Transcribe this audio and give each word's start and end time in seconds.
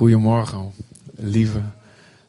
Goedemorgen, 0.00 0.72
lieve 1.14 1.62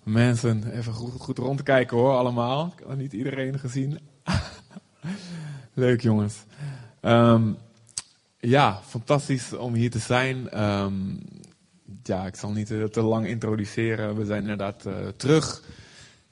mensen. 0.03 0.71
Even 0.71 0.93
goed, 0.93 1.12
goed 1.17 1.37
rondkijken 1.37 1.97
hoor, 1.97 2.13
allemaal. 2.13 2.73
Ik 2.78 2.87
heb 2.87 2.97
niet 2.97 3.13
iedereen 3.13 3.59
gezien. 3.59 3.99
Leuk 5.73 6.01
jongens. 6.01 6.44
Ehm, 6.99 7.51
ja, 8.39 8.79
fantastisch 8.87 9.53
om 9.53 9.73
hier 9.73 9.92
te 9.92 9.99
zijn. 9.99 10.49
Ehm, 10.49 10.94
ja, 12.03 12.26
ik 12.26 12.35
zal 12.35 12.51
niet 12.51 12.67
te, 12.67 12.87
te 12.92 13.01
lang 13.01 13.28
introduceren. 13.28 14.15
We 14.15 14.26
zijn 14.26 14.42
inderdaad 14.42 14.85
uh, 14.85 14.94
terug 15.15 15.63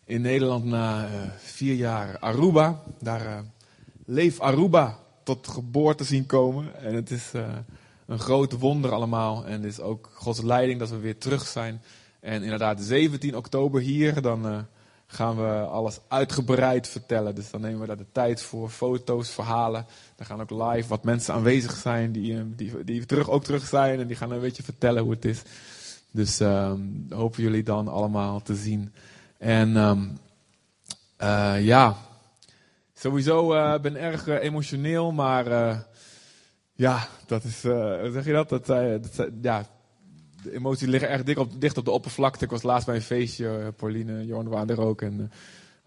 in 0.06 0.22
Nederland 0.22 0.66
na 0.66 1.06
uh, 1.06 1.12
vier 1.38 1.76
jaar 1.76 2.20
Aruba. 2.20 2.84
Daar 3.02 3.44
leef 4.06 4.40
Aruba 4.40 5.00
tot 5.24 5.48
geboorte 5.48 6.04
zien 6.04 6.26
komen. 6.26 6.82
En 6.82 6.94
het 6.96 7.12
is 7.12 7.32
een 8.10 8.20
groot 8.20 8.52
wonder 8.52 8.92
allemaal. 8.92 9.46
En 9.46 9.52
het 9.52 9.64
is 9.64 9.80
ook 9.80 10.10
Gods 10.14 10.42
leiding 10.42 10.80
dat 10.80 10.90
we 10.90 10.98
weer 10.98 11.18
terug 11.18 11.48
zijn. 11.48 11.82
En 12.20 12.44
inderdaad, 12.44 12.82
17 12.82 13.36
oktober 13.36 13.82
hier, 13.82 14.22
dan 14.22 14.46
uh, 14.46 14.60
gaan 15.08 15.36
we 15.36 15.50
alles 15.50 16.00
uitgebreid 16.08 16.88
vertellen. 16.88 17.36
Dus 17.36 17.52
dan 17.52 17.62
nemen 17.62 17.80
we 17.80 17.88
daar 17.88 17.98
de 17.98 18.12
tijd 18.12 18.42
voor, 18.42 18.70
foto's, 18.70 19.30
verhalen. 19.30 19.86
Dan 20.16 20.26
gaan 20.26 20.42
ook 20.42 20.50
live 20.50 20.88
wat 20.88 21.04
mensen 21.04 21.34
aanwezig 21.34 21.76
zijn 21.76 22.12
die, 22.12 22.34
uh, 22.34 22.42
die, 22.46 22.84
die 22.84 23.06
terug, 23.06 23.30
ook 23.30 23.44
terug 23.44 23.68
zijn. 23.68 24.00
En 24.00 24.08
die 24.08 24.16
gaan 24.16 24.32
een 24.32 24.40
beetje 24.40 24.64
vertellen 24.64 25.04
hoe 25.04 25.12
het 25.12 25.26
is. 25.26 25.42
Dus 26.12 26.42
uh, 26.42 26.74
hopen 27.10 27.44
jullie 27.44 27.64
dan 27.64 27.88
allemaal 27.88 28.42
te 28.42 28.56
zien. 28.56 28.94
En 29.38 29.76
um, 29.76 30.18
ja, 31.62 31.96
sowieso 32.94 33.48
ben 33.82 33.96
erg 33.96 34.28
emotioneel, 34.28 35.12
maar 35.12 35.46
ja, 36.80 37.08
dat 37.26 37.44
is, 37.44 37.66
uh, 37.66 38.00
hoe 38.00 38.12
zeg 38.12 38.26
je 38.26 38.32
dat? 38.32 38.50
dat, 38.50 38.70
uh, 38.70 38.96
dat 39.02 39.30
ja, 39.42 39.66
de 40.44 40.54
emoties 40.54 40.88
liggen 40.88 41.10
erg 41.10 41.24
dik 41.24 41.38
op, 41.38 41.62
dicht 41.62 41.78
op 41.78 41.86
de 41.86 41.92
oppervlakte. 41.92 42.44
Ik 42.44 42.52
was 42.52 42.64
laatst 42.64 42.86
bij 42.86 42.96
een 42.96 43.02
feestje, 43.02 43.74
Pauline, 43.76 44.26
Jorn 44.26 44.48
waren 44.48 44.70
er 44.70 44.82
ook. 44.82 45.02
En 45.02 45.32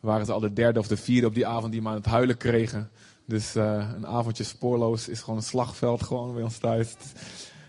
waren 0.00 0.26
ze 0.26 0.32
al 0.32 0.40
de 0.40 0.52
derde 0.52 0.78
of 0.78 0.86
de 0.86 0.96
vierde 0.96 1.26
op 1.26 1.34
die 1.34 1.46
avond 1.46 1.72
die 1.72 1.82
me 1.82 1.88
aan 1.88 1.94
het 1.94 2.06
huilen 2.06 2.36
kregen. 2.36 2.90
Dus 3.26 3.54
een 3.54 4.06
avondje 4.06 4.44
spoorloos 4.44 5.08
is 5.08 5.20
gewoon 5.20 5.36
een 5.36 5.44
slagveld 5.44 6.02
gewoon 6.02 6.34
bij 6.34 6.42
ons 6.42 6.58
thuis. 6.58 6.90
Het, 6.90 7.12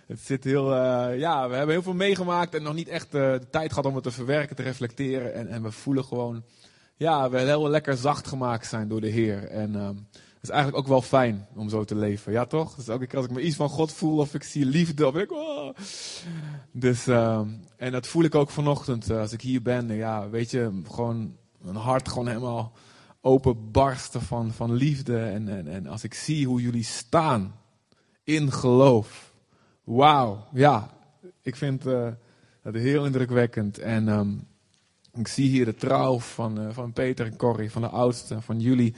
het 0.08 0.20
zit 0.20 0.44
heel, 0.44 0.76
ja, 1.14 1.50
we 1.50 1.56
hebben 1.56 1.76
heel 1.76 1.84
veel 1.84 1.94
meegemaakt 1.94 2.56
en 2.56 2.64
nog 2.64 2.74
niet 2.74 2.88
echt 2.88 3.12
de 3.12 3.42
tijd 3.52 3.70
gehad 3.70 3.86
om 3.86 3.96
het 3.96 4.04
te 4.04 4.12
verwerken, 4.12 4.56
te 4.56 4.64
reflecteren. 4.64 5.34
En, 5.34 5.48
en 5.48 5.64
we 5.64 5.72
voelen 5.72 6.04
gewoon, 6.04 6.44
ja, 6.96 7.30
we 7.30 7.40
heel 7.40 7.70
lekker 7.70 7.98
zacht 7.98 8.28
gemaakt 8.28 8.68
zijn 8.68 8.88
door 8.88 9.02
de 9.02 9.10
Heer. 9.10 9.48
En 9.48 9.76
ehm, 9.76 9.96
is 10.44 10.50
eigenlijk 10.50 10.84
ook 10.84 10.92
wel 10.92 11.02
fijn 11.02 11.48
om 11.56 11.70
zo 11.70 11.84
te 11.84 11.96
leven. 11.96 12.32
Ja, 12.32 12.46
toch? 12.46 12.76
Dus 12.76 12.88
elke 12.88 13.08
keer 13.08 13.18
als 13.18 13.26
ik 13.26 13.32
me 13.32 13.42
iets 13.42 13.56
van 13.56 13.70
God 13.70 13.92
voel 13.92 14.18
of 14.18 14.34
ik 14.34 14.44
zie 14.44 14.66
liefde, 14.66 15.08
of 15.08 15.16
ik. 15.16 15.32
Oh. 15.32 15.76
Dus, 16.72 17.08
uh, 17.08 17.42
en 17.78 17.92
dat 17.92 18.08
voel 18.08 18.24
ik 18.24 18.36
ook 18.36 18.50
vanochtend 18.50 19.12
uh, 19.12 19.20
als 19.20 19.32
ik 19.32 19.42
hier 19.42 19.62
ben. 19.62 19.96
Ja, 19.96 20.30
weet 20.30 20.52
je, 20.52 20.82
gewoon 20.92 21.38
mijn 21.62 21.76
hart 21.76 22.10
gewoon 22.10 22.28
helemaal 22.28 22.72
openbarsten 23.22 24.22
van, 24.22 24.52
van 24.52 24.74
liefde. 24.74 25.20
En, 25.20 25.48
en, 25.48 25.68
en 25.68 25.88
als 25.88 26.04
ik 26.04 26.14
zie 26.14 26.48
hoe 26.48 26.62
jullie 26.62 26.84
staan 26.84 27.56
in 28.24 28.52
geloof. 28.52 29.34
Wauw, 29.84 30.48
ja, 30.54 30.90
ik 31.42 31.56
vind 31.56 31.84
dat 32.64 32.74
heel 32.74 33.06
indrukwekkend. 33.06 33.78
En 33.78 34.08
um, 34.08 34.48
ik 35.14 35.28
zie 35.28 35.50
hier 35.50 35.66
de 35.66 35.76
trouw 35.76 36.20
van, 36.20 36.62
uh, 36.62 36.68
van 36.72 36.94
Peter 36.94 37.26
en 37.26 37.36
Corrie, 37.36 37.72
van 37.72 37.82
de 37.82 37.88
oudste, 37.88 38.42
van 38.42 38.60
jullie. 38.60 38.96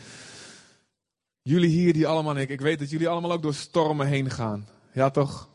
Jullie 1.48 1.70
hier 1.70 1.94
die 1.94 2.08
allemaal, 2.08 2.38
ik, 2.38 2.50
ik 2.50 2.62
weet 2.62 2.80
dat 2.80 2.90
jullie 2.90 3.10
allemaal 3.10 3.32
ook 3.32 3.42
door 3.42 3.54
stormen 3.54 4.08
heen 4.08 4.30
gaan. 4.30 4.68
Ja 4.92 5.10
toch? 5.10 5.50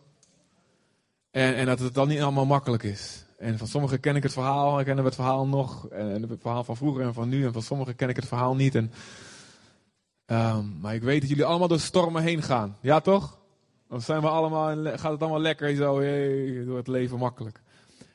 En, 1.31 1.55
en 1.55 1.67
dat 1.67 1.79
het 1.79 1.95
dan 1.95 2.09
niet 2.09 2.21
allemaal 2.21 2.47
makkelijk 2.47 2.83
is. 2.83 3.25
En 3.39 3.59
van 3.59 3.67
sommigen 3.67 4.01
ken 4.01 4.17
ik 4.17 4.23
het 4.23 4.33
verhaal, 4.33 4.77
kennen 4.77 4.97
we 4.97 5.05
het 5.05 5.15
verhaal 5.15 5.47
nog. 5.47 5.89
En 5.89 6.29
het 6.29 6.41
verhaal 6.41 6.65
van 6.65 6.77
vroeger 6.77 7.03
en 7.03 7.15
van 7.15 7.29
nu. 7.29 7.45
En 7.45 7.53
van 7.53 7.63
sommigen 7.63 7.97
ken 7.97 8.09
ik 8.09 8.17
het 8.17 8.27
verhaal 8.27 8.55
niet. 8.55 8.75
En, 8.75 8.93
um, 10.27 10.79
maar 10.81 10.95
ik 10.95 11.03
weet 11.03 11.21
dat 11.21 11.29
jullie 11.29 11.45
allemaal 11.45 11.69
door 11.69 11.81
stormen 11.81 12.23
heen 12.23 12.43
gaan. 12.43 12.77
Ja 12.81 13.01
toch? 13.01 13.39
Dan 13.89 14.01
zijn 14.01 14.21
we 14.21 14.29
allemaal, 14.29 14.85
gaat 14.85 15.13
het 15.13 15.21
allemaal 15.21 15.41
lekker 15.41 15.77
zo, 15.77 16.01
hey, 16.01 16.65
door 16.65 16.77
het 16.77 16.89
leven 16.89 17.19
makkelijk. 17.19 17.61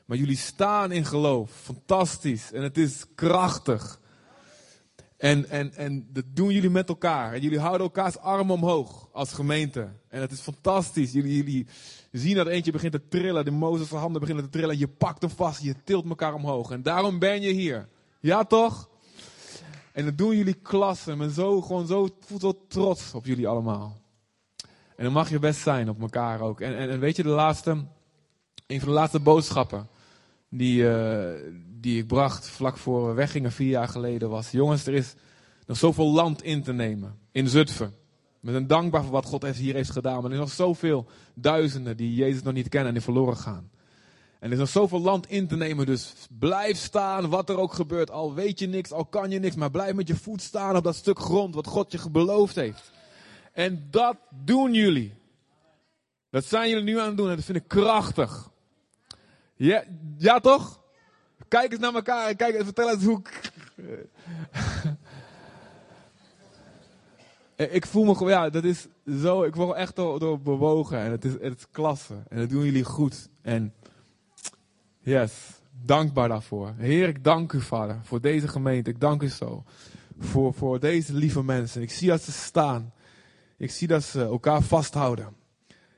Maar 0.04 0.16
jullie 0.16 0.36
staan 0.36 0.92
in 0.92 1.04
geloof. 1.04 1.50
Fantastisch. 1.50 2.52
En 2.52 2.62
het 2.62 2.78
is 2.78 3.04
krachtig. 3.14 4.00
En, 5.16 5.48
en, 5.48 5.74
en 5.74 6.06
dat 6.12 6.24
doen 6.26 6.52
jullie 6.52 6.70
met 6.70 6.88
elkaar. 6.88 7.32
En 7.32 7.40
jullie 7.40 7.58
houden 7.58 7.86
elkaars 7.86 8.18
armen 8.18 8.54
omhoog 8.54 9.08
als 9.12 9.32
gemeente. 9.32 9.88
En 10.08 10.20
het 10.20 10.32
is 10.32 10.40
fantastisch. 10.40 11.12
Jullie, 11.12 11.36
jullie 11.36 11.66
zien 12.12 12.36
dat 12.36 12.46
eentje 12.46 12.72
begint 12.72 12.92
te 12.92 13.08
trillen. 13.08 13.44
De 13.44 13.50
Mozes' 13.50 13.88
handen 13.88 14.20
beginnen 14.20 14.44
te 14.44 14.50
trillen. 14.50 14.78
Je 14.78 14.88
pakt 14.88 15.22
hem 15.22 15.30
vast. 15.30 15.62
Je 15.62 15.74
tilt 15.84 16.08
elkaar 16.08 16.34
omhoog. 16.34 16.70
En 16.70 16.82
daarom 16.82 17.18
ben 17.18 17.40
je 17.40 17.52
hier. 17.52 17.88
Ja 18.20 18.44
toch? 18.44 18.88
En 19.92 20.04
dat 20.04 20.18
doen 20.18 20.36
jullie 20.36 20.54
klasse. 20.54 21.12
En 21.12 21.30
zo, 21.30 21.60
gewoon 21.60 21.86
zo, 21.86 22.08
voelt 22.20 22.40
zo 22.40 22.64
trots 22.68 23.14
op 23.14 23.26
jullie 23.26 23.48
allemaal. 23.48 24.00
En 24.96 25.04
dan 25.04 25.12
mag 25.12 25.30
je 25.30 25.38
best 25.38 25.60
zijn 25.60 25.88
op 25.88 26.00
elkaar 26.00 26.40
ook. 26.40 26.60
En, 26.60 26.76
en, 26.76 27.00
weet 27.00 27.16
je, 27.16 27.22
de 27.22 27.28
laatste, 27.28 27.70
een 28.66 28.80
van 28.80 28.88
de 28.88 28.94
laatste 28.94 29.20
boodschappen 29.20 29.88
die, 30.50 30.82
uh, 30.82 31.30
die 31.86 31.98
ik 31.98 32.06
bracht 32.06 32.48
vlak 32.48 32.76
voor 32.76 33.06
we 33.06 33.12
weggingen 33.12 33.52
vier 33.52 33.68
jaar 33.68 33.88
geleden 33.88 34.30
was: 34.30 34.50
Jongens, 34.50 34.86
er 34.86 34.94
is 34.94 35.14
nog 35.66 35.76
zoveel 35.76 36.06
land 36.12 36.42
in 36.42 36.62
te 36.62 36.72
nemen 36.72 37.18
in 37.32 37.48
Zutphen. 37.48 37.94
We 38.40 38.50
zijn 38.50 38.66
dankbaar 38.66 39.02
voor 39.02 39.12
wat 39.12 39.24
God 39.24 39.46
hier 39.46 39.74
heeft 39.74 39.90
gedaan. 39.90 40.14
Maar 40.14 40.24
er 40.24 40.36
zijn 40.36 40.40
nog 40.40 40.52
zoveel 40.52 41.06
duizenden 41.34 41.96
die 41.96 42.14
Jezus 42.14 42.42
nog 42.42 42.52
niet 42.52 42.68
kennen 42.68 42.88
en 42.88 42.94
die 42.94 43.02
verloren 43.02 43.36
gaan. 43.36 43.70
En 44.38 44.46
er 44.46 44.52
is 44.52 44.58
nog 44.58 44.68
zoveel 44.68 45.00
land 45.00 45.28
in 45.28 45.46
te 45.46 45.56
nemen. 45.56 45.86
Dus 45.86 46.14
blijf 46.38 46.76
staan, 46.76 47.28
wat 47.28 47.48
er 47.48 47.58
ook 47.58 47.72
gebeurt. 47.72 48.10
Al 48.10 48.34
weet 48.34 48.58
je 48.58 48.66
niks, 48.66 48.92
al 48.92 49.04
kan 49.04 49.30
je 49.30 49.38
niks. 49.38 49.54
Maar 49.54 49.70
blijf 49.70 49.94
met 49.94 50.08
je 50.08 50.16
voet 50.16 50.42
staan 50.42 50.76
op 50.76 50.84
dat 50.84 50.96
stuk 50.96 51.18
grond 51.18 51.54
wat 51.54 51.66
God 51.66 51.92
je 51.92 52.10
beloofd 52.10 52.54
heeft. 52.54 52.92
En 53.52 53.86
dat 53.90 54.16
doen 54.44 54.74
jullie. 54.74 55.14
Dat 56.30 56.44
zijn 56.44 56.68
jullie 56.68 56.84
nu 56.84 56.98
aan 56.98 57.06
het 57.06 57.16
doen 57.16 57.30
en 57.30 57.36
dat 57.36 57.44
vind 57.44 57.58
ik 57.58 57.68
krachtig. 57.68 58.50
Ja, 59.56 59.84
ja 60.18 60.40
toch? 60.40 60.84
Kijk 61.48 61.72
eens 61.72 61.80
naar 61.80 61.94
elkaar 61.94 62.28
en 62.28 62.36
kijk, 62.36 62.64
vertel 62.64 62.90
eens 62.90 63.04
hoe. 63.04 63.22
ik 67.78 67.86
voel 67.86 68.04
me 68.04 68.14
gewoon, 68.14 68.32
ja, 68.32 68.50
dat 68.50 68.64
is 68.64 68.86
zo, 69.20 69.42
ik 69.42 69.54
word 69.54 69.76
echt 69.76 69.96
door, 69.96 70.18
door 70.18 70.40
bewogen 70.40 70.98
en 70.98 71.10
het 71.10 71.24
is, 71.24 71.32
het 71.32 71.58
is 71.58 71.66
klasse. 71.70 72.14
En 72.28 72.38
dat 72.38 72.50
doen 72.50 72.64
jullie 72.64 72.84
goed. 72.84 73.28
En 73.42 73.74
yes, 74.98 75.32
dankbaar 75.84 76.28
daarvoor. 76.28 76.74
Heer, 76.76 77.08
ik 77.08 77.24
dank 77.24 77.52
u, 77.52 77.60
vader, 77.60 78.00
voor 78.02 78.20
deze 78.20 78.48
gemeente. 78.48 78.90
Ik 78.90 79.00
dank 79.00 79.22
u 79.22 79.28
zo. 79.28 79.64
Voor, 80.18 80.54
voor 80.54 80.80
deze 80.80 81.14
lieve 81.14 81.42
mensen. 81.42 81.82
Ik 81.82 81.90
zie 81.90 82.08
dat 82.08 82.22
ze 82.22 82.32
staan. 82.32 82.92
Ik 83.56 83.70
zie 83.70 83.88
dat 83.88 84.02
ze 84.02 84.20
elkaar 84.20 84.62
vasthouden. 84.62 85.34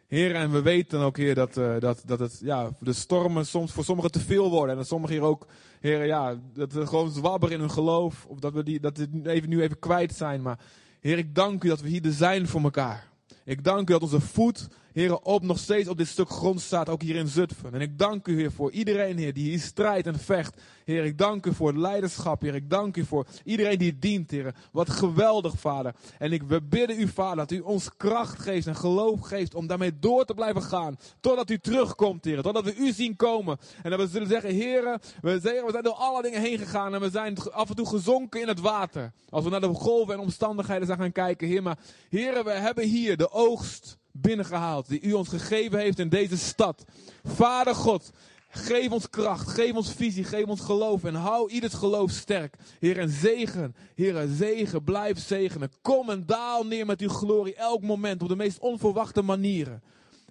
Heer, 0.08 0.34
en 0.34 0.50
we 0.50 0.62
weten 0.62 1.00
ook, 1.00 1.16
Heer, 1.16 1.34
dat, 1.34 1.56
uh, 1.56 1.78
dat, 1.78 2.02
dat 2.06 2.18
het, 2.18 2.40
ja, 2.42 2.70
de 2.80 2.92
stormen 2.92 3.46
soms 3.46 3.72
voor 3.72 3.84
sommigen 3.84 4.10
te 4.10 4.20
veel 4.20 4.50
worden. 4.50 4.70
En 4.70 4.76
dat 4.76 4.86
sommigen 4.86 5.16
hier 5.16 5.24
ook, 5.24 5.46
Heer, 5.80 6.06
ja, 6.06 6.38
dat 6.54 6.72
we 6.72 6.86
gewoon 6.86 7.10
zwabberen 7.10 7.54
in 7.54 7.60
hun 7.60 7.70
geloof. 7.70 8.26
Of 8.26 8.38
dat 8.38 8.52
we 8.52 8.62
die, 8.62 8.80
dat 8.80 8.96
we 8.96 9.08
even, 9.24 9.48
nu 9.48 9.62
even 9.62 9.78
kwijt 9.78 10.14
zijn. 10.14 10.42
Maar, 10.42 10.58
Heer, 11.00 11.18
ik 11.18 11.34
dank 11.34 11.64
u 11.64 11.68
dat 11.68 11.80
we 11.80 11.88
hier 11.88 12.04
er 12.04 12.12
zijn 12.12 12.46
voor 12.46 12.62
elkaar. 12.62 13.08
Ik 13.44 13.64
dank 13.64 13.88
u 13.88 13.92
dat 13.92 14.02
onze 14.02 14.20
voet, 14.20 14.68
Heer, 14.98 15.18
op 15.18 15.42
nog 15.42 15.58
steeds 15.58 15.88
op 15.88 15.98
dit 15.98 16.08
stuk 16.08 16.28
grond 16.28 16.60
staat, 16.60 16.88
ook 16.88 17.02
hier 17.02 17.16
in 17.16 17.28
Zutphen. 17.28 17.74
En 17.74 17.80
ik 17.80 17.98
dank 17.98 18.26
u, 18.28 18.38
Heer, 18.38 18.52
voor 18.52 18.70
iedereen, 18.70 19.18
Heer, 19.18 19.32
die 19.32 19.50
hier 19.50 19.60
strijdt 19.60 20.06
en 20.06 20.18
vecht. 20.18 20.60
Heer, 20.84 21.04
ik 21.04 21.18
dank 21.18 21.46
u 21.46 21.54
voor 21.54 21.68
het 21.68 21.76
leiderschap, 21.76 22.40
Heer. 22.42 22.54
Ik 22.54 22.70
dank 22.70 22.96
u 22.96 23.04
voor 23.04 23.26
iedereen 23.44 23.78
die 23.78 23.98
dient, 23.98 24.30
Heer. 24.30 24.54
Wat 24.72 24.90
geweldig, 24.90 25.54
Vader. 25.58 25.94
En 26.18 26.32
ik, 26.32 26.42
we 26.42 26.62
bidden 26.62 27.00
u, 27.00 27.08
Vader, 27.08 27.36
dat 27.36 27.50
u 27.50 27.60
ons 27.60 27.90
kracht 27.96 28.38
geeft 28.38 28.66
en 28.66 28.76
geloof 28.76 29.20
geeft 29.20 29.54
om 29.54 29.66
daarmee 29.66 29.98
door 29.98 30.24
te 30.24 30.34
blijven 30.34 30.62
gaan. 30.62 30.96
Totdat 31.20 31.50
u 31.50 31.58
terugkomt, 31.58 32.24
Heer. 32.24 32.42
Totdat 32.42 32.64
we 32.64 32.76
u 32.76 32.92
zien 32.92 33.16
komen. 33.16 33.58
En 33.82 33.90
dat 33.90 34.00
we 34.00 34.06
zullen 34.06 34.28
zeggen, 34.28 34.54
Heer, 34.54 35.00
we, 35.20 35.38
zijn 35.42 35.82
door 35.82 35.92
alle 35.92 36.22
dingen 36.22 36.40
heen 36.40 36.58
gegaan 36.58 36.94
en 36.94 37.00
we 37.00 37.10
zijn 37.10 37.38
af 37.38 37.68
en 37.68 37.76
toe 37.76 37.86
gezonken 37.86 38.40
in 38.40 38.48
het 38.48 38.60
water. 38.60 39.12
Als 39.28 39.44
we 39.44 39.50
naar 39.50 39.60
de 39.60 39.74
golven 39.74 40.14
en 40.14 40.20
omstandigheden 40.20 40.86
zijn 40.86 40.98
gaan 40.98 41.12
kijken, 41.12 41.48
Heer. 41.48 41.62
Maar, 41.62 41.78
Heer, 42.08 42.44
we 42.44 42.50
hebben 42.52 42.84
hier 42.84 43.16
de 43.16 43.30
oogst 43.30 43.97
binnengehaald 44.20 44.88
die 44.88 45.00
u 45.00 45.12
ons 45.12 45.28
gegeven 45.28 45.78
heeft 45.78 45.98
in 45.98 46.08
deze 46.08 46.38
stad. 46.38 46.84
Vader 47.24 47.74
God, 47.74 48.10
geef 48.48 48.90
ons 48.90 49.10
kracht, 49.10 49.48
geef 49.48 49.72
ons 49.72 49.92
visie, 49.92 50.24
geef 50.24 50.44
ons 50.44 50.60
geloof 50.60 51.04
en 51.04 51.14
hou 51.14 51.50
ieders 51.50 51.74
geloof 51.74 52.10
sterk. 52.10 52.56
Heer 52.78 52.98
en 52.98 53.10
zegen, 53.10 53.74
Heer 53.94 54.16
en 54.16 54.36
zegen, 54.36 54.84
blijf 54.84 55.18
zegenen. 55.18 55.70
Kom 55.82 56.10
en 56.10 56.26
daal 56.26 56.64
neer 56.64 56.86
met 56.86 57.00
uw 57.00 57.08
glorie 57.08 57.54
elk 57.54 57.82
moment 57.82 58.22
op 58.22 58.28
de 58.28 58.36
meest 58.36 58.58
onverwachte 58.58 59.22
manieren. 59.22 59.82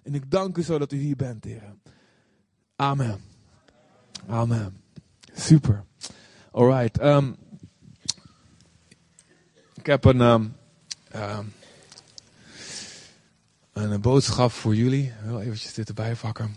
En 0.02 0.14
ik 0.14 0.30
dank 0.30 0.56
u 0.56 0.62
zo 0.62 0.78
dat 0.78 0.92
u 0.92 0.96
hier 0.96 1.16
bent, 1.16 1.44
Heer. 1.44 1.62
Amen. 2.76 3.20
Amen. 4.26 4.82
Super. 5.34 5.84
Alright. 6.50 7.02
Um, 7.02 7.36
ik 9.74 9.86
heb 9.86 10.04
een... 10.04 10.20
Um, 10.20 10.54
um, 11.14 11.52
een 13.82 14.00
boodschap 14.00 14.50
voor 14.50 14.74
jullie. 14.74 15.12
Wil 15.24 15.40
eventjes 15.40 15.74
dit 15.74 15.88
erbij 15.88 16.14
pakken. 16.14 16.56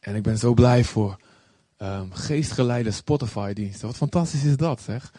En 0.00 0.14
ik 0.14 0.22
ben 0.22 0.38
zo 0.38 0.54
blij 0.54 0.84
voor 0.84 1.16
um, 1.78 2.12
geestgeleide 2.12 2.90
Spotify-diensten. 2.90 3.86
Wat 3.86 3.96
fantastisch 3.96 4.44
is 4.44 4.56
dat, 4.56 4.80
zeg. 4.80 5.12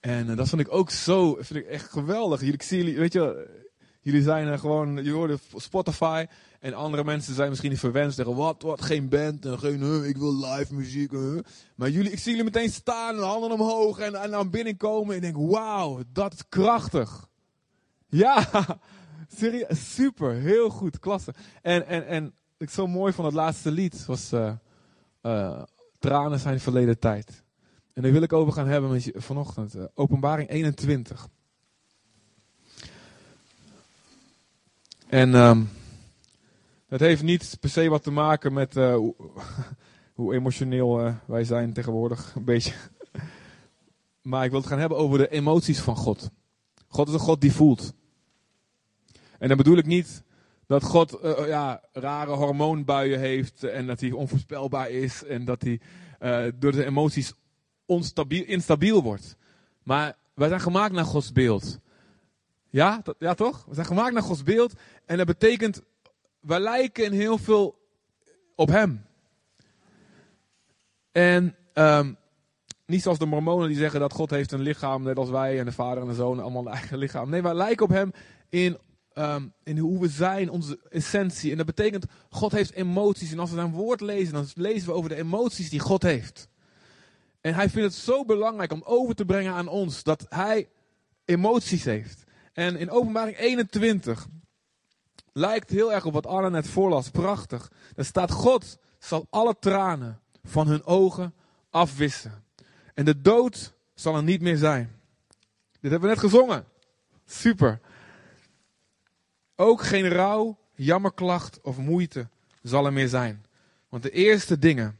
En 0.00 0.30
uh, 0.30 0.36
dat 0.36 0.48
vond 0.48 0.60
ik 0.60 0.72
ook 0.72 0.90
zo, 0.90 1.34
vind 1.40 1.64
ik 1.64 1.66
echt 1.66 1.90
geweldig. 1.90 2.40
Jullie, 2.40 2.54
ik 2.54 2.62
zie 2.62 2.78
jullie, 2.78 2.98
weet 2.98 3.12
je, 3.12 3.48
jullie 4.00 4.22
zijn 4.22 4.46
er 4.46 4.58
gewoon, 4.58 4.94
jullie 4.94 5.12
horen 5.12 5.38
Spotify. 5.56 6.26
En 6.60 6.74
andere 6.74 7.04
mensen 7.04 7.34
zijn 7.34 7.48
misschien 7.48 7.70
niet 7.70 7.78
verwenst. 7.78 8.16
Zeggen, 8.16 8.34
wat, 8.34 8.62
wat, 8.62 8.82
geen 8.82 9.08
band. 9.08 9.46
En 9.46 9.58
geen, 9.58 10.04
ik 10.04 10.16
wil 10.16 10.34
live 10.34 10.74
muziek. 10.74 11.12
Maar 11.74 11.90
jullie, 11.90 12.12
ik 12.12 12.18
zie 12.18 12.30
jullie 12.30 12.50
meteen 12.50 12.70
staan 12.70 13.16
en 13.16 13.22
handen 13.22 13.52
omhoog. 13.52 13.98
En, 13.98 14.14
en 14.14 14.30
dan 14.30 14.50
binnenkomen. 14.50 15.10
En 15.10 15.16
ik 15.16 15.34
denk, 15.34 15.50
wauw, 15.50 16.02
dat 16.12 16.32
is 16.32 16.42
krachtig. 16.48 17.28
Ja, 18.08 18.48
serieus, 19.36 19.94
super, 19.94 20.34
heel 20.34 20.70
goed, 20.70 20.98
klasse. 20.98 21.34
En, 21.62 21.86
en, 21.86 22.06
en 22.06 22.34
ik 22.56 22.70
zo 22.70 22.86
mooi 22.86 23.12
van 23.12 23.24
het 23.24 23.34
laatste 23.34 23.70
lied 23.70 24.06
was 24.06 24.32
uh, 24.32 24.52
uh, 25.22 25.62
Tranen 25.98 26.38
zijn 26.38 26.60
verleden 26.60 26.98
tijd. 26.98 27.42
En 27.92 28.02
daar 28.02 28.12
wil 28.12 28.22
ik 28.22 28.32
over 28.32 28.52
gaan 28.52 28.68
hebben 28.68 28.90
met 28.90 29.04
je 29.04 29.12
vanochtend. 29.16 29.76
Uh, 29.76 29.84
openbaring 29.94 30.48
21. 30.48 31.28
En 35.06 35.34
um, 35.34 35.68
dat 36.88 37.00
heeft 37.00 37.22
niet 37.22 37.56
per 37.60 37.70
se 37.70 37.88
wat 37.88 38.02
te 38.02 38.10
maken 38.10 38.52
met 38.52 38.74
hoe, 40.14 40.34
emotioneel 40.34 41.14
wij 41.26 41.44
zijn 41.44 41.72
tegenwoordig. 41.72 42.34
Een 42.34 42.44
beetje. 42.44 42.74
Maar 44.22 44.44
ik 44.44 44.50
wil 44.50 44.60
het 44.60 44.68
gaan 44.68 44.78
hebben 44.78 44.98
over 44.98 45.18
de 45.18 45.28
emoties 45.28 45.80
van 45.80 45.96
God. 45.96 46.30
God 46.88 47.08
is 47.08 47.14
een 47.14 47.20
God 47.20 47.40
die 47.40 47.52
voelt. 47.52 47.92
En 49.38 49.48
dan 49.48 49.56
bedoel 49.56 49.76
ik 49.76 49.86
niet 49.86 50.22
dat 50.66 50.82
God 50.82 51.24
uh, 51.24 51.46
ja, 51.46 51.82
rare 51.92 52.30
hormoonbuien 52.30 53.18
heeft 53.18 53.64
en 53.64 53.86
dat 53.86 54.00
hij 54.00 54.10
onvoorspelbaar 54.10 54.90
is 54.90 55.24
en 55.24 55.44
dat 55.44 55.62
hij 55.62 55.80
uh, 56.20 56.52
door 56.54 56.72
de 56.72 56.84
emoties 56.84 57.32
onstabiel, 57.86 58.44
instabiel 58.44 59.02
wordt. 59.02 59.36
Maar 59.82 60.16
wij 60.34 60.48
zijn 60.48 60.60
gemaakt 60.60 60.92
naar 60.92 61.04
Gods 61.04 61.32
beeld. 61.32 61.78
Ja, 62.70 63.02
ja 63.18 63.34
toch? 63.34 63.64
We 63.64 63.74
zijn 63.74 63.86
gemaakt 63.86 64.12
naar 64.12 64.22
Gods 64.22 64.42
beeld 64.42 64.72
en 65.04 65.16
dat 65.16 65.26
betekent, 65.26 65.82
wij 66.40 66.60
lijken 66.60 67.04
in 67.04 67.12
heel 67.12 67.38
veel 67.38 67.78
op 68.54 68.68
Hem. 68.68 69.06
En 71.12 71.56
um, 71.74 72.16
niet 72.86 73.02
zoals 73.02 73.18
de 73.18 73.26
mormonen 73.26 73.68
die 73.68 73.76
zeggen 73.76 74.00
dat 74.00 74.12
God 74.12 74.30
heeft 74.30 74.52
een 74.52 74.60
lichaam, 74.60 75.02
net 75.02 75.18
als 75.18 75.30
wij 75.30 75.58
en 75.58 75.64
de 75.64 75.72
vader 75.72 76.02
en 76.02 76.08
de 76.08 76.14
zoon, 76.14 76.40
allemaal 76.40 76.66
een 76.66 76.72
eigen 76.72 76.98
lichaam. 76.98 77.30
Nee, 77.30 77.42
wij 77.42 77.54
lijken 77.54 77.84
op 77.84 77.90
Hem 77.90 78.12
in 78.48 78.78
um, 79.18 79.52
in 79.62 79.78
hoe 79.78 80.00
we 80.00 80.08
zijn, 80.08 80.50
onze 80.50 80.78
essentie. 80.90 81.50
En 81.50 81.56
dat 81.56 81.66
betekent, 81.66 82.04
God 82.30 82.52
heeft 82.52 82.72
emoties. 82.72 83.32
En 83.32 83.38
als 83.38 83.50
we 83.50 83.56
zijn 83.56 83.72
woord 83.72 84.00
lezen, 84.00 84.34
dan 84.34 84.46
lezen 84.54 84.88
we 84.88 84.94
over 84.94 85.08
de 85.08 85.16
emoties 85.16 85.70
die 85.70 85.80
God 85.80 86.02
heeft. 86.02 86.48
En 87.40 87.54
hij 87.54 87.70
vindt 87.70 87.94
het 87.94 88.04
zo 88.04 88.24
belangrijk 88.24 88.72
om 88.72 88.82
over 88.84 89.14
te 89.14 89.24
brengen 89.24 89.52
aan 89.52 89.68
ons 89.68 90.02
dat 90.02 90.26
hij 90.28 90.68
emoties 91.24 91.84
heeft. 91.84 92.24
En 92.52 92.76
in 92.76 92.90
openbaring 92.90 93.38
21 93.38 94.28
lijkt 95.32 95.70
heel 95.70 95.92
erg 95.92 96.04
op 96.04 96.12
wat 96.12 96.26
Arne 96.26 96.50
net 96.50 96.68
voorlas. 96.68 97.10
Prachtig. 97.10 97.70
Er 97.96 98.04
staat, 98.04 98.30
God 98.30 98.78
zal 98.98 99.26
alle 99.30 99.56
tranen 99.60 100.20
van 100.44 100.66
hun 100.66 100.84
ogen 100.84 101.34
afwissen. 101.70 102.44
En 102.94 103.04
de 103.04 103.20
dood 103.20 103.74
zal 103.94 104.16
er 104.16 104.22
niet 104.22 104.40
meer 104.40 104.56
zijn. 104.56 105.00
Dit 105.80 105.90
hebben 105.90 106.08
we 106.08 106.14
net 106.14 106.24
gezongen. 106.24 106.64
Super. 107.26 107.80
Ook 109.60 109.82
geen 109.82 110.08
rouw, 110.08 110.58
jammerklacht 110.74 111.60
of 111.62 111.78
moeite 111.78 112.28
zal 112.62 112.86
er 112.86 112.92
meer 112.92 113.08
zijn. 113.08 113.44
Want 113.88 114.02
de 114.02 114.10
eerste 114.10 114.58
dingen 114.58 114.98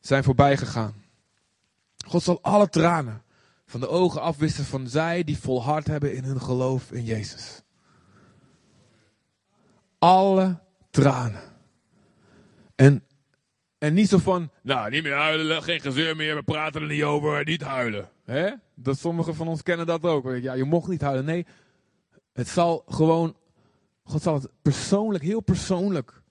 zijn 0.00 0.24
voorbij 0.24 0.56
gegaan. 0.56 0.94
God 2.06 2.22
zal 2.22 2.38
alle 2.42 2.68
tranen 2.68 3.22
van 3.66 3.80
de 3.80 3.88
ogen 3.88 4.20
afwissen 4.20 4.64
van 4.64 4.88
zij 4.88 5.24
die 5.24 5.38
volhard 5.38 5.86
hebben 5.86 6.14
in 6.14 6.24
hun 6.24 6.40
geloof 6.40 6.92
in 6.92 7.04
Jezus. 7.04 7.62
Alle 9.98 10.60
tranen. 10.90 11.42
En, 12.74 13.04
en 13.78 13.94
niet 13.94 14.08
zo 14.08 14.18
van, 14.18 14.50
nou 14.62 14.90
niet 14.90 15.02
meer 15.02 15.16
huilen, 15.16 15.62
geen 15.62 15.80
gezeur 15.80 16.16
meer, 16.16 16.34
we 16.34 16.42
praten 16.42 16.80
er 16.80 16.88
niet 16.88 17.02
over, 17.02 17.44
niet 17.44 17.62
huilen. 17.62 18.10
Hè? 18.24 18.50
Dat 18.74 18.98
sommigen 18.98 19.34
van 19.34 19.48
ons 19.48 19.62
kennen 19.62 19.86
dat 19.86 20.02
ook. 20.02 20.36
Ja, 20.36 20.52
je 20.52 20.64
mocht 20.64 20.88
niet 20.88 21.00
huilen. 21.00 21.24
Nee, 21.24 21.46
het 22.32 22.48
zal 22.48 22.84
gewoon 22.88 23.36
God 24.04 24.22
zal 24.22 24.34
het 24.34 24.48
persoonlijk, 24.62 25.24
heel 25.24 25.40
persoonlijk 25.40 26.22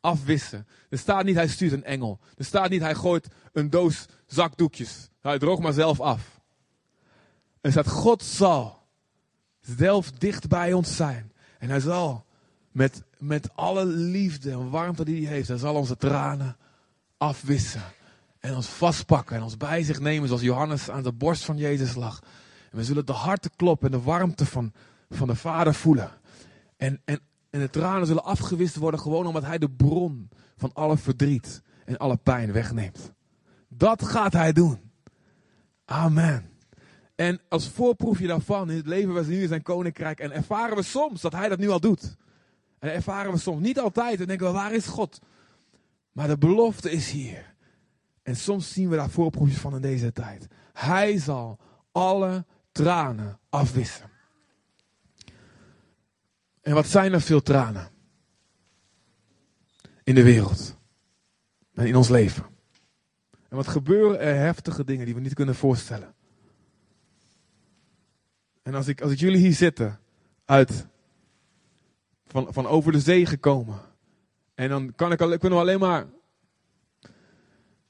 afwissen. 0.00 0.66
Er 0.88 0.98
staat 0.98 1.24
niet, 1.24 1.34
hij 1.34 1.48
stuurt 1.48 1.72
een 1.72 1.84
engel. 1.84 2.18
Er 2.36 2.44
staat 2.44 2.70
niet, 2.70 2.80
hij 2.80 2.94
gooit 2.94 3.28
een 3.52 3.70
doos 3.70 4.06
zakdoekjes. 4.26 5.08
Hij 5.20 5.38
droogt 5.38 5.62
maar 5.62 5.72
zelf 5.72 6.00
af. 6.00 6.40
Er 7.60 7.70
staat, 7.70 7.88
God 7.88 8.22
zal 8.22 8.82
zelf 9.60 10.10
dicht 10.12 10.48
bij 10.48 10.72
ons 10.72 10.96
zijn. 10.96 11.32
En 11.58 11.68
hij 11.68 11.80
zal 11.80 12.24
met, 12.72 13.02
met 13.18 13.56
alle 13.56 13.84
liefde 13.84 14.50
en 14.50 14.70
warmte 14.70 15.04
die 15.04 15.26
hij 15.26 15.34
heeft, 15.34 15.48
hij 15.48 15.56
zal 15.56 15.74
onze 15.74 15.96
tranen 15.96 16.56
afwissen. 17.16 17.82
En 18.38 18.54
ons 18.54 18.66
vastpakken 18.66 19.36
en 19.36 19.42
ons 19.42 19.56
bij 19.56 19.82
zich 19.82 20.00
nemen 20.00 20.28
zoals 20.28 20.42
Johannes 20.42 20.90
aan 20.90 21.02
de 21.02 21.12
borst 21.12 21.44
van 21.44 21.56
Jezus 21.56 21.94
lag. 21.94 22.20
En 22.70 22.76
we 22.78 22.84
zullen 22.84 23.06
de 23.06 23.12
harten 23.12 23.50
kloppen 23.56 23.92
en 23.92 23.98
de 23.98 24.04
warmte 24.04 24.46
van, 24.46 24.72
van 25.10 25.26
de 25.26 25.34
Vader 25.34 25.74
voelen. 25.74 26.10
En, 26.76 27.00
en, 27.04 27.20
en 27.50 27.60
de 27.60 27.70
tranen 27.70 28.06
zullen 28.06 28.24
afgewist 28.24 28.76
worden 28.76 29.00
gewoon 29.00 29.26
omdat 29.26 29.44
hij 29.44 29.58
de 29.58 29.70
bron 29.70 30.28
van 30.56 30.72
alle 30.72 30.96
verdriet 30.96 31.62
en 31.84 31.96
alle 31.96 32.16
pijn 32.16 32.52
wegneemt. 32.52 33.12
Dat 33.68 34.04
gaat 34.04 34.32
hij 34.32 34.52
doen. 34.52 34.92
Amen. 35.84 36.50
En 37.14 37.40
als 37.48 37.68
voorproefje 37.68 38.26
daarvan 38.26 38.70
in 38.70 38.76
het 38.76 38.86
leven 38.86 39.14
we 39.14 39.26
nu 39.26 39.42
in 39.42 39.48
zijn 39.48 39.62
koninkrijk 39.62 40.20
en 40.20 40.32
ervaren 40.32 40.76
we 40.76 40.82
soms 40.82 41.20
dat 41.20 41.32
hij 41.32 41.48
dat 41.48 41.58
nu 41.58 41.68
al 41.68 41.80
doet. 41.80 42.16
En 42.78 42.92
ervaren 42.92 43.32
we 43.32 43.38
soms 43.38 43.60
niet 43.60 43.78
altijd 43.78 44.20
en 44.20 44.26
denken 44.26 44.46
we 44.46 44.52
waar 44.52 44.74
is 44.74 44.86
God? 44.86 45.18
Maar 46.12 46.28
de 46.28 46.38
belofte 46.38 46.90
is 46.90 47.10
hier. 47.10 47.54
En 48.22 48.36
soms 48.36 48.72
zien 48.72 48.88
we 48.88 48.96
daar 48.96 49.10
voorproefjes 49.10 49.58
van 49.58 49.74
in 49.74 49.80
deze 49.80 50.12
tijd. 50.12 50.46
Hij 50.72 51.18
zal 51.18 51.58
alle 51.92 52.44
tranen 52.72 53.38
afwissen. 53.48 54.10
En 56.64 56.74
wat 56.74 56.86
zijn 56.86 57.12
er 57.12 57.20
veel 57.20 57.42
tranen 57.42 57.88
in 60.04 60.14
de 60.14 60.22
wereld 60.22 60.76
en 61.74 61.86
in 61.86 61.96
ons 61.96 62.08
leven. 62.08 62.44
En 63.48 63.56
wat 63.56 63.68
gebeuren 63.68 64.20
er 64.20 64.36
heftige 64.36 64.84
dingen 64.84 65.04
die 65.04 65.14
we 65.14 65.20
niet 65.20 65.34
kunnen 65.34 65.54
voorstellen. 65.54 66.14
En 68.62 68.74
als 68.74 68.88
ik, 68.88 69.00
als 69.00 69.12
ik 69.12 69.18
jullie 69.18 69.40
hier 69.40 69.52
zitten, 69.52 70.00
uit, 70.44 70.86
van, 72.26 72.52
van 72.52 72.66
over 72.66 72.92
de 72.92 73.00
zee 73.00 73.26
gekomen. 73.26 73.80
En 74.54 74.68
dan 74.68 74.94
kan 74.94 75.12
ik, 75.12 75.20
ik 75.20 75.42
nog 75.42 75.60
alleen 75.60 75.78
maar, 75.78 76.06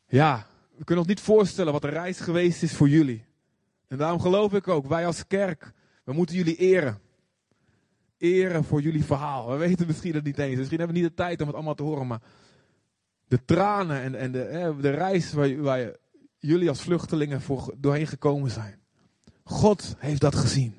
ja, 0.06 0.46
we 0.76 0.84
kunnen 0.84 1.04
ons 1.04 1.14
niet 1.14 1.24
voorstellen 1.24 1.72
wat 1.72 1.82
de 1.82 1.88
reis 1.88 2.20
geweest 2.20 2.62
is 2.62 2.76
voor 2.76 2.88
jullie. 2.88 3.24
En 3.86 3.98
daarom 3.98 4.20
geloof 4.20 4.52
ik 4.52 4.68
ook, 4.68 4.86
wij 4.86 5.06
als 5.06 5.26
kerk, 5.26 5.72
we 6.04 6.12
moeten 6.12 6.36
jullie 6.36 6.56
eren 6.56 7.02
eren 8.24 8.64
voor 8.64 8.80
jullie 8.80 9.04
verhaal. 9.04 9.50
We 9.50 9.56
weten 9.56 9.86
misschien 9.86 10.14
het 10.14 10.24
niet 10.24 10.38
eens. 10.38 10.56
Misschien 10.56 10.78
hebben 10.78 10.96
we 10.96 11.02
niet 11.02 11.10
de 11.10 11.22
tijd 11.22 11.40
om 11.40 11.46
het 11.46 11.56
allemaal 11.56 11.74
te 11.74 11.82
horen. 11.82 12.06
Maar 12.06 12.22
de 13.28 13.44
tranen 13.44 14.00
en, 14.00 14.14
en 14.14 14.32
de, 14.32 14.74
de 14.80 14.90
reis 14.90 15.32
waar, 15.32 15.60
waar 15.60 15.96
jullie 16.38 16.68
als 16.68 16.82
vluchtelingen 16.82 17.40
voor, 17.40 17.74
doorheen 17.76 18.06
gekomen 18.06 18.50
zijn. 18.50 18.78
God 19.44 19.94
heeft 19.98 20.20
dat 20.20 20.34
gezien. 20.34 20.74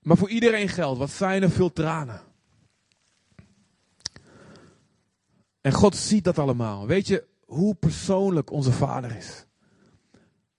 Maar 0.00 0.16
voor 0.16 0.30
iedereen 0.30 0.68
geldt, 0.68 0.98
wat 0.98 1.10
zijn 1.10 1.42
er 1.42 1.50
veel 1.50 1.72
tranen. 1.72 2.20
En 5.60 5.72
God 5.72 5.96
ziet 5.96 6.24
dat 6.24 6.38
allemaal. 6.38 6.86
Weet 6.86 7.06
je 7.06 7.24
hoe 7.44 7.74
persoonlijk 7.74 8.50
onze 8.50 8.72
Vader 8.72 9.16
is? 9.16 9.46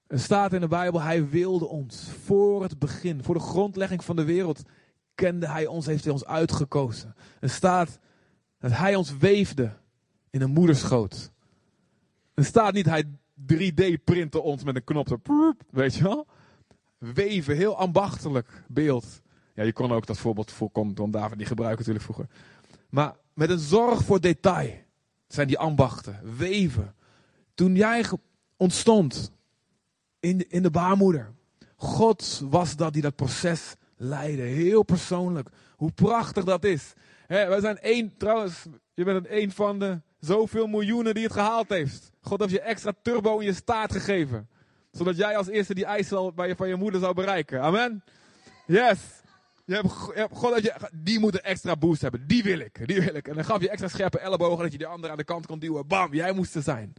Er 0.08 0.20
staat 0.20 0.54
in 0.54 0.62
de 0.62 0.68
Bijbel, 0.68 1.02
Hij 1.02 1.30
wilde 1.30 1.68
ons 1.68 2.10
voor 2.24 2.64
het 2.64 2.80
begin, 2.80 3.24
voor 3.24 3.36
de 3.36 3.42
grondlegging 3.42 4.04
van 4.04 4.16
de 4.16 4.24
wereld, 4.24 4.64
kende 5.16 5.48
hij 5.48 5.66
ons, 5.66 5.86
heeft 5.86 6.04
hij 6.04 6.14
ons 6.14 6.26
uitgekozen. 6.26 7.16
Er 7.40 7.50
staat 7.50 8.00
dat 8.60 8.72
hij 8.72 8.96
ons 8.96 9.18
weefde 9.18 9.74
in 10.30 10.42
een 10.42 10.52
moederschoot. 10.52 11.32
Er 12.34 12.46
staat 12.46 12.74
niet 12.74 12.86
hij 12.86 13.04
3D-printen 13.54 14.44
ons 14.44 14.64
met 14.64 14.76
een 14.76 14.84
knop. 14.84 15.20
Weet 15.70 15.96
je 15.96 16.04
wel? 16.04 16.28
Weven, 16.98 17.56
heel 17.56 17.78
ambachtelijk 17.78 18.64
beeld. 18.68 19.22
Ja, 19.54 19.64
je 19.64 19.74
kon 19.74 19.92
ook 19.92 20.06
dat 20.06 20.18
voorbeeld 20.18 20.52
voorkomen, 20.52 20.96
Don 20.96 21.12
David, 21.12 21.38
die 21.38 21.48
gebruiken 21.48 21.78
natuurlijk 21.78 22.06
vroeger. 22.06 22.28
Maar 22.90 23.16
met 23.34 23.50
een 23.50 23.60
zorg 23.60 24.04
voor 24.04 24.22
detail 24.22 24.72
zijn 25.28 25.48
die 25.48 25.58
ambachten, 25.58 26.38
weven. 26.38 26.96
Toen 27.54 27.76
jij 27.76 28.06
ontstond 28.58 29.32
in 30.20 30.38
de, 30.38 30.48
in 30.48 30.64
de 30.64 30.72
baarmoeder, 30.72 31.34
God 31.76 32.42
was 32.50 32.76
dat 32.76 32.94
die 32.94 33.02
dat 33.02 33.16
proces 33.16 33.76
lijden. 34.04 34.46
Heel 34.46 34.84
persoonlijk. 34.84 35.50
Hoe 35.76 35.92
prachtig 35.92 36.44
dat 36.44 36.64
is. 36.64 36.94
He, 37.28 37.48
wij 37.48 37.60
zijn 37.60 37.80
één, 37.80 38.18
trouwens, 38.18 38.66
je 38.94 39.04
bent 39.04 39.26
een 39.30 39.52
van 39.52 39.80
de 39.80 40.02
zoveel 40.20 40.68
miljoenen 40.68 41.14
die 41.14 41.24
het 41.24 41.34
gehaald 41.34 41.70
heeft. 41.70 42.12
God 42.22 42.40
heeft 42.40 42.52
je 42.52 42.62
extra 42.62 42.94
turbo 43.02 43.40
in 43.40 43.46
je 43.46 43.54
staart 43.54 43.92
gegeven. 43.92 44.48
Zodat 44.92 45.18
jij 45.18 45.38
als 45.38 45.48
eerste 45.48 45.74
die 45.74 45.88
je, 45.88 46.54
van 46.58 46.68
je 46.68 46.76
moeder 46.76 47.00
zou 47.00 47.14
bereiken. 47.14 47.62
Amen. 47.62 48.04
Yes. 48.66 49.00
Je 49.66 49.74
hebt, 49.74 49.88
je 50.14 50.20
hebt, 50.20 50.38
God, 50.38 50.64
je, 50.64 50.74
die 50.94 51.20
moet 51.20 51.34
een 51.34 51.42
extra 51.42 51.76
boost 51.76 52.02
hebben. 52.02 52.28
Die 52.28 52.44
wil 52.44 52.60
ik. 52.60 52.88
Die 52.88 53.02
wil 53.02 53.16
ik. 53.16 53.28
En 53.28 53.36
dan 53.36 53.46
gaf 53.46 53.62
je 53.62 53.70
extra 53.70 53.88
scherpe 53.88 54.20
ellebogen 54.20 54.64
dat 54.64 54.72
je 54.72 54.78
die 54.78 54.88
andere 54.88 55.12
aan 55.12 55.18
de 55.18 55.24
kant 55.24 55.46
kon 55.46 55.60
duwen. 55.60 55.88
Bam, 55.88 56.14
jij 56.14 56.34
moest 56.34 56.56
er 56.56 56.62
zijn. 56.62 56.94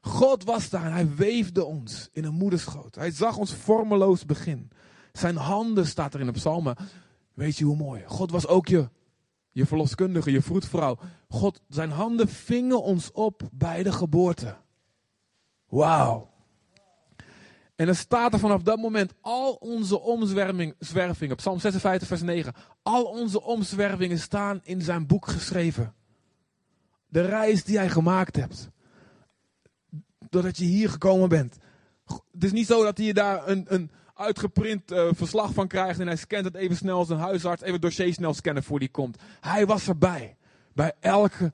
God 0.00 0.44
was 0.44 0.70
daar 0.70 0.84
en 0.84 0.92
hij 0.92 1.14
weefde 1.16 1.64
ons 1.64 2.08
in 2.12 2.24
een 2.24 2.34
moederschoot. 2.34 2.94
Hij 2.94 3.10
zag 3.10 3.36
ons 3.36 3.54
vormeloos 3.54 4.26
begin. 4.26 4.70
Zijn 5.18 5.36
handen 5.36 5.86
staat 5.86 6.14
er 6.14 6.20
in 6.20 6.26
de 6.26 6.32
psalmen. 6.32 6.76
Weet 7.34 7.56
je 7.56 7.64
hoe 7.64 7.76
mooi? 7.76 8.02
God 8.06 8.30
was 8.30 8.46
ook 8.46 8.66
je, 8.68 8.88
je 9.50 9.66
verloskundige, 9.66 10.30
je 10.30 10.42
vroedvrouw. 10.42 10.98
God, 11.28 11.60
zijn 11.68 11.90
handen 11.90 12.28
vingen 12.28 12.82
ons 12.82 13.12
op 13.12 13.48
bij 13.52 13.82
de 13.82 13.92
geboorte. 13.92 14.56
Wauw. 15.68 16.30
En 17.76 17.86
dan 17.86 17.94
staat 17.94 18.32
er 18.32 18.38
vanaf 18.38 18.62
dat 18.62 18.78
moment 18.78 19.12
al 19.20 19.52
onze 19.52 20.00
omzwervingen, 20.00 21.36
Psalm 21.36 21.58
56, 21.58 22.08
vers 22.08 22.22
9. 22.22 22.52
Al 22.82 23.04
onze 23.04 23.42
omzwervingen 23.42 24.18
staan 24.18 24.60
in 24.62 24.82
zijn 24.82 25.06
boek 25.06 25.26
geschreven. 25.26 25.94
De 27.06 27.20
reis 27.20 27.64
die 27.64 27.76
hij 27.76 27.90
gemaakt 27.90 28.36
hebt. 28.36 28.70
Doordat 30.30 30.56
je 30.56 30.64
hier 30.64 30.90
gekomen 30.90 31.28
bent. 31.28 31.56
Het 32.32 32.44
is 32.44 32.52
niet 32.52 32.66
zo 32.66 32.82
dat 32.82 32.98
hij 32.98 33.12
daar 33.12 33.48
een, 33.48 33.64
een 33.68 33.90
uitgeprint 34.14 34.92
uh, 34.92 35.08
verslag 35.12 35.52
van 35.52 35.68
krijgt 35.68 36.00
en 36.00 36.06
hij 36.06 36.16
scant 36.16 36.44
het 36.44 36.54
even 36.54 36.76
snel 36.76 36.98
als 36.98 37.08
een 37.08 37.18
huisarts, 37.18 37.62
even 37.62 37.72
het 37.72 37.82
dossier 37.82 38.12
snel 38.12 38.34
scannen 38.34 38.62
voor 38.62 38.78
die 38.78 38.88
komt. 38.88 39.18
Hij 39.40 39.66
was 39.66 39.88
erbij. 39.88 40.36
Bij 40.72 40.92
elke, 41.00 41.52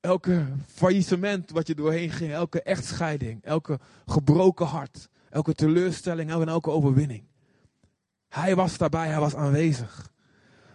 elke 0.00 0.46
faillissement 0.66 1.50
wat 1.50 1.66
je 1.66 1.74
doorheen 1.74 2.10
ging, 2.10 2.32
elke 2.32 2.62
echtscheiding, 2.62 3.44
elke 3.44 3.78
gebroken 4.06 4.66
hart, 4.66 5.08
elke 5.30 5.54
teleurstelling 5.54 6.32
en 6.32 6.48
elke 6.48 6.70
overwinning. 6.70 7.24
Hij 8.28 8.56
was 8.56 8.78
daarbij, 8.78 9.08
hij 9.08 9.20
was 9.20 9.34
aanwezig. 9.34 10.12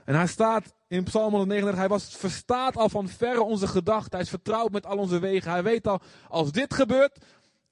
En 0.05 0.15
hij 0.15 0.27
staat 0.27 0.73
in 0.87 1.03
Psalm 1.03 1.31
139, 1.31 1.79
hij 1.79 1.87
was, 1.87 2.15
verstaat 2.15 2.77
al 2.77 2.89
van 2.89 3.07
verre 3.07 3.41
onze 3.41 3.67
gedachten. 3.67 4.11
Hij 4.11 4.21
is 4.21 4.29
vertrouwd 4.29 4.71
met 4.71 4.85
al 4.85 4.97
onze 4.97 5.19
wegen. 5.19 5.51
Hij 5.51 5.63
weet 5.63 5.87
al, 5.87 5.99
als 6.29 6.51
dit 6.51 6.73
gebeurt, 6.73 7.25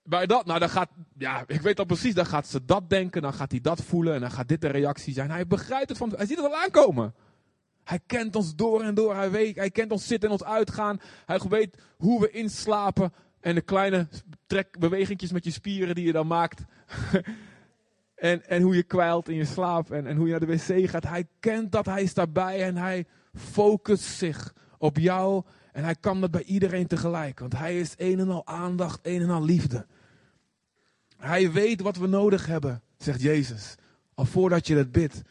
bij 0.07 0.25
dat, 0.25 0.45
nou 0.45 0.59
dan 0.59 0.69
gaat, 0.69 0.89
ja, 1.17 1.43
ik 1.47 1.61
weet 1.61 1.79
al 1.79 1.85
precies, 1.85 2.13
dan 2.13 2.25
gaat 2.25 2.47
ze 2.47 2.65
dat 2.65 2.89
denken, 2.89 3.21
dan 3.21 3.33
gaat 3.33 3.51
hij 3.51 3.61
dat 3.61 3.81
voelen 3.81 4.13
en 4.13 4.21
dan 4.21 4.31
gaat 4.31 4.47
dit 4.47 4.61
de 4.61 4.67
reactie 4.67 5.13
zijn. 5.13 5.31
Hij 5.31 5.47
begrijpt 5.47 5.89
het 5.89 5.97
van, 5.97 6.13
hij 6.15 6.25
ziet 6.25 6.37
het 6.37 6.45
al 6.45 6.55
aankomen. 6.55 7.13
Hij 7.83 7.99
kent 8.05 8.35
ons 8.35 8.55
door 8.55 8.81
en 8.81 8.93
door, 8.93 9.15
hij 9.15 9.31
weet, 9.31 9.55
hij 9.55 9.71
kent 9.71 9.91
ons 9.91 10.07
zitten 10.07 10.29
en 10.29 10.35
ons 10.35 10.43
uitgaan. 10.43 10.99
Hij 11.25 11.39
weet 11.49 11.77
hoe 11.97 12.21
we 12.21 12.29
inslapen 12.29 13.13
en 13.39 13.55
de 13.55 13.61
kleine 13.61 14.07
trekbewegingjes 14.47 15.31
met 15.31 15.43
je 15.43 15.51
spieren 15.51 15.95
die 15.95 16.05
je 16.05 16.11
dan 16.11 16.27
maakt. 16.27 16.63
en, 18.15 18.47
en 18.49 18.61
hoe 18.61 18.75
je 18.75 18.83
kwijlt 18.83 19.29
in 19.29 19.35
je 19.35 19.45
slaap 19.45 19.91
en, 19.91 20.07
en 20.07 20.17
hoe 20.17 20.25
je 20.25 20.31
naar 20.31 20.47
de 20.47 20.57
wc 20.57 20.89
gaat. 20.89 21.03
Hij 21.03 21.27
kent 21.39 21.71
dat, 21.71 21.85
hij 21.85 22.03
is 22.03 22.13
daarbij 22.13 22.63
en 22.63 22.75
hij 22.75 23.05
focust 23.33 24.03
zich 24.03 24.53
op 24.77 24.97
jou. 24.97 25.43
En 25.71 25.83
hij 25.83 25.95
kan 25.95 26.21
dat 26.21 26.31
bij 26.31 26.43
iedereen 26.43 26.87
tegelijk, 26.87 27.39
want 27.39 27.57
hij 27.57 27.79
is 27.79 27.93
een 27.97 28.19
en 28.19 28.29
al 28.29 28.45
aandacht, 28.45 28.99
een 29.01 29.21
en 29.21 29.29
al 29.29 29.43
liefde. 29.43 29.85
Hij 31.17 31.51
weet 31.51 31.81
wat 31.81 31.97
we 31.97 32.07
nodig 32.07 32.45
hebben, 32.45 32.81
zegt 32.97 33.21
Jezus. 33.21 33.75
Al 34.13 34.25
voordat 34.25 34.67
je 34.67 34.75
het 34.75 34.91
bidt. 34.91 35.21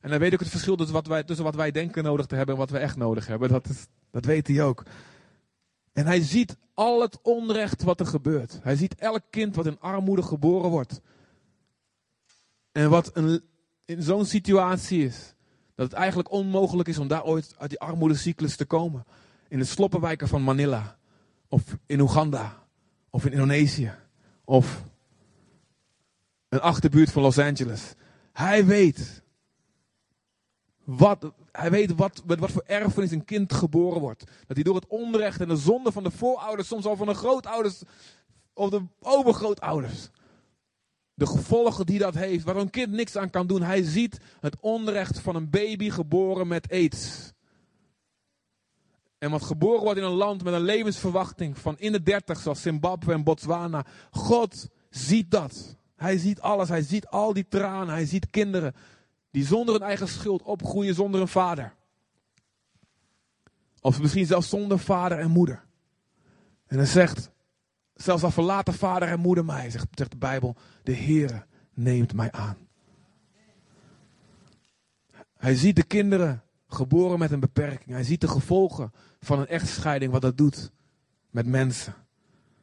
En 0.00 0.10
hij 0.10 0.18
weet 0.18 0.32
ook 0.32 0.40
het 0.40 0.48
verschil 0.48 0.76
tussen 0.76 0.94
wat, 0.94 1.06
wij, 1.06 1.22
tussen 1.22 1.44
wat 1.44 1.54
wij 1.54 1.70
denken 1.70 2.04
nodig 2.04 2.26
te 2.26 2.34
hebben 2.34 2.54
en 2.54 2.60
wat 2.60 2.70
we 2.70 2.78
echt 2.78 2.96
nodig 2.96 3.26
hebben. 3.26 3.48
Dat, 3.48 3.68
dat 4.10 4.24
weet 4.24 4.46
hij 4.46 4.62
ook. 4.62 4.82
En 5.92 6.06
hij 6.06 6.20
ziet 6.20 6.56
al 6.74 7.00
het 7.00 7.18
onrecht 7.22 7.82
wat 7.82 8.00
er 8.00 8.06
gebeurt. 8.06 8.58
Hij 8.62 8.76
ziet 8.76 8.94
elk 8.94 9.22
kind 9.30 9.56
wat 9.56 9.66
in 9.66 9.80
armoede 9.80 10.22
geboren 10.22 10.70
wordt. 10.70 11.00
En 12.72 12.90
wat 12.90 13.10
een, 13.16 13.42
in 13.84 14.02
zo'n 14.02 14.24
situatie 14.24 15.04
is. 15.04 15.34
Dat 15.74 15.90
het 15.90 15.94
eigenlijk 15.94 16.30
onmogelijk 16.30 16.88
is 16.88 16.98
om 16.98 17.08
daar 17.08 17.24
ooit 17.24 17.54
uit 17.58 17.70
die 17.70 17.80
armoedecyclus 17.80 18.56
te 18.56 18.64
komen. 18.64 19.04
In 19.48 19.58
de 19.58 19.64
sloppenwijken 19.64 20.28
van 20.28 20.42
Manila. 20.42 20.96
Of 21.48 21.62
in 21.86 22.00
Oeganda. 22.00 22.62
Of 23.10 23.24
in 23.24 23.32
Indonesië. 23.32 23.92
Of 24.44 24.82
een 26.52 26.60
achterbuurt 26.60 27.10
van 27.10 27.22
Los 27.22 27.38
Angeles. 27.38 27.94
Hij 28.32 28.66
weet. 28.66 29.22
Wat, 30.84 31.32
hij 31.52 31.70
weet 31.70 31.94
wat, 31.94 32.22
met 32.26 32.38
wat 32.38 32.50
voor 32.50 32.62
erfenis 32.66 33.10
een 33.10 33.24
kind 33.24 33.52
geboren 33.52 34.00
wordt. 34.00 34.24
Dat 34.46 34.56
hij 34.56 34.62
door 34.62 34.74
het 34.74 34.86
onrecht 34.86 35.40
en 35.40 35.48
de 35.48 35.56
zonde 35.56 35.92
van 35.92 36.02
de 36.02 36.10
voorouders, 36.10 36.68
soms 36.68 36.84
al 36.84 36.96
van 36.96 37.06
de 37.06 37.14
grootouders 37.14 37.82
of 38.52 38.70
de 38.70 38.82
overgrootouders. 39.00 40.08
De 41.14 41.26
gevolgen 41.26 41.86
die 41.86 41.98
dat 41.98 42.14
heeft, 42.14 42.44
waar 42.44 42.56
een 42.56 42.70
kind 42.70 42.92
niks 42.92 43.16
aan 43.16 43.30
kan 43.30 43.46
doen. 43.46 43.62
Hij 43.62 43.82
ziet 43.82 44.18
het 44.40 44.60
onrecht 44.60 45.20
van 45.20 45.34
een 45.34 45.50
baby 45.50 45.90
geboren 45.90 46.48
met 46.48 46.70
aids. 46.70 47.32
En 49.18 49.30
wat 49.30 49.42
geboren 49.42 49.82
wordt 49.82 49.98
in 49.98 50.04
een 50.04 50.12
land 50.12 50.44
met 50.44 50.54
een 50.54 50.60
levensverwachting 50.60 51.58
van 51.58 51.78
in 51.78 51.92
de 51.92 52.02
dertig, 52.02 52.40
zoals 52.40 52.62
Zimbabwe 52.62 53.12
en 53.12 53.24
Botswana. 53.24 53.86
God 54.10 54.68
ziet 54.90 55.30
dat. 55.30 55.80
Hij 56.02 56.18
ziet 56.18 56.40
alles. 56.40 56.68
Hij 56.68 56.82
ziet 56.82 57.06
al 57.06 57.32
die 57.32 57.46
tranen. 57.48 57.94
Hij 57.94 58.06
ziet 58.06 58.30
kinderen 58.30 58.74
die 59.30 59.46
zonder 59.46 59.74
hun 59.74 59.82
eigen 59.82 60.08
schuld 60.08 60.42
opgroeien 60.42 60.94
zonder 60.94 61.20
een 61.20 61.28
vader. 61.28 61.74
Of 63.80 64.00
misschien 64.00 64.26
zelfs 64.26 64.48
zonder 64.48 64.78
vader 64.78 65.18
en 65.18 65.30
moeder. 65.30 65.64
En 66.66 66.76
hij 66.76 66.86
zegt, 66.86 67.30
zelfs 67.94 68.22
al 68.22 68.30
verlaten 68.30 68.74
vader 68.74 69.08
en 69.08 69.20
moeder 69.20 69.44
mij, 69.44 69.70
zegt, 69.70 69.86
zegt 69.94 70.10
de 70.10 70.16
Bijbel, 70.16 70.56
de 70.82 70.96
Heere 70.96 71.46
neemt 71.74 72.14
mij 72.14 72.32
aan. 72.32 72.56
Hij 75.36 75.54
ziet 75.54 75.76
de 75.76 75.84
kinderen 75.84 76.42
geboren 76.68 77.18
met 77.18 77.30
een 77.30 77.40
beperking. 77.40 77.90
Hij 77.90 78.04
ziet 78.04 78.20
de 78.20 78.28
gevolgen 78.28 78.92
van 79.20 79.38
een 79.38 79.46
echtscheiding, 79.46 80.12
wat 80.12 80.22
dat 80.22 80.36
doet 80.36 80.70
met 81.30 81.46
mensen. 81.46 81.94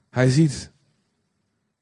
Hij 0.10 0.30
ziet 0.30 0.72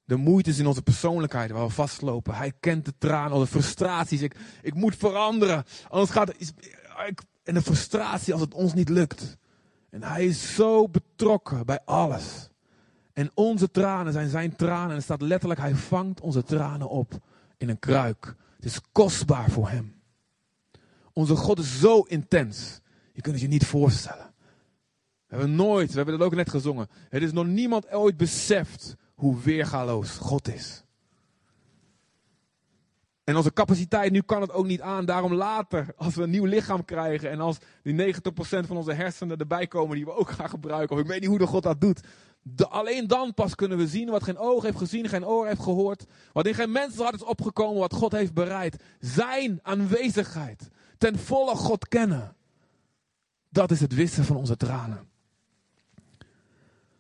de 0.08 0.16
moeites 0.16 0.60
in 0.60 0.68
onze 0.68 0.82
persoonlijkheid 0.82 1.52
waar 1.52 1.66
we 1.66 1.74
vastlopen. 1.74 2.36
Hij 2.36 2.54
kent 2.60 2.86
de 2.86 2.94
tranen, 2.98 3.40
de 3.40 3.48
frustraties. 3.48 4.22
Ik, 4.22 4.36
ik 4.62 4.74
moet 4.74 4.96
veranderen. 4.96 5.64
Anders 5.88 6.12
gaat 6.12 6.28
het. 6.28 6.54
En 7.44 7.54
de 7.54 7.62
frustratie 7.62 8.34
als 8.34 8.42
het 8.42 8.54
ons 8.54 8.74
niet 8.74 8.90
lukt. 8.90 9.38
En 9.90 10.04
hij 10.04 10.26
is 10.26 10.56
zo 10.56 10.90
betrokken 10.90 11.66
bij 11.66 11.80
alles. 11.86 12.50
En 13.14 13.32
onze 13.34 13.72
tranen 13.72 14.14
zijn 14.14 14.30
zijn 14.30 14.56
tranen. 14.56 14.90
En 14.90 14.96
er 14.96 15.02
staat 15.02 15.22
letterlijk, 15.22 15.60
hij 15.60 15.76
vangt 15.76 16.22
onze 16.22 16.44
tranen 16.44 16.90
op 16.90 17.14
in 17.58 17.70
een 17.70 17.80
kruik. 17.80 18.36
Het 18.56 18.66
is 18.66 18.82
kostbaar 18.92 19.50
voor 19.50 19.70
hem. 19.70 20.02
Onze 21.14 21.36
God 21.36 21.60
is 21.60 21.80
zo 21.80 22.02
intens. 22.02 22.82
Je 23.14 23.22
kunt 23.22 23.36
het 23.36 23.44
je 23.44 23.50
niet 23.50 23.66
voorstellen. 23.66 24.34
We 25.28 25.36
hebben 25.36 25.56
nooit, 25.56 25.90
we 25.90 25.96
hebben 25.96 26.18
dat 26.18 26.28
ook 26.28 26.36
net 26.36 26.50
gezongen. 26.50 26.88
Het 27.10 27.22
is 27.22 27.32
nog 27.32 27.46
niemand 27.46 27.92
ooit 27.92 28.18
beseft 28.18 28.96
hoe 29.18 29.40
weergaloos 29.42 30.10
God 30.10 30.54
is. 30.54 30.84
En 33.24 33.36
onze 33.36 33.54
capaciteit 33.54 34.12
nu 34.12 34.22
kan 34.22 34.42
het 34.42 34.52
ook 34.52 34.66
niet 34.66 34.82
aan. 34.82 35.06
Daarom 35.06 35.34
later, 35.34 35.94
als 35.96 36.16
we 36.16 36.24
een 36.24 36.30
nieuw 36.30 36.46
lichaam 36.46 36.86
krijgen 36.86 37.30
en 37.30 37.40
als 37.40 37.58
die 37.84 38.14
90% 38.16 38.20
van 38.40 38.78
onze 38.78 38.94
hersenen 38.94 39.38
erbij 39.38 39.68
komen 39.68 39.96
die 39.96 40.06
we 40.06 40.16
ook 40.16 40.30
gaan 40.30 40.50
gebruiken. 40.50 40.96
Of 40.96 41.02
ik 41.02 41.08
weet 41.08 41.20
niet 41.20 41.30
hoe 41.30 41.38
de 41.38 41.48
God 41.48 41.64
dat 41.64 41.82
doet. 41.82 42.02
alleen 42.70 43.08
dan 43.08 43.34
pas 43.34 43.56
kunnen 43.56 43.78
we 43.78 43.88
zien 43.88 44.10
wat 44.10 44.24
geen 44.24 44.38
oog 44.38 44.64
heeft 44.64 44.78
gezien, 44.78 45.10
geen 45.10 45.26
oor 45.26 45.48
heeft 45.48 45.62
gehoord. 45.62 46.06
Wat 46.34 46.48
in 46.48 46.54
geen 46.54 46.72
mensenhart 46.72 47.16
is 47.16 47.24
opgekomen, 47.24 47.80
wat 47.80 47.94
God 47.94 48.12
heeft 48.12 48.34
bereid. 48.34 48.84
Zijn 49.00 49.60
aanwezigheid. 49.62 50.70
Ten 50.98 51.20
volle 51.20 51.56
God 51.56 51.88
kennen. 51.88 52.36
Dat 53.50 53.72
is 53.72 53.80
het 53.80 53.94
wissen 53.94 54.26
van 54.26 54.36
onze 54.36 54.58
tranen. 54.58 55.10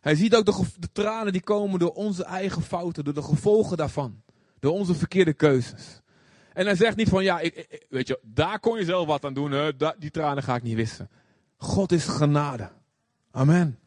Hij 0.07 0.15
ziet 0.15 0.35
ook 0.35 0.45
de, 0.45 0.91
tranen 0.91 1.31
die 1.31 1.41
komen 1.41 1.79
door 1.79 1.93
onze 1.93 2.23
eigen 2.23 2.61
fouten, 2.61 3.03
door 3.03 3.13
de 3.13 3.21
gevolgen 3.21 3.77
daarvan. 3.77 4.23
Door 4.59 4.71
onze 4.71 4.95
verkeerde 4.95 5.33
keuzes. 5.33 6.01
En 6.53 6.65
hij 6.65 6.75
zegt 6.75 6.95
niet 6.95 7.09
van, 7.09 7.23
ja, 7.23 7.39
ik, 7.39 7.85
weet 7.89 8.07
je, 8.07 8.19
daar 8.23 8.59
kon 8.59 8.77
je 8.77 8.85
zelf 8.85 9.07
wat 9.07 9.25
aan 9.25 9.33
doen, 9.33 9.51
hè? 9.51 9.71
die 9.97 10.11
tranen 10.11 10.43
ga 10.43 10.55
ik 10.55 10.63
niet 10.63 10.75
wissen. 10.75 11.09
God 11.57 11.91
is 11.91 12.05
genade. 12.05 12.71
Amen. 13.31 13.79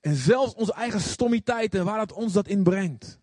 En 0.00 0.14
zelfs 0.14 0.54
onze 0.54 0.72
eigen 0.72 1.00
stommiteiten, 1.00 1.84
waar 1.84 1.98
dat 1.98 2.12
ons 2.12 2.32
dat 2.32 2.48
inbrengt, 2.48 3.18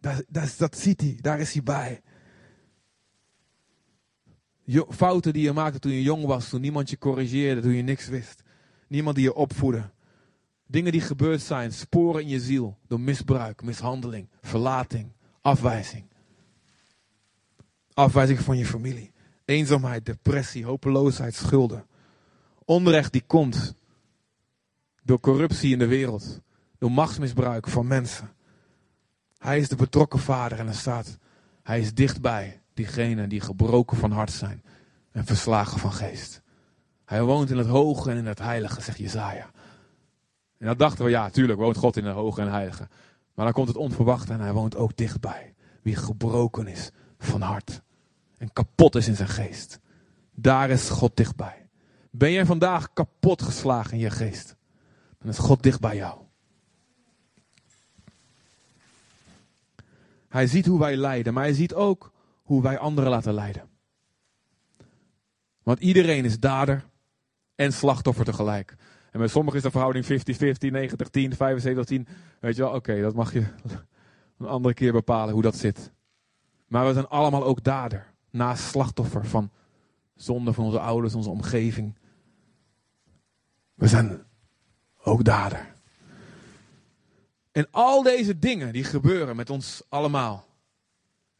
dat, 0.00 0.24
dat, 0.28 0.54
dat 0.58 0.78
ziet 0.78 1.00
hij, 1.00 1.18
daar 1.20 1.40
is 1.40 1.52
hij 1.52 1.62
bij. 1.62 2.02
Fouten 4.88 5.32
die 5.32 5.42
je 5.42 5.52
maakte 5.52 5.78
toen 5.78 5.92
je 5.92 6.02
jong 6.02 6.24
was, 6.24 6.48
toen 6.48 6.60
niemand 6.60 6.90
je 6.90 6.98
corrigeerde, 6.98 7.60
toen 7.60 7.74
je 7.74 7.82
niks 7.82 8.08
wist. 8.08 8.42
Niemand 8.88 9.16
die 9.16 9.24
je 9.24 9.34
opvoedde. 9.34 9.90
Dingen 10.70 10.92
die 10.92 11.00
gebeurd 11.00 11.40
zijn, 11.40 11.72
sporen 11.72 12.22
in 12.22 12.28
je 12.28 12.40
ziel 12.40 12.78
door 12.86 13.00
misbruik, 13.00 13.62
mishandeling, 13.62 14.28
verlating, 14.40 15.12
afwijzing. 15.40 16.04
Afwijzing 17.94 18.38
van 18.40 18.58
je 18.58 18.66
familie, 18.66 19.12
eenzaamheid, 19.44 20.06
depressie, 20.06 20.64
hopeloosheid, 20.64 21.34
schulden. 21.34 21.86
Onrecht 22.64 23.12
die 23.12 23.24
komt 23.26 23.74
door 25.02 25.20
corruptie 25.20 25.72
in 25.72 25.78
de 25.78 25.86
wereld, 25.86 26.40
door 26.78 26.92
machtsmisbruik 26.92 27.68
van 27.68 27.86
mensen. 27.86 28.32
Hij 29.38 29.58
is 29.58 29.68
de 29.68 29.76
betrokken 29.76 30.18
vader 30.18 30.58
en 30.58 30.66
er 30.66 30.74
staat, 30.74 31.18
hij 31.62 31.80
is 31.80 31.94
dichtbij 31.94 32.60
diegenen 32.74 33.28
die 33.28 33.40
gebroken 33.40 33.96
van 33.96 34.12
hart 34.12 34.32
zijn 34.32 34.62
en 35.12 35.24
verslagen 35.24 35.78
van 35.78 35.92
geest. 35.92 36.42
Hij 37.04 37.22
woont 37.22 37.50
in 37.50 37.56
het 37.56 37.66
hoge 37.66 38.10
en 38.10 38.16
in 38.16 38.26
het 38.26 38.38
heilige, 38.38 38.80
zegt 38.80 38.98
Jezaja. 38.98 39.50
En 40.58 40.66
dan 40.66 40.76
dachten 40.76 41.04
we, 41.04 41.10
ja, 41.10 41.30
tuurlijk 41.30 41.58
woont 41.58 41.76
God 41.76 41.96
in 41.96 42.04
het 42.04 42.14
hoge 42.14 42.40
en 42.40 42.50
heilige. 42.50 42.88
Maar 43.34 43.44
dan 43.44 43.54
komt 43.54 43.68
het 43.68 43.76
onverwachte 43.76 44.32
en 44.32 44.40
hij 44.40 44.52
woont 44.52 44.76
ook 44.76 44.96
dichtbij. 44.96 45.54
Wie 45.82 45.96
gebroken 45.96 46.66
is 46.66 46.90
van 47.18 47.40
hart 47.40 47.82
en 48.36 48.52
kapot 48.52 48.94
is 48.94 49.08
in 49.08 49.16
zijn 49.16 49.28
geest. 49.28 49.80
Daar 50.34 50.70
is 50.70 50.88
God 50.88 51.16
dichtbij. 51.16 51.68
Ben 52.10 52.32
jij 52.32 52.46
vandaag 52.46 52.92
kapot 52.92 53.42
geslagen 53.42 53.92
in 53.92 53.98
je 53.98 54.10
geest? 54.10 54.56
Dan 55.18 55.28
is 55.28 55.38
God 55.38 55.62
dicht 55.62 55.80
bij 55.80 55.96
jou. 55.96 56.20
Hij 60.28 60.46
ziet 60.46 60.66
hoe 60.66 60.78
wij 60.78 60.96
lijden, 60.96 61.34
maar 61.34 61.42
hij 61.42 61.52
ziet 61.52 61.74
ook 61.74 62.12
hoe 62.42 62.62
wij 62.62 62.78
anderen 62.78 63.10
laten 63.10 63.34
lijden. 63.34 63.68
Want 65.62 65.80
iedereen 65.80 66.24
is 66.24 66.40
dader 66.40 66.84
en 67.54 67.72
slachtoffer 67.72 68.24
tegelijk. 68.24 68.76
En 69.10 69.18
bij 69.18 69.28
sommigen 69.28 69.58
is 69.58 69.64
de 69.64 69.70
verhouding 69.70 70.04
50-50, 70.04 70.08
90-10, 70.08 70.12
75-10. 71.36 72.10
Weet 72.40 72.56
je 72.56 72.62
wel, 72.62 72.72
oké, 72.72 73.00
dat 73.00 73.14
mag 73.14 73.32
je 73.32 73.40
een 74.38 74.46
andere 74.46 74.74
keer 74.74 74.92
bepalen 74.92 75.34
hoe 75.34 75.42
dat 75.42 75.56
zit. 75.56 75.92
Maar 76.66 76.86
we 76.86 76.92
zijn 76.92 77.08
allemaal 77.08 77.44
ook 77.44 77.64
dader, 77.64 78.12
naast 78.30 78.62
slachtoffer 78.64 79.26
van 79.26 79.50
zonde 80.14 80.52
van 80.52 80.64
onze 80.64 80.80
ouders, 80.80 81.14
onze 81.14 81.30
omgeving. 81.30 81.98
We 83.74 83.88
zijn 83.88 84.22
ook 85.02 85.24
dader. 85.24 85.76
En 87.52 87.68
al 87.70 88.02
deze 88.02 88.38
dingen 88.38 88.72
die 88.72 88.84
gebeuren 88.84 89.36
met 89.36 89.50
ons 89.50 89.82
allemaal. 89.88 90.46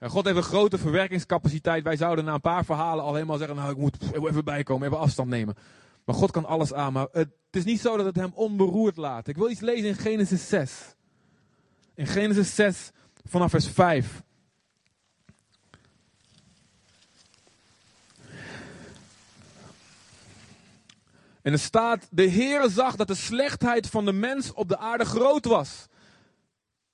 God 0.01 0.25
heeft 0.25 0.37
een 0.37 0.43
grote 0.43 0.79
verwerkingscapaciteit. 0.79 1.83
Wij 1.83 1.97
zouden 1.97 2.25
na 2.25 2.35
een 2.35 2.41
paar 2.41 2.65
verhalen 2.65 3.05
al 3.05 3.15
helemaal 3.15 3.39
zeggen: 3.39 3.57
Nou, 3.57 3.71
ik 3.71 3.77
moet 3.77 3.97
even 4.13 4.45
bijkomen, 4.45 4.87
even 4.87 4.99
afstand 4.99 5.29
nemen. 5.29 5.57
Maar 6.09 6.17
God 6.17 6.31
kan 6.31 6.45
alles 6.45 6.73
aan. 6.73 6.93
Maar 6.93 7.09
het 7.13 7.31
is 7.51 7.65
niet 7.65 7.81
zo 7.81 7.97
dat 7.97 8.07
het 8.07 8.17
hem 8.17 8.33
onberoerd 8.35 8.97
laat. 8.97 9.29
Ik 9.29 9.37
wil 9.37 9.51
iets 9.51 9.61
lezen 9.61 9.89
in 9.89 9.95
Genesis 9.95 10.49
6. 10.49 10.95
In 11.95 12.07
Genesis 12.07 12.55
6 12.55 12.91
vanaf 13.25 13.51
vers 13.51 13.69
5. 13.69 14.23
En 21.43 21.53
er 21.53 21.59
staat, 21.59 22.09
de 22.11 22.31
Heere 22.31 22.71
zag 22.71 22.97
dat 22.97 23.09
de 23.09 23.15
slechtheid 23.15 23.87
van 23.87 24.05
de 24.05 24.13
mens 24.13 24.53
op 24.53 24.69
de 24.69 24.79
aarde 24.79 25.05
groot 25.05 25.45
was. 25.45 25.87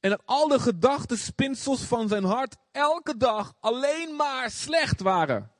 En 0.01 0.11
dat 0.11 0.23
al 0.25 0.49
de 0.49 0.59
gedachtenspinsels 0.59 1.81
van 1.81 2.09
zijn 2.09 2.25
hart 2.25 2.57
elke 2.73 3.17
dag 3.17 3.55
alleen 3.61 4.17
maar 4.17 4.51
slecht 4.51 5.01
waren. 5.01 5.54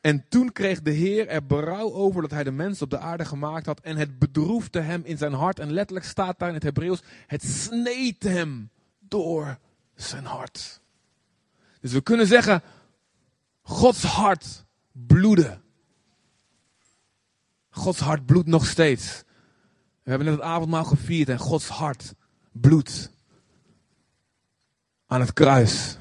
En 0.00 0.24
toen 0.28 0.52
kreeg 0.52 0.82
de 0.82 0.90
Heer 0.90 1.28
er 1.28 1.46
berouw 1.46 1.92
over 1.92 2.22
dat 2.22 2.30
hij 2.30 2.44
de 2.44 2.50
mens 2.50 2.82
op 2.82 2.90
de 2.90 2.98
aarde 2.98 3.24
gemaakt 3.24 3.66
had. 3.66 3.80
En 3.80 3.96
het 3.96 4.18
bedroefde 4.18 4.80
hem 4.80 5.02
in 5.04 5.18
zijn 5.18 5.32
hart. 5.32 5.58
En 5.58 5.72
letterlijk 5.72 6.06
staat 6.06 6.38
daar 6.38 6.48
in 6.48 6.54
het 6.54 6.62
Hebreeuws: 6.62 7.02
het 7.26 7.42
sneed 7.42 8.22
hem 8.22 8.70
door 8.98 9.58
zijn 9.94 10.24
hart. 10.24 10.80
Dus 11.80 11.92
we 11.92 12.00
kunnen 12.00 12.26
zeggen: 12.26 12.62
Gods 13.62 14.02
hart 14.02 14.64
bloedde. 14.92 15.60
Gods 17.70 18.00
hart 18.00 18.26
bloedt 18.26 18.48
nog 18.48 18.66
steeds. 18.66 19.22
We 20.02 20.10
hebben 20.10 20.26
net 20.26 20.36
het 20.36 20.46
avondmaal 20.46 20.84
gevierd 20.84 21.28
en 21.28 21.38
Gods 21.38 21.68
hart 21.68 22.14
bloedt. 22.52 23.10
Aan 25.06 25.20
het 25.20 25.32
kruis. 25.32 25.98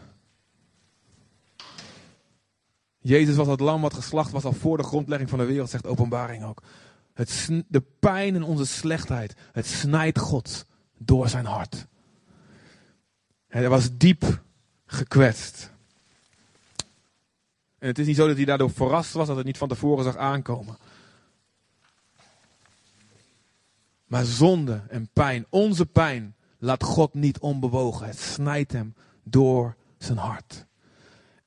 Jezus 2.99 3.35
was 3.35 3.47
het 3.47 3.59
lam 3.59 3.81
wat 3.81 3.93
geslacht 3.93 4.31
was 4.31 4.43
al 4.43 4.53
voor 4.53 4.77
de 4.77 4.83
grondlegging 4.83 5.29
van 5.29 5.39
de 5.39 5.45
wereld, 5.45 5.69
zegt 5.69 5.87
openbaring 5.87 6.43
ook. 6.43 6.63
Het, 7.13 7.49
de 7.67 7.83
pijn 7.99 8.35
en 8.35 8.43
onze 8.43 8.65
slechtheid, 8.65 9.35
het 9.51 9.65
snijdt 9.65 10.19
God 10.19 10.65
door 10.97 11.29
zijn 11.29 11.45
hart. 11.45 11.87
Hij 13.47 13.69
was 13.69 13.97
diep 13.97 14.41
gekwetst. 14.85 15.71
En 17.77 17.87
het 17.87 17.99
is 17.99 18.05
niet 18.05 18.15
zo 18.15 18.27
dat 18.27 18.35
hij 18.35 18.45
daardoor 18.45 18.71
verrast 18.71 19.13
was, 19.13 19.27
dat 19.27 19.37
het 19.37 19.45
niet 19.45 19.57
van 19.57 19.67
tevoren 19.67 20.03
zag 20.03 20.15
aankomen. 20.15 20.77
Maar 24.05 24.25
zonde 24.25 24.81
en 24.89 25.09
pijn, 25.13 25.45
onze 25.49 25.85
pijn, 25.85 26.35
laat 26.57 26.83
God 26.83 27.13
niet 27.13 27.39
onbewogen. 27.39 28.07
Het 28.07 28.19
snijdt 28.19 28.71
hem 28.71 28.95
door 29.23 29.75
zijn 29.97 30.17
hart. 30.17 30.65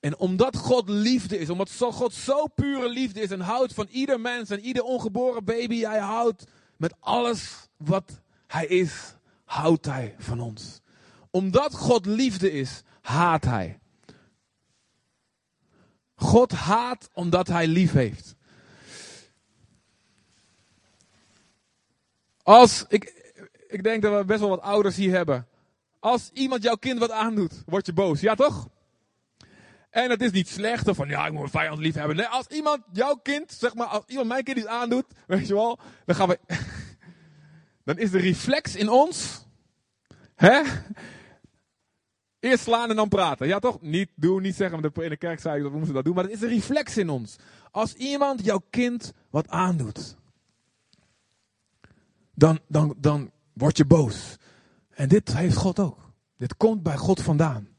En 0.03 0.19
omdat 0.19 0.57
God 0.57 0.89
liefde 0.89 1.39
is, 1.39 1.51
omdat 1.51 1.73
God 1.73 2.15
zo 2.15 2.47
pure 2.47 2.89
liefde 2.89 3.21
is 3.21 3.31
en 3.31 3.41
houdt 3.41 3.75
van 3.75 3.87
ieder 3.91 4.21
mens 4.21 4.51
en 4.51 4.61
ieder 4.61 4.83
ongeboren 4.83 5.45
baby, 5.45 5.81
hij 5.81 5.99
houdt 5.99 6.45
met 6.77 6.95
alles 7.01 7.69
wat 7.77 8.21
hij 8.47 8.67
is, 8.67 9.15
houdt 9.45 9.87
hij 9.87 10.15
van 10.19 10.41
ons. 10.41 10.81
Omdat 11.31 11.75
God 11.75 12.07
liefde 12.07 12.53
is, 12.53 12.83
haat 13.01 13.45
hij. 13.45 13.79
God 16.15 16.53
haat 16.53 17.09
omdat 17.13 17.49
hij 17.49 17.67
lief 17.67 17.93
heeft. 17.93 18.35
Als, 22.43 22.85
ik, 22.89 23.35
ik 23.69 23.83
denk 23.83 24.03
dat 24.03 24.19
we 24.19 24.25
best 24.25 24.41
wel 24.41 24.49
wat 24.49 24.61
ouders 24.61 24.97
hier 24.97 25.15
hebben. 25.15 25.47
Als 25.99 26.31
iemand 26.33 26.63
jouw 26.63 26.77
kind 26.77 26.99
wat 26.99 27.11
aandoet, 27.11 27.63
word 27.67 27.87
je 27.87 27.93
boos. 27.93 28.21
Ja 28.21 28.35
toch? 28.35 28.69
En 29.93 30.11
het 30.11 30.23
is 30.23 30.31
niet 30.31 30.49
slecht 30.49 30.89
of 30.89 30.97
van 30.97 31.09
ja, 31.09 31.27
ik 31.27 31.33
moet 31.33 31.43
een 31.43 31.49
vijand 31.49 31.79
lief 31.79 31.95
hebben. 31.95 32.17
Nee, 32.17 32.27
als 32.27 32.47
iemand 32.47 32.81
jouw 32.93 33.15
kind, 33.15 33.53
zeg 33.53 33.75
maar, 33.75 33.87
als 33.87 34.05
iemand 34.07 34.29
mijn 34.29 34.45
kind 34.45 34.57
iets 34.57 34.67
aandoet, 34.67 35.05
weet 35.27 35.47
je 35.47 35.55
wel, 35.55 35.79
dan 36.05 36.15
gaan 36.15 36.29
we. 36.29 36.39
dan 37.85 37.99
is 37.99 38.11
de 38.11 38.19
reflex 38.19 38.77
in 38.77 38.89
ons. 38.89 39.47
Hè? 40.35 40.63
Eerst 42.41 42.65
slaan 42.65 42.91
en 42.91 42.97
dan 42.97 43.09
praten. 43.09 43.47
Ja 43.47 43.59
toch? 43.59 43.81
Niet 43.81 44.11
doen, 44.15 44.43
niet 44.43 44.55
zeggen. 44.55 44.83
In 44.83 45.09
de 45.09 45.17
kerk 45.17 45.41
zei 45.41 45.57
ik 45.57 45.63
dat 45.63 45.71
we 45.71 45.77
moesten 45.77 45.95
dat 45.95 46.05
doen. 46.05 46.15
Maar 46.15 46.25
het 46.25 46.33
is 46.33 46.43
een 46.43 46.49
reflex 46.49 46.97
in 46.97 47.09
ons. 47.09 47.37
Als 47.71 47.95
iemand 47.95 48.45
jouw 48.45 48.63
kind 48.71 49.13
wat 49.31 49.49
aandoet. 49.49 50.17
Dan, 52.35 52.59
dan, 52.69 52.95
dan 52.99 53.31
word 53.53 53.77
je 53.77 53.85
boos. 53.85 54.37
En 54.91 55.09
dit 55.09 55.35
heeft 55.35 55.57
God 55.57 55.79
ook. 55.79 56.13
Dit 56.37 56.57
komt 56.57 56.83
bij 56.83 56.97
God 56.97 57.23
vandaan. 57.23 57.72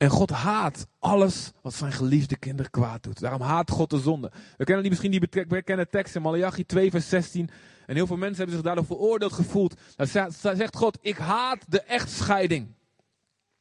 En 0.00 0.08
God 0.10 0.30
haat 0.30 0.86
alles 0.98 1.52
wat 1.62 1.74
zijn 1.74 1.92
geliefde 1.92 2.36
kinderen 2.36 2.70
kwaad 2.70 3.02
doet. 3.02 3.20
Daarom 3.20 3.40
haat 3.40 3.70
God 3.70 3.90
de 3.90 3.98
zonde. 3.98 4.32
We 4.56 4.64
kennen 4.64 4.80
die, 4.80 4.90
misschien 4.90 5.10
die 5.10 5.46
bekende 5.46 5.88
tekst 5.88 6.14
in 6.14 6.22
Malachi 6.22 6.66
2 6.66 6.90
vers 6.90 7.08
16. 7.08 7.50
En 7.86 7.94
heel 7.94 8.06
veel 8.06 8.16
mensen 8.16 8.36
hebben 8.36 8.54
zich 8.54 8.64
daardoor 8.64 8.84
veroordeeld 8.84 9.32
gevoeld. 9.32 9.74
Dan 9.96 10.06
zegt 10.56 10.76
God, 10.76 10.98
ik 11.00 11.16
haat 11.16 11.64
de 11.68 11.82
echtscheiding. 11.82 12.74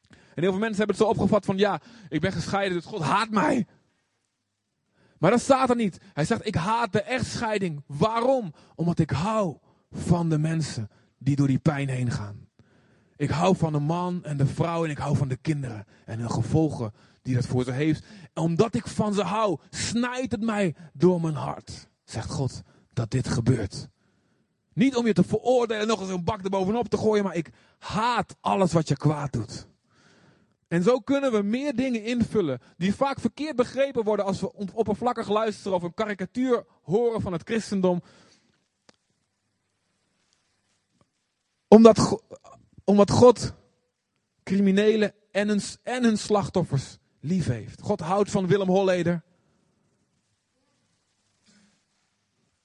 En 0.09 0.43
heel 0.43 0.51
veel 0.51 0.59
mensen 0.59 0.77
hebben 0.77 0.95
het 0.95 1.05
zo 1.05 1.11
opgevat 1.11 1.45
van, 1.45 1.57
ja, 1.57 1.81
ik 2.09 2.21
ben 2.21 2.31
gescheiden, 2.31 2.77
dus 2.77 2.85
God 2.85 3.01
haat 3.01 3.29
mij. 3.29 3.67
Maar 5.17 5.31
dat 5.31 5.41
staat 5.41 5.69
er 5.69 5.75
niet. 5.75 5.97
Hij 6.13 6.25
zegt, 6.25 6.47
ik 6.47 6.55
haat 6.55 6.91
de 6.91 7.01
echtscheiding. 7.01 7.83
Waarom? 7.87 8.53
Omdat 8.75 8.99
ik 8.99 9.09
hou 9.09 9.57
van 9.91 10.29
de 10.29 10.37
mensen 10.37 10.89
die 11.17 11.35
door 11.35 11.47
die 11.47 11.59
pijn 11.59 11.89
heen 11.89 12.11
gaan. 12.11 12.48
Ik 13.19 13.29
hou 13.29 13.55
van 13.55 13.71
de 13.71 13.79
man 13.79 14.23
en 14.23 14.37
de 14.37 14.45
vrouw 14.45 14.83
en 14.83 14.89
ik 14.89 14.97
hou 14.97 15.17
van 15.17 15.27
de 15.27 15.35
kinderen 15.35 15.85
en 16.05 16.17
de 16.17 16.29
gevolgen 16.29 16.93
die 17.21 17.35
dat 17.35 17.45
voor 17.45 17.63
ze 17.63 17.71
heeft. 17.71 18.05
En 18.33 18.43
omdat 18.43 18.75
ik 18.75 18.87
van 18.87 19.13
ze 19.13 19.23
hou, 19.23 19.59
snijdt 19.69 20.31
het 20.31 20.41
mij 20.41 20.75
door 20.93 21.21
mijn 21.21 21.35
hart, 21.35 21.87
zegt 22.03 22.31
God, 22.31 22.61
dat 22.93 23.11
dit 23.11 23.27
gebeurt. 23.27 23.87
Niet 24.73 24.95
om 24.95 25.05
je 25.05 25.13
te 25.13 25.23
veroordelen, 25.23 25.87
nog 25.87 26.01
eens 26.01 26.09
een 26.09 26.23
bak 26.23 26.43
erbovenop 26.43 26.89
te 26.89 26.97
gooien, 26.97 27.23
maar 27.23 27.35
ik 27.35 27.49
haat 27.79 28.35
alles 28.41 28.73
wat 28.73 28.87
je 28.87 28.97
kwaad 28.97 29.33
doet. 29.33 29.67
En 30.67 30.83
zo 30.83 30.99
kunnen 30.99 31.31
we 31.31 31.41
meer 31.41 31.75
dingen 31.75 32.03
invullen 32.03 32.59
die 32.77 32.95
vaak 32.95 33.19
verkeerd 33.19 33.55
begrepen 33.55 34.03
worden 34.03 34.25
als 34.25 34.41
we 34.41 34.53
oppervlakkig 34.73 35.29
luisteren 35.29 35.77
of 35.77 35.83
een 35.83 35.93
karikatuur 35.93 36.65
horen 36.81 37.21
van 37.21 37.33
het 37.33 37.43
christendom. 37.43 38.01
Omdat, 41.67 42.23
omdat 42.89 43.11
God 43.11 43.53
criminelen 44.43 45.13
en 45.31 45.47
hun, 45.47 45.61
en 45.83 46.03
hun 46.03 46.17
slachtoffers 46.17 46.97
lief 47.19 47.45
heeft. 47.45 47.81
God 47.81 47.99
houdt 47.99 48.31
van 48.31 48.47
Willem 48.47 48.67
Holleder. 48.67 49.23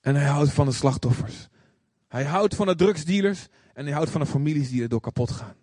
En 0.01 0.15
hij 0.15 0.27
houdt 0.27 0.53
van 0.53 0.67
de 0.67 0.73
slachtoffers. 0.73 1.49
Hij 2.09 2.25
houdt 2.25 2.55
van 2.55 2.67
de 2.67 2.75
drugsdealers 2.75 3.49
en 3.75 3.85
hij 3.85 3.95
houdt 3.95 4.11
van 4.11 4.21
de 4.21 4.27
families 4.27 4.71
die 4.71 4.83
erdoor 4.83 5.01
kapot 5.01 5.31
gaan. 5.31 5.57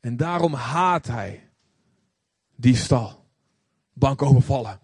En 0.00 0.16
daarom 0.16 0.52
haat 0.52 1.06
hij 1.06 1.50
diefstal, 2.56 3.26
bankovervallen, 3.92 4.80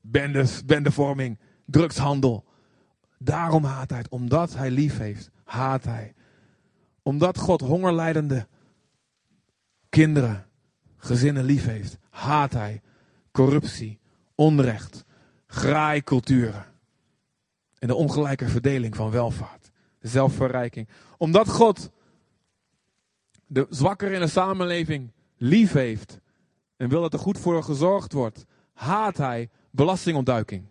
bendes, 0.00 0.64
bendevorming, 0.64 1.38
drugshandel. 1.66 2.44
Daarom 3.18 3.64
haat 3.64 3.90
hij 3.90 3.98
het. 3.98 4.08
Omdat 4.08 4.54
hij 4.54 4.70
lief 4.70 4.98
heeft, 4.98 5.30
haat 5.44 5.84
hij. 5.84 6.14
Omdat 7.08 7.38
God 7.38 7.60
hongerlijdende 7.60 8.46
kinderen, 9.88 10.46
gezinnen 10.96 11.44
lief 11.44 11.64
heeft, 11.64 11.98
haat 12.10 12.52
hij 12.52 12.82
corruptie, 13.32 13.98
onrecht, 14.34 15.04
graaikulturen 15.46 16.66
en 17.78 17.88
de 17.88 17.94
ongelijke 17.94 18.48
verdeling 18.48 18.96
van 18.96 19.10
welvaart, 19.10 19.70
zelfverrijking. 20.00 20.88
Omdat 21.16 21.48
God 21.48 21.90
de 23.46 23.66
zwakkeren 23.70 24.14
in 24.14 24.20
de 24.20 24.26
samenleving 24.26 25.12
lief 25.36 25.72
heeft 25.72 26.20
en 26.76 26.88
wil 26.88 27.00
dat 27.00 27.12
er 27.12 27.18
goed 27.18 27.38
voor 27.38 27.62
gezorgd 27.62 28.12
wordt, 28.12 28.44
haat 28.72 29.16
hij 29.16 29.50
belastingontduiking. 29.70 30.64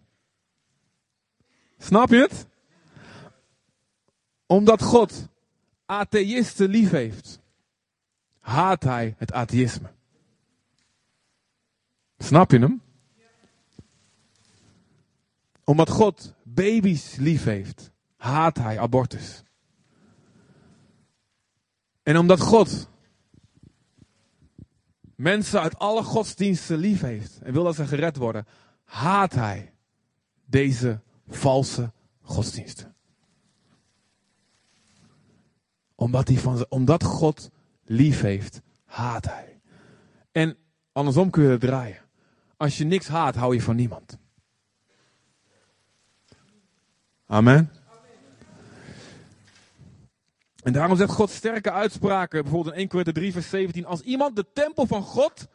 Snap 1.78 2.10
je 2.10 2.18
het? 2.18 2.48
Omdat 4.46 4.82
God 4.82 5.30
atheïsten 5.88 6.70
lief 6.70 6.90
heeft, 6.90 7.40
haat 8.40 8.84
hij 8.84 9.16
het 9.18 9.32
atheïsme. 9.32 9.90
Snap 12.18 12.52
je 12.52 12.60
hem? 12.60 12.82
Omdat 15.64 15.90
God 15.90 16.34
baby's 16.44 17.16
lief 17.16 17.44
heeft, 17.44 17.92
haat 18.16 18.58
hij 18.58 18.80
abortus. 18.80 19.44
En 22.04 22.18
omdat 22.18 22.40
God 22.40 22.90
mensen 25.16 25.62
uit 25.62 25.80
alle 25.80 26.04
godsdiensten 26.04 26.78
lief 26.78 27.02
heeft 27.02 27.40
en 27.42 27.54
wil 27.54 27.64
dat 27.64 27.76
ze 27.76 27.88
gered 27.88 28.16
worden, 28.16 28.46
haat 28.84 29.34
hij 29.34 29.74
deze 30.46 31.02
valse 31.28 31.92
godsdiensten. 32.22 32.97
Omdat, 36.00 36.28
hij 36.28 36.38
van, 36.38 36.66
omdat 36.70 37.04
God 37.04 37.50
lief 37.84 38.22
heeft, 38.22 38.62
haat 38.86 39.26
hij. 39.26 39.60
En 40.32 40.58
andersom 40.92 41.30
kun 41.30 41.44
je 41.44 41.50
het 41.50 41.60
draaien. 41.60 42.02
Als 42.58 42.78
je 42.78 42.84
niks 42.84 43.08
haat, 43.08 43.36
hou 43.36 43.54
je 43.54 43.62
van 43.62 43.76
niemand. 43.76 44.18
Amen. 47.26 47.72
En 50.64 50.74
daarom 50.74 50.98
zegt 50.98 51.12
God 51.12 51.30
sterke 51.30 51.72
uitspraken, 51.72 52.42
bijvoorbeeld 52.42 52.74
in 52.74 52.80
1 52.80 52.90
Korinther 52.90 53.14
3, 53.14 53.32
vers 53.32 53.50
17. 53.50 53.86
Als 53.86 54.02
iemand 54.02 54.36
de 54.36 54.46
tempel 54.54 54.86
van 54.86 55.04
God 55.04 55.48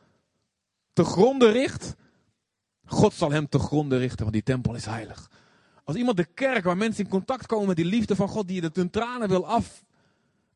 te 0.92 1.04
gronden 1.04 1.52
richt, 1.52 1.94
God 2.84 3.14
zal 3.14 3.30
hem 3.30 3.48
te 3.48 3.58
gronden 3.58 3.98
richten, 3.98 4.20
want 4.20 4.32
die 4.32 4.42
tempel 4.42 4.74
is 4.74 4.84
heilig. 4.84 5.30
Als 5.84 5.96
iemand 5.96 6.16
de 6.16 6.24
kerk, 6.24 6.64
waar 6.64 6.76
mensen 6.76 7.04
in 7.04 7.10
contact 7.10 7.46
komen 7.46 7.66
met 7.66 7.76
die 7.76 7.84
liefde 7.84 8.16
van 8.16 8.28
God, 8.28 8.48
die 8.48 8.62
je 8.62 8.70
de 8.70 8.90
tranen 8.90 9.28
wil 9.28 9.48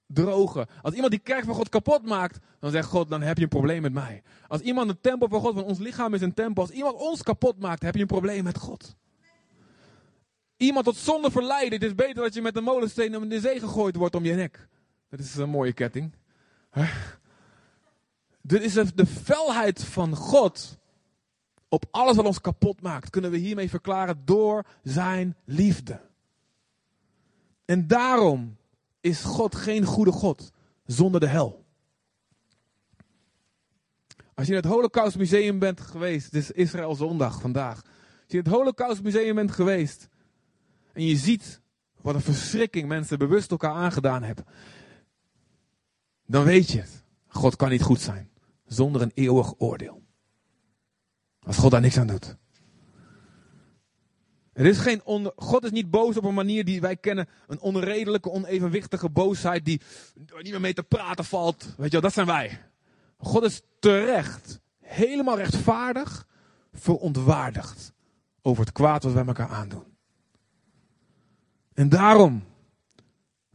afdrogen. 0.09 0.67
Als 0.83 0.95
iemand 0.95 1.13
die 1.13 1.21
kerk 1.21 1.45
van 1.45 1.55
God 1.55 1.69
kapot 1.69 2.07
maakt, 2.07 2.39
dan 2.61 2.71
zegt 2.71 2.89
God, 2.89 3.09
dan 3.09 3.23
heb 3.23 3.37
je 3.37 3.43
een 3.43 3.49
probleem 3.49 3.83
met 3.83 3.93
mij. 3.93 4.23
Als 4.49 4.61
iemand 4.61 4.89
de 4.89 5.01
tempel 5.01 5.29
van 5.29 5.41
God, 5.41 5.55
want 5.55 5.67
ons 5.67 5.79
lichaam 5.79 6.15
is 6.15 6.21
een 6.21 6.35
tempel, 6.35 6.63
als 6.63 6.73
iemand 6.73 6.97
ons 6.97 7.23
kapot 7.23 7.59
maakt, 7.59 7.83
heb 7.83 7.95
je 7.95 8.01
een 8.01 8.07
probleem 8.07 8.45
met 8.45 8.59
God. 8.59 8.97
Iemand 10.57 10.85
tot 10.85 10.97
zonde 10.97 11.31
verleiden, 11.31 11.73
het 11.73 11.89
is 11.89 11.95
beter 11.95 12.23
dat 12.23 12.35
je 12.35 12.43
met 12.43 12.57
een 12.57 12.65
molensteen 12.65 13.15
in 13.15 13.29
de 13.29 13.41
zee 13.41 13.61
gegooid 13.61 13.97
wordt 13.97 14.15
om 14.15 14.25
je 14.25 14.35
nek. 14.35 14.69
Dat 15.09 15.21
is 15.21 15.37
een 15.37 15.49
mooie 15.49 15.73
ketting. 15.73 16.15
Dit 18.43 18.63
is 18.63 18.73
de 18.73 19.07
felheid 19.07 19.85
van 19.85 20.17
God 20.17 20.79
op 21.69 21.85
alles 21.91 22.17
wat 22.17 22.25
ons 22.25 22.41
kapot 22.41 22.81
maakt, 22.81 23.11
kunnen 23.11 23.31
we 23.31 23.37
hiermee 23.37 23.71
verklaren 23.71 24.23
door 24.25 24.65
zijn 24.83 25.37
liefde. 25.45 26.01
En 27.65 27.87
daarom 27.87 28.57
is 29.07 29.23
God 29.23 29.55
geen 29.55 29.85
goede 29.85 30.13
God 30.13 30.53
zonder 30.87 31.21
de 31.21 31.27
hel. 31.27 31.65
Als 34.35 34.47
je 34.47 34.53
in 34.53 34.59
het 34.59 34.69
Holocaust 34.69 35.17
Museum 35.17 35.59
bent 35.59 35.81
geweest, 35.81 36.25
het 36.25 36.35
is 36.35 36.51
Israël 36.51 36.95
Zondag 36.95 37.41
vandaag. 37.41 37.83
Als 37.83 37.93
je 38.27 38.39
in 38.39 38.45
het 38.45 38.53
Holocaust 38.53 39.03
Museum 39.03 39.35
bent 39.35 39.51
geweest 39.51 40.09
en 40.93 41.05
je 41.05 41.17
ziet 41.17 41.61
wat 42.01 42.15
een 42.15 42.21
verschrikking 42.21 42.89
mensen 42.89 43.19
bewust 43.19 43.51
elkaar 43.51 43.75
aangedaan 43.75 44.23
hebben, 44.23 44.45
dan 46.27 46.45
weet 46.45 46.71
je 46.71 46.81
het. 46.81 47.05
God 47.27 47.57
kan 47.57 47.71
niet 47.71 47.83
goed 47.83 48.01
zijn 48.01 48.31
zonder 48.65 49.03
een 49.03 49.13
eeuwig 49.15 49.55
oordeel. 49.59 50.03
Als 51.41 51.57
God 51.57 51.71
daar 51.71 51.81
niks 51.81 51.99
aan 51.99 52.07
doet. 52.07 52.37
Er 54.57 54.67
is 54.67 54.79
geen 54.79 55.03
God 55.37 55.65
is 55.65 55.71
niet 55.71 55.91
boos 55.91 56.17
op 56.17 56.25
een 56.25 56.35
manier 56.35 56.65
die 56.65 56.81
wij 56.81 56.97
kennen. 56.97 57.29
Een 57.47 57.61
onredelijke, 57.61 58.31
onevenwichtige 58.31 59.09
boosheid 59.09 59.65
die 59.65 59.81
niet 60.15 60.51
meer 60.51 60.61
mee 60.61 60.75
te 60.75 60.83
praten 60.83 61.25
valt. 61.25 61.65
Weet 61.65 61.87
je 61.87 61.91
wel, 61.93 62.01
dat 62.01 62.13
zijn 62.13 62.27
wij. 62.27 62.61
God 63.19 63.43
is 63.43 63.63
terecht, 63.79 64.61
helemaal 64.81 65.37
rechtvaardig, 65.37 66.27
verontwaardigd 66.73 67.93
over 68.43 68.65
het 68.65 68.73
kwaad 68.73 69.03
wat 69.03 69.13
wij 69.13 69.27
elkaar 69.27 69.49
aandoen. 69.49 69.97
En 71.75 71.89
daarom 71.89 72.45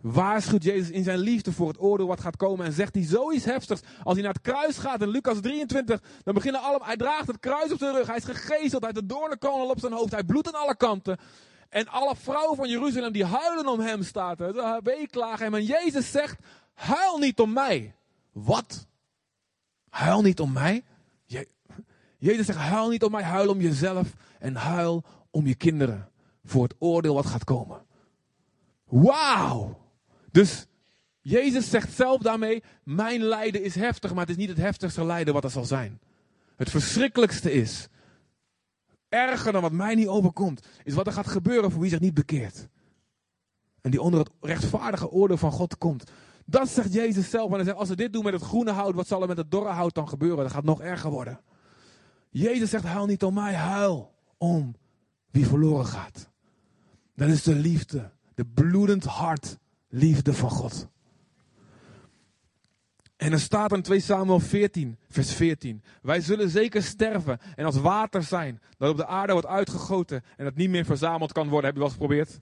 waarschuwt 0.02 0.64
Jezus 0.64 0.90
in 0.90 1.04
zijn 1.04 1.20
liefde 1.20 1.52
voor 1.52 1.68
het 1.68 1.80
oordeel 1.80 2.08
wat 2.08 2.22
gaat 2.22 2.36
komen. 2.36 2.66
En 2.66 2.74
zegt 2.74 2.96
hij 2.96 3.04
zoiets 3.04 3.46
heftigs. 3.46 3.82
Als 4.04 4.14
hij 4.14 4.24
naar 4.24 4.34
het 4.34 4.42
kruis 4.42 4.78
gaat 4.78 5.02
in 5.02 5.10
Lucas 5.10 5.40
23. 5.42 6.02
Dan 6.24 6.34
beginnen 6.34 6.62
allemaal. 6.62 6.88
Hij 6.88 6.98
draagt 6.98 7.28
het 7.28 7.40
kruis 7.40 7.72
op 7.72 7.78
zijn 7.78 7.96
rug. 7.96 8.08
Hij 8.08 8.16
is 8.16 8.24
gegezeld. 8.24 8.84
Hij 8.84 8.92
heeft 8.94 9.08
de 9.08 9.14
doornenkogel 9.14 9.70
op 9.70 9.80
zijn 9.80 9.94
hoofd. 9.94 10.12
Hij 10.12 10.24
bloedt 10.24 10.48
aan 10.48 10.62
alle 10.62 10.76
kanten. 10.76 11.18
En 11.70 11.88
alle 11.88 12.16
vrouwen 12.16 12.56
van 12.56 12.70
Jeruzalem 12.70 13.12
die 13.12 13.26
huilen 13.26 13.68
om 13.68 13.80
hem 13.80 14.04
staat 14.04 14.40
er. 14.40 14.80
Weeklagen 14.84 15.46
hem. 15.46 15.54
En 15.54 15.66
Jezus 15.66 16.12
zegt. 16.12 16.40
Huil 16.74 17.18
niet 17.18 17.40
om 17.40 17.54
mij. 17.54 17.96
Wat? 18.32 18.88
Huil 19.90 20.22
niet 20.22 20.40
om 20.40 20.52
mij? 20.52 20.84
Je, 21.26 21.48
Jezus 22.18 22.46
zegt 22.46 22.60
huil 22.60 22.90
niet 22.90 23.04
om 23.04 23.12
mij. 23.12 23.24
Huil 23.24 23.50
om 23.50 23.62
jezelf. 23.62 24.14
En 24.40 24.56
huil 24.56 25.04
om 25.32 25.48
je 25.48 25.56
kinderen. 25.56 26.10
Voor 26.44 26.64
het 26.64 26.76
oordeel 26.80 27.14
wat 27.14 27.26
gaat 27.26 27.44
komen. 27.44 27.86
Wauw! 28.86 29.81
Dus 30.32 30.66
Jezus 31.22 31.70
zegt 31.70 31.94
zelf 31.94 32.22
daarmee: 32.22 32.64
Mijn 32.84 33.22
lijden 33.22 33.64
is 33.64 33.76
heftig, 33.76 34.12
maar 34.12 34.20
het 34.20 34.30
is 34.30 34.36
niet 34.36 34.50
het 34.50 34.58
heftigste 34.58 35.06
lijden 35.06 35.34
wat 35.34 35.44
er 35.44 35.50
zal 35.50 35.66
zijn. 35.66 36.00
Het 36.56 36.70
verschrikkelijkste 36.70 37.52
is, 37.52 37.88
erger 39.10 39.52
dan 39.52 39.62
wat 39.62 39.72
mij 39.72 39.96
niet 39.96 40.08
overkomt, 40.08 40.68
is 40.84 40.94
wat 40.94 41.08
er 41.08 41.14
gaat 41.14 41.28
gebeuren 41.28 41.72
voor 41.72 41.82
wie 41.82 41.90
zich 41.90 42.00
niet 42.00 42.14
bekeert. 42.14 42.68
En 43.82 43.92
die 43.92 44.02
onder 44.02 44.20
het 44.20 44.30
rechtvaardige 44.40 45.10
oordeel 45.10 45.38
van 45.38 45.52
God 45.52 45.78
komt. 45.78 46.12
Dat 46.46 46.70
zegt 46.70 46.94
Jezus 46.94 47.30
zelf. 47.30 47.50
En 47.50 47.56
hij 47.56 47.64
zegt, 47.64 47.78
als 47.78 47.90
we 47.90 47.96
dit 47.96 48.14
doen 48.14 48.24
met 48.24 48.34
het 48.34 48.42
groene 48.42 48.72
hout, 48.72 48.96
wat 48.96 49.08
zal 49.08 49.22
er 49.22 49.28
met 49.28 49.38
het 49.38 49.52
dorre 49.52 49.70
hout 49.70 49.96
dan 49.96 50.10
gebeuren? 50.10 50.38
Dat 50.38 50.52
gaat 50.52 50.64
nog 50.64 50.82
erger 50.82 51.10
worden. 51.10 51.40
Jezus 52.30 52.70
zegt, 52.70 52.84
huil 52.84 53.06
niet 53.06 53.24
om 53.24 53.34
mij, 53.34 53.54
huil 53.54 54.14
om 54.38 54.76
wie 55.32 55.48
verloren 55.48 55.86
gaat. 55.86 56.30
Dat 57.16 57.30
is 57.30 57.44
de 57.44 57.56
liefde, 57.56 58.12
de 58.36 58.46
bloedend 58.46 59.04
hart 59.04 59.58
liefde 59.92 60.34
van 60.34 60.50
God. 60.50 60.88
En 63.18 63.32
er 63.32 63.40
staat 63.40 63.74
in 63.74 63.82
2 63.82 64.00
Samuel 64.00 64.40
14, 64.40 64.98
vers 65.10 65.34
14. 65.34 65.84
Wij 66.02 66.22
zullen 66.22 66.50
zeker 66.50 66.84
sterven 66.84 67.40
en 67.56 67.66
als 67.66 67.76
water 67.76 68.24
zijn 68.24 68.62
dat 68.78 68.90
op 68.90 68.98
de 68.98 69.06
aarde 69.06 69.34
wordt 69.34 69.48
uitgegoten 69.48 70.24
en 70.38 70.44
dat 70.46 70.56
niet 70.56 70.70
meer 70.70 70.86
verzameld 70.86 71.32
kan 71.32 71.48
worden. 71.48 71.66
Heb 71.66 71.74
je 71.74 71.80
wel 71.80 71.90
eens 71.90 71.98
geprobeerd? 72.00 72.40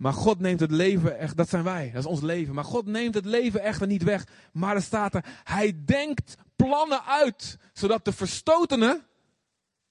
Maar 0.00 0.12
God 0.12 0.40
neemt 0.40 0.60
het 0.60 0.70
leven 0.70 1.18
echt, 1.18 1.36
dat 1.36 1.48
zijn 1.48 1.64
wij, 1.64 1.90
dat 1.90 2.00
is 2.00 2.10
ons 2.10 2.20
leven. 2.20 2.54
Maar 2.54 2.64
God 2.64 2.86
neemt 2.86 3.14
het 3.14 3.24
leven 3.24 3.62
echter 3.62 3.86
niet 3.86 4.02
weg. 4.02 4.26
Maar 4.52 4.74
er 4.74 4.82
staat 4.82 5.14
er, 5.14 5.24
hij 5.44 5.80
denkt 5.84 6.36
plannen 6.56 7.04
uit, 7.04 7.58
zodat 7.72 8.04
de 8.04 8.12
verstotene 8.12 9.02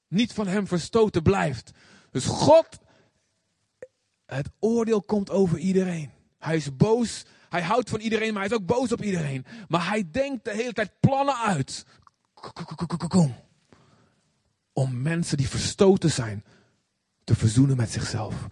niet 0.07 0.33
van 0.33 0.47
hem 0.47 0.67
verstoten 0.67 1.23
blijft. 1.23 1.71
Dus 2.11 2.25
God 2.25 2.79
het 4.35 4.49
oordeel 4.59 5.01
komt 5.01 5.29
over 5.29 5.57
iedereen. 5.57 6.11
Hij 6.37 6.55
is 6.55 6.75
boos. 6.75 7.25
Hij 7.49 7.61
houdt 7.61 7.89
van 7.89 7.99
iedereen, 7.99 8.33
maar 8.33 8.41
hij 8.41 8.51
is 8.51 8.57
ook 8.57 8.65
boos 8.65 8.91
op 8.91 9.01
iedereen. 9.01 9.45
Maar 9.67 9.87
hij 9.87 10.09
denkt 10.11 10.45
de 10.45 10.51
hele 10.51 10.73
tijd 10.73 10.91
plannen 10.99 11.35
uit. 11.35 11.85
Om 14.73 15.01
mensen 15.01 15.37
die 15.37 15.49
verstoten 15.49 16.11
zijn 16.11 16.43
te 17.23 17.35
verzoenen 17.35 17.77
met 17.77 17.91
zichzelf. 17.91 18.47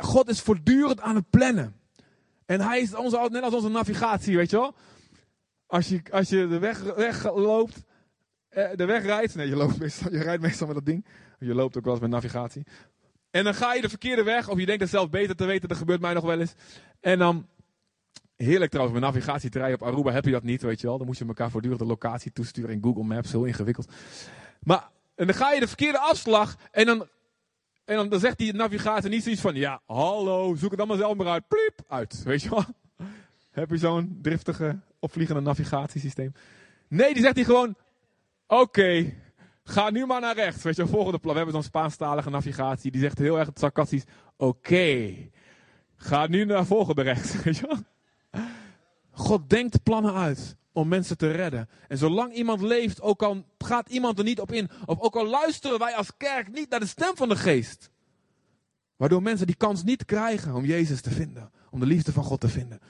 God 0.00 0.28
is 0.28 0.40
voortdurend 0.40 1.00
aan 1.00 1.14
het 1.14 1.30
plannen. 1.30 1.76
En 2.46 2.60
hij 2.60 2.80
is 2.80 2.94
onze, 2.94 3.28
net 3.30 3.42
als 3.42 3.54
onze 3.54 3.68
navigatie, 3.68 4.36
weet 4.36 4.50
je 4.50 4.56
wel. 4.56 4.74
Als 5.66 5.88
je, 5.88 6.02
als 6.10 6.28
je 6.28 6.48
de 6.48 6.58
weg, 6.58 6.82
weg 6.82 7.34
loopt, 7.34 7.84
eh, 8.48 8.70
de 8.74 8.84
weg 8.84 9.02
rijdt. 9.02 9.34
Nee, 9.34 9.48
je, 9.48 9.56
loopt 9.56 9.78
meestal, 9.78 10.12
je 10.12 10.22
rijdt 10.22 10.42
meestal 10.42 10.66
met 10.66 10.76
dat 10.76 10.86
ding. 10.86 11.06
Je 11.38 11.54
loopt 11.54 11.76
ook 11.76 11.84
wel 11.84 11.92
eens 11.92 12.02
met 12.02 12.10
navigatie. 12.10 12.66
En 13.32 13.44
dan 13.44 13.54
ga 13.54 13.74
je 13.74 13.80
de 13.80 13.88
verkeerde 13.88 14.22
weg, 14.22 14.48
of 14.48 14.58
je 14.58 14.66
denkt 14.66 14.80
het 14.80 14.90
zelf 14.90 15.10
beter 15.10 15.36
te 15.36 15.44
weten, 15.44 15.68
dat 15.68 15.78
gebeurt 15.78 16.00
mij 16.00 16.14
nog 16.14 16.24
wel 16.24 16.40
eens. 16.40 16.54
En 17.00 17.18
dan, 17.18 17.48
heerlijk 18.36 18.70
trouwens, 18.70 19.00
met 19.00 19.08
navigatieterrein 19.08 19.74
op 19.74 19.82
Aruba 19.82 20.12
heb 20.12 20.24
je 20.24 20.30
dat 20.30 20.42
niet, 20.42 20.62
weet 20.62 20.80
je 20.80 20.86
wel. 20.86 20.98
Dan 20.98 21.06
moet 21.06 21.18
je 21.18 21.26
elkaar 21.26 21.50
voortdurend 21.50 21.80
de 21.80 21.86
locatie 21.86 22.32
toesturen 22.32 22.70
in 22.70 22.82
Google 22.82 23.02
Maps, 23.02 23.32
heel 23.32 23.44
ingewikkeld. 23.44 23.92
Maar 24.60 24.88
En 25.14 25.26
dan 25.26 25.36
ga 25.36 25.52
je 25.52 25.60
de 25.60 25.68
verkeerde 25.68 25.98
afslag 25.98 26.56
en 26.70 26.86
dan, 26.86 27.08
en 27.84 27.96
dan, 27.96 28.08
dan 28.08 28.20
zegt 28.20 28.38
die 28.38 28.52
navigator 28.52 29.10
niet 29.10 29.22
zoiets 29.22 29.40
van, 29.40 29.54
ja, 29.54 29.80
hallo, 29.86 30.54
zoek 30.54 30.70
het 30.70 30.78
allemaal 30.78 30.96
zelf 30.96 31.16
maar 31.16 31.26
uit. 31.26 31.48
Pliep, 31.48 31.80
uit. 31.88 32.22
Weet 32.22 32.42
je 32.42 32.50
wel? 32.50 32.64
Heb 33.50 33.70
je 33.70 33.76
zo'n 33.76 34.18
driftige, 34.22 34.80
opvliegende 34.98 35.40
navigatiesysteem? 35.40 36.32
Nee, 36.88 37.12
die 37.12 37.22
zegt 37.22 37.34
hij 37.34 37.44
gewoon, 37.44 37.76
oké, 38.46 39.14
ga 39.64 39.90
nu 39.90 40.06
maar 40.06 40.20
naar 40.20 40.34
rechts. 40.34 40.62
Weet 40.62 40.76
je, 40.76 40.86
volgende 40.86 41.18
plan. 41.18 41.32
We 41.32 41.36
hebben 41.36 41.54
zo'n 41.54 41.70
Spaanstalige 41.70 42.30
navigatie, 42.30 42.90
die 42.90 43.00
zegt 43.00 43.18
heel 43.18 43.38
erg 43.38 43.50
sarcastisch, 43.54 44.04
oké, 44.36 45.14
ga 45.96 46.26
nu 46.26 46.44
naar 46.44 46.66
volgende 46.66 47.02
rechts. 47.02 47.34
Weet 47.42 47.56
je? 47.56 47.76
God 49.10 49.50
denkt 49.50 49.82
plannen 49.82 50.14
uit 50.14 50.56
om 50.72 50.88
mensen 50.88 51.18
te 51.18 51.30
redden. 51.30 51.68
En 51.88 51.98
zolang 51.98 52.32
iemand 52.32 52.60
leeft, 52.60 53.00
ook 53.00 53.22
al 53.22 53.44
gaat 53.58 53.88
iemand 53.88 54.18
er 54.18 54.24
niet 54.24 54.40
op 54.40 54.52
in, 54.52 54.70
of 54.84 55.00
ook 55.00 55.16
al 55.16 55.26
luisteren 55.26 55.78
wij 55.78 55.94
als 55.94 56.16
kerk 56.16 56.52
niet 56.52 56.70
naar 56.70 56.80
de 56.80 56.86
stem 56.86 57.16
van 57.16 57.28
de 57.28 57.36
geest. 57.36 57.90
Waardoor 58.96 59.22
mensen 59.22 59.46
die 59.46 59.56
kans 59.56 59.82
niet 59.82 60.04
krijgen 60.04 60.54
om 60.54 60.64
Jezus 60.64 61.00
te 61.00 61.10
vinden, 61.10 61.50
om 61.70 61.80
de 61.80 61.86
liefde 61.86 62.12
van 62.12 62.24
God 62.24 62.40
te 62.40 62.48
vinden. 62.48 62.80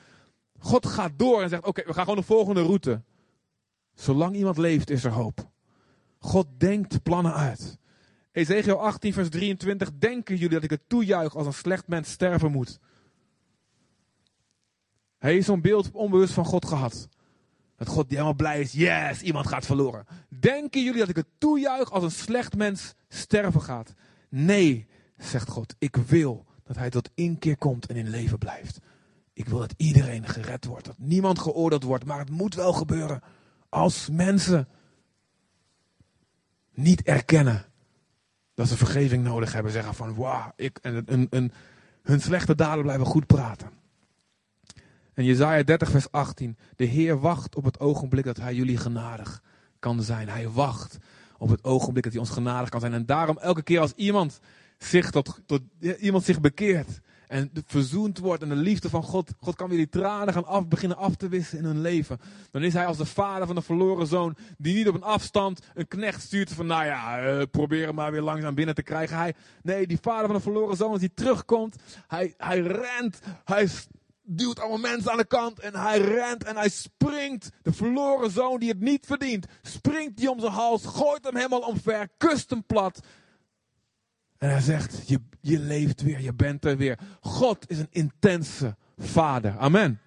God 0.59 0.87
gaat 0.87 1.13
door 1.17 1.43
en 1.43 1.49
zegt: 1.49 1.67
Oké, 1.67 1.83
we 1.87 1.93
gaan 1.93 2.05
gewoon 2.05 2.19
de 2.19 2.27
volgende 2.27 2.63
route. 2.63 3.03
Zolang 3.95 4.35
iemand 4.35 4.59
leeft, 4.59 4.91
is 4.91 5.05
er 5.05 5.11
hoop. 5.11 5.51
God 6.23 6.47
denkt 6.59 7.03
plannen 7.03 7.35
uit. 7.35 7.79
Ezekiel 8.33 8.81
18, 8.81 9.13
vers 9.13 9.29
23. 9.29 9.91
Denken 9.99 10.35
jullie 10.35 10.55
dat 10.55 10.63
ik 10.63 10.71
het 10.71 10.89
toejuich 10.89 11.37
als 11.37 11.47
een 11.47 11.53
slecht 11.53 11.89
mens 11.89 12.11
sterven 12.11 12.51
moet? 12.51 12.79
Hij 15.19 15.37
is 15.37 15.45
zo'n 15.45 15.61
beeld 15.61 15.91
onbewust 15.91 16.33
van 16.33 16.45
God 16.45 16.67
gehad. 16.67 17.09
Dat 17.77 17.89
God 17.89 18.09
die 18.09 18.17
helemaal 18.17 18.37
blij 18.37 18.61
is. 18.61 18.73
Yes, 18.73 19.23
iemand 19.23 19.47
gaat 19.47 19.67
verloren. 19.67 20.07
Denken 20.29 20.83
jullie 20.83 20.99
dat 20.99 21.09
ik 21.09 21.17
het 21.17 21.29
toejuich 21.39 21.91
als 21.91 22.05
een 22.05 22.11
slecht 22.11 22.57
mens 22.57 22.95
sterven 23.09 23.63
gaat? 23.63 23.95
Nee, 24.29 24.87
zegt 25.17 25.49
God. 25.49 25.75
Ik 25.79 25.97
wil 25.97 26.45
dat 26.63 26.77
hij 26.77 26.91
tot 26.91 27.11
inkeer 27.15 27.57
komt 27.57 27.87
en 27.87 27.97
in 27.97 28.09
leven 28.09 28.39
blijft. 28.39 28.79
Ik 29.33 29.49
wil 29.49 29.59
dat 29.59 29.75
iedereen 29.77 30.29
gered 30.29 30.65
wordt. 30.65 30.85
Dat 30.85 30.99
niemand 30.99 31.39
geoordeeld 31.39 31.83
wordt. 31.83 32.05
Maar 32.05 32.19
het 32.19 32.31
moet 32.31 32.55
wel 32.55 32.73
gebeuren. 32.73 33.23
Als 33.69 34.09
mensen 34.11 34.69
niet 36.75 37.03
erkennen 37.03 37.65
dat 38.55 38.69
ze 38.69 38.77
vergeving 38.77 39.25
nodig 39.25 39.53
hebben. 39.53 39.73
Zeggen 39.73 39.95
van 39.95 40.15
wauw, 40.15 40.53
ik 40.57 40.79
en, 40.83 41.29
en 41.31 41.53
hun 42.03 42.21
slechte 42.21 42.55
daden 42.55 42.83
blijven 42.83 43.07
goed 43.07 43.27
praten. 43.27 43.71
En 45.15 45.25
Jezaja 45.25 45.63
30 45.63 45.91
vers 45.91 46.11
18. 46.11 46.57
De 46.77 46.85
Heer 46.85 47.21
wacht 47.21 47.57
op 47.57 47.65
het 47.65 47.81
ogenblik 47.81 48.25
dat 48.25 48.37
hij 48.37 48.55
jullie 48.55 48.77
genadig 48.77 49.43
kan 49.79 50.03
zijn. 50.03 50.29
Hij 50.29 50.49
wacht 50.49 50.99
op 51.39 51.49
het 51.49 51.65
ogenblik 51.65 52.05
dat 52.05 52.13
hij 52.13 52.21
ons 52.21 52.31
genadig 52.31 52.69
kan 52.69 52.81
zijn. 52.81 52.93
En 52.93 53.07
daarom 53.07 53.39
elke 53.39 53.63
keer 53.63 53.81
als 53.81 53.93
iemand 53.93 54.41
zich, 54.79 55.11
tot, 55.11 55.41
tot, 55.47 55.63
iemand 55.99 56.25
zich 56.25 56.41
bekeert 56.41 57.01
en 57.33 57.51
verzoend 57.67 58.19
wordt 58.19 58.43
en 58.43 58.49
de 58.49 58.57
liefde 58.57 58.89
van 58.89 59.03
God, 59.03 59.31
God 59.41 59.57
kan 59.57 59.69
weer 59.69 59.79
die 59.79 59.89
tranen 59.89 60.35
gaan 60.35 60.47
af, 60.47 60.69
beginnen 60.69 60.99
af 60.99 61.15
te 61.15 61.29
wissen 61.29 61.59
in 61.59 61.65
hun 61.65 61.81
leven. 61.81 62.21
Dan 62.51 62.63
is 62.63 62.73
hij 62.73 62.87
als 62.87 62.97
de 62.97 63.05
vader 63.05 63.47
van 63.47 63.55
de 63.55 63.63
verloren 63.63 64.07
zoon, 64.07 64.37
die 64.59 64.75
niet 64.75 64.89
op 64.89 64.95
een 64.95 65.03
afstand 65.03 65.61
een 65.75 65.89
knecht 65.89 66.23
stuurt 66.23 66.53
van, 66.53 66.67
nou 66.67 66.85
ja, 66.85 67.33
uh, 67.33 67.43
probeer 67.51 67.87
hem 67.87 67.95
maar 67.95 68.13
weer 68.13 68.21
langzaam 68.21 68.55
binnen 68.55 68.75
te 68.75 68.83
krijgen. 68.83 69.17
Hij, 69.17 69.35
nee, 69.63 69.87
die 69.87 69.99
vader 70.01 70.27
van 70.27 70.35
de 70.35 70.43
verloren 70.43 70.77
zoon, 70.77 70.91
als 70.91 71.01
hij 71.01 71.11
terugkomt, 71.15 71.77
hij, 72.07 72.35
hij 72.37 72.61
rent, 72.61 73.19
hij 73.45 73.69
duwt 74.23 74.61
allemaal 74.61 74.91
mensen 74.91 75.11
aan 75.11 75.17
de 75.17 75.25
kant 75.25 75.61
en 75.61 75.75
hij 75.75 75.99
rent 75.99 76.45
en 76.45 76.57
hij 76.57 76.69
springt. 76.69 77.51
De 77.63 77.73
verloren 77.73 78.31
zoon 78.31 78.59
die 78.59 78.69
het 78.69 78.81
niet 78.81 79.07
verdient, 79.07 79.47
springt 79.63 80.17
die 80.17 80.31
om 80.31 80.41
zijn 80.41 80.53
hals, 80.53 80.87
gooit 80.87 81.25
hem 81.25 81.37
helemaal 81.37 81.61
omver, 81.61 82.09
kust 82.17 82.51
hem 82.51 82.65
plat. 82.67 83.01
En 84.43 84.51
hij 84.51 84.61
zegt, 84.61 85.09
je, 85.09 85.21
je 85.41 85.59
leeft 85.59 86.03
weer, 86.03 86.21
je 86.21 86.35
bent 86.35 86.65
er 86.65 86.77
weer. 86.77 86.99
God 87.21 87.71
is 87.71 87.79
een 87.79 87.89
intense 87.91 88.77
vader. 88.99 89.59
Amen. 89.59 90.01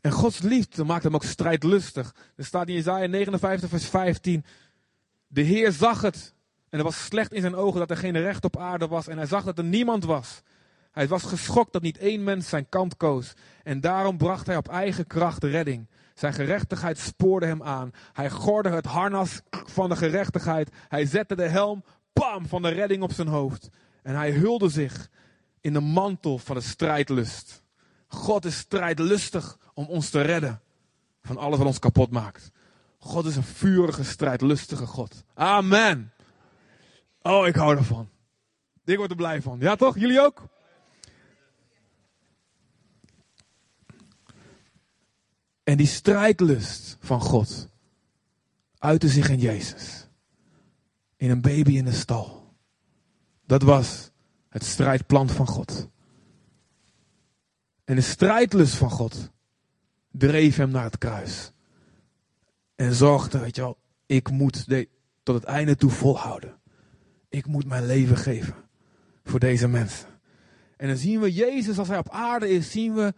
En 0.00 0.10
Gods 0.10 0.40
liefde 0.40 0.84
maakt 0.84 1.04
hem 1.04 1.14
ook 1.14 1.24
strijdlustig. 1.24 2.14
Er 2.36 2.44
staat 2.44 2.68
in 2.68 2.74
Jezaja 2.74 3.06
59 3.06 3.68
vers 3.68 3.86
15. 3.88 4.44
De 5.26 5.40
Heer 5.40 5.72
zag 5.72 6.00
het. 6.00 6.34
En 6.68 6.78
het 6.78 6.82
was 6.82 7.04
slecht 7.04 7.32
in 7.32 7.40
zijn 7.40 7.54
ogen 7.54 7.78
dat 7.78 7.90
er 7.90 7.96
geen 7.96 8.20
recht 8.20 8.44
op 8.44 8.56
aarde 8.56 8.86
was. 8.86 9.08
En 9.08 9.16
hij 9.16 9.26
zag 9.26 9.44
dat 9.44 9.58
er 9.58 9.64
niemand 9.64 10.04
was. 10.04 10.42
Hij 10.92 11.08
was 11.08 11.22
geschokt 11.22 11.72
dat 11.72 11.82
niet 11.82 11.98
één 11.98 12.24
mens 12.24 12.48
zijn 12.48 12.68
kant 12.68 12.96
koos. 12.96 13.32
En 13.62 13.80
daarom 13.80 14.16
bracht 14.16 14.46
hij 14.46 14.56
op 14.56 14.68
eigen 14.68 15.06
kracht 15.06 15.44
redding. 15.44 15.88
Zijn 16.14 16.32
gerechtigheid 16.32 16.98
spoorde 16.98 17.46
hem 17.46 17.62
aan. 17.62 17.90
Hij 18.12 18.30
gorde 18.30 18.68
het 18.68 18.86
harnas 18.86 19.40
van 19.50 19.88
de 19.88 19.96
gerechtigheid. 19.96 20.70
Hij 20.88 21.06
zette 21.06 21.36
de 21.36 21.48
helm 21.48 21.84
pam, 22.20 22.46
van 22.46 22.62
de 22.62 22.68
redding 22.68 23.02
op 23.02 23.12
zijn 23.12 23.28
hoofd. 23.28 23.68
En 24.02 24.14
hij 24.14 24.30
hulde 24.30 24.68
zich 24.68 25.10
in 25.60 25.72
de 25.72 25.80
mantel 25.80 26.38
van 26.38 26.56
de 26.56 26.62
strijdlust. 26.62 27.62
God 28.08 28.44
is 28.44 28.56
strijdlustig 28.56 29.58
om 29.74 29.86
ons 29.86 30.10
te 30.10 30.20
redden 30.20 30.60
van 31.22 31.36
alles 31.36 31.58
wat 31.58 31.66
ons 31.66 31.78
kapot 31.78 32.10
maakt. 32.10 32.50
God 32.98 33.26
is 33.26 33.36
een 33.36 33.42
vurige, 33.42 34.04
strijdlustige 34.04 34.86
God. 34.86 35.24
Amen. 35.34 36.12
Oh, 37.22 37.46
ik 37.46 37.54
hou 37.54 37.76
ervan. 37.76 38.08
Ik 38.84 38.96
word 38.96 39.10
er 39.10 39.16
blij 39.16 39.42
van. 39.42 39.58
Ja 39.60 39.76
toch? 39.76 39.98
Jullie 39.98 40.20
ook? 40.20 40.48
En 45.64 45.76
die 45.76 45.86
strijdlust 45.86 46.96
van 47.00 47.20
God 47.20 47.68
uitte 48.78 49.08
zich 49.08 49.28
in 49.28 49.38
Jezus. 49.38 50.05
In 51.16 51.30
een 51.30 51.40
baby 51.40 51.76
in 51.76 51.84
de 51.84 51.92
stal. 51.92 52.54
Dat 53.46 53.62
was 53.62 54.10
het 54.48 54.64
strijdplan 54.64 55.28
van 55.28 55.46
God. 55.46 55.88
En 57.84 57.94
de 57.94 58.00
strijdlust 58.00 58.74
van 58.74 58.90
God 58.90 59.30
dreef 60.10 60.56
hem 60.56 60.70
naar 60.70 60.84
het 60.84 60.98
kruis. 60.98 61.52
En 62.74 62.94
zorgde, 62.94 63.38
weet 63.38 63.56
je 63.56 63.62
wel, 63.62 63.78
ik 64.06 64.30
moet 64.30 64.68
de, 64.68 64.88
tot 65.22 65.34
het 65.34 65.44
einde 65.44 65.76
toe 65.76 65.90
volhouden. 65.90 66.60
Ik 67.28 67.46
moet 67.46 67.66
mijn 67.66 67.86
leven 67.86 68.16
geven 68.16 68.54
voor 69.24 69.40
deze 69.40 69.68
mensen. 69.68 70.08
En 70.76 70.88
dan 70.88 70.96
zien 70.96 71.20
we 71.20 71.32
Jezus 71.32 71.78
als 71.78 71.88
hij 71.88 71.98
op 71.98 72.10
aarde 72.10 72.48
is, 72.48 72.70
zien 72.70 72.94
we 72.94 73.14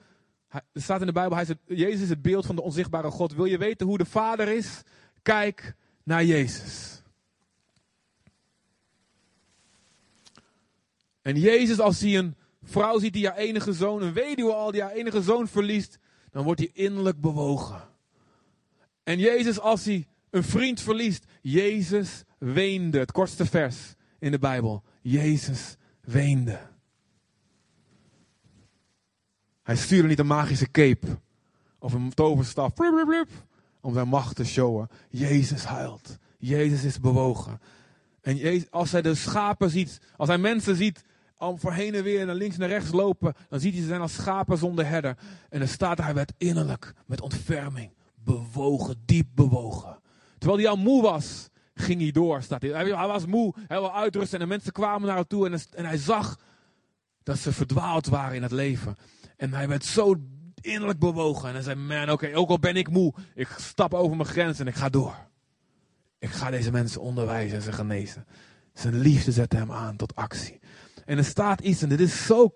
er 0.49 0.63
staat 0.73 1.01
in 1.01 1.07
de 1.07 1.13
Bijbel, 1.13 1.37
hij 1.37 1.47
is 1.49 1.77
Jezus 1.77 2.01
is 2.01 2.09
het 2.09 2.23
beeld 2.23 2.47
van 2.47 2.57
de 2.57 2.63
onzichtbare 2.63 3.11
God. 3.11 3.35
Wil 3.35 3.45
je 3.45 3.59
weten 3.59 3.87
hoe 3.87 3.99
de 3.99 4.05
Vader 4.05 4.49
is? 4.49 4.83
Kijk 5.23 5.75
naar 6.03 6.25
Jezus. 6.25 6.98
En 11.29 11.39
Jezus, 11.39 11.81
als 11.81 12.01
hij 12.01 12.19
een 12.19 12.37
vrouw 12.63 12.99
ziet 12.99 13.13
die 13.13 13.27
haar 13.27 13.37
enige 13.37 13.73
zoon, 13.73 14.03
een 14.03 14.13
weduwe 14.13 14.53
al 14.53 14.71
die 14.71 14.83
haar 14.83 14.93
enige 14.93 15.23
zoon 15.23 15.49
verliest, 15.49 15.99
dan 16.31 16.45
wordt 16.45 16.61
hij 16.61 16.71
innerlijk 16.73 17.21
bewogen. 17.21 17.89
En 19.03 19.19
Jezus, 19.19 19.61
als 19.61 19.85
hij 19.85 20.07
een 20.31 20.43
vriend 20.43 20.81
verliest, 20.81 21.25
Jezus 21.43 22.25
weende. 22.39 22.99
Het 22.99 23.13
kortste 23.13 23.47
vers 23.47 23.95
in 24.19 24.31
de 24.31 24.39
Bijbel. 24.39 24.83
Jezus 25.01 25.77
weende. 26.01 26.59
Hij 29.63 29.77
stuurde 29.77 30.09
niet 30.09 30.19
een 30.19 30.27
magische 30.27 30.71
cape 30.71 31.19
of 31.79 31.93
een 31.93 32.15
toverstaf 32.15 32.73
om 33.81 33.93
zijn 33.93 34.09
macht 34.09 34.37
te 34.37 34.45
showen. 34.45 34.89
Jezus 35.09 35.65
huilt. 35.65 36.19
Jezus 36.39 36.85
is 36.85 37.01
bewogen. 37.01 37.61
En 38.21 38.37
Jezus, 38.37 38.71
als 38.71 38.93
hij 38.93 39.03
de 39.03 39.15
schapen 39.15 39.71
ziet, 39.71 40.01
als 40.17 40.29
hij 40.29 40.39
mensen 40.39 40.77
ziet 40.77 41.07
om 41.39 41.59
voor 41.59 41.73
heen 41.73 41.95
en 41.95 42.03
weer 42.03 42.27
naar 42.27 42.35
links 42.35 42.55
en 42.55 42.61
naar 42.61 42.69
rechts 42.69 42.93
lopen, 42.93 43.35
dan 43.49 43.61
ziet 43.61 43.73
hij 43.73 43.83
ze 43.83 43.89
zijn 43.89 44.01
als 44.01 44.15
schapen 44.15 44.59
zonder 44.59 44.87
herder. 44.87 45.17
En 45.49 45.59
dan 45.59 45.69
staat 45.69 45.99
hij 45.99 46.15
met 46.15 46.33
innerlijk, 46.37 46.93
met 47.07 47.21
ontferming, 47.21 47.91
bewogen, 48.15 49.03
diep 49.05 49.27
bewogen. 49.35 50.01
Terwijl 50.39 50.61
hij 50.61 50.71
al 50.71 50.77
moe 50.77 51.03
was, 51.03 51.49
ging 51.75 52.01
hij 52.01 52.11
door. 52.11 52.43
Staat 52.43 52.63
hij. 52.63 52.71
hij 52.71 53.07
was 53.07 53.27
moe, 53.27 53.55
hij 53.67 53.81
wil 53.81 53.95
uitrusten 53.95 54.41
en 54.41 54.45
de 54.45 54.51
mensen 54.51 54.73
kwamen 54.73 55.07
naar 55.07 55.17
hem 55.17 55.27
toe 55.27 55.49
en, 55.49 55.61
en 55.75 55.85
hij 55.85 55.97
zag 55.97 56.39
dat 57.23 57.39
ze 57.39 57.53
verdwaald 57.53 58.07
waren 58.07 58.37
in 58.37 58.43
het 58.43 58.53
leven. 58.53 58.97
En 59.37 59.53
hij 59.53 59.69
werd 59.69 59.85
zo 59.85 60.15
innerlijk 60.61 60.99
bewogen. 60.99 61.49
En 61.49 61.55
hij 61.55 61.63
zei, 61.63 61.77
man, 61.77 62.11
oké, 62.11 62.31
ook 62.35 62.49
al 62.49 62.59
ben 62.59 62.77
ik 62.77 62.91
moe, 62.91 63.15
ik 63.35 63.49
stap 63.59 63.95
over 63.95 64.17
mijn 64.17 64.29
grens 64.29 64.59
en 64.59 64.67
ik 64.67 64.75
ga 64.75 64.89
door. 64.89 65.27
Ik 66.19 66.31
ga 66.31 66.51
deze 66.51 66.71
mensen 66.71 67.01
onderwijzen 67.01 67.57
en 67.57 67.63
ze 67.63 67.73
genezen. 67.73 68.27
Zijn 68.73 68.99
liefde 68.99 69.33
zette 69.33 69.57
hem 69.57 69.73
aan 69.73 69.97
tot 69.97 70.15
actie. 70.15 70.61
En 71.09 71.19
er 71.19 71.25
staat 71.25 71.61
iets, 71.61 71.83
en 71.83 71.89
dit 71.89 72.01
is 72.01 72.27
zo, 72.27 72.55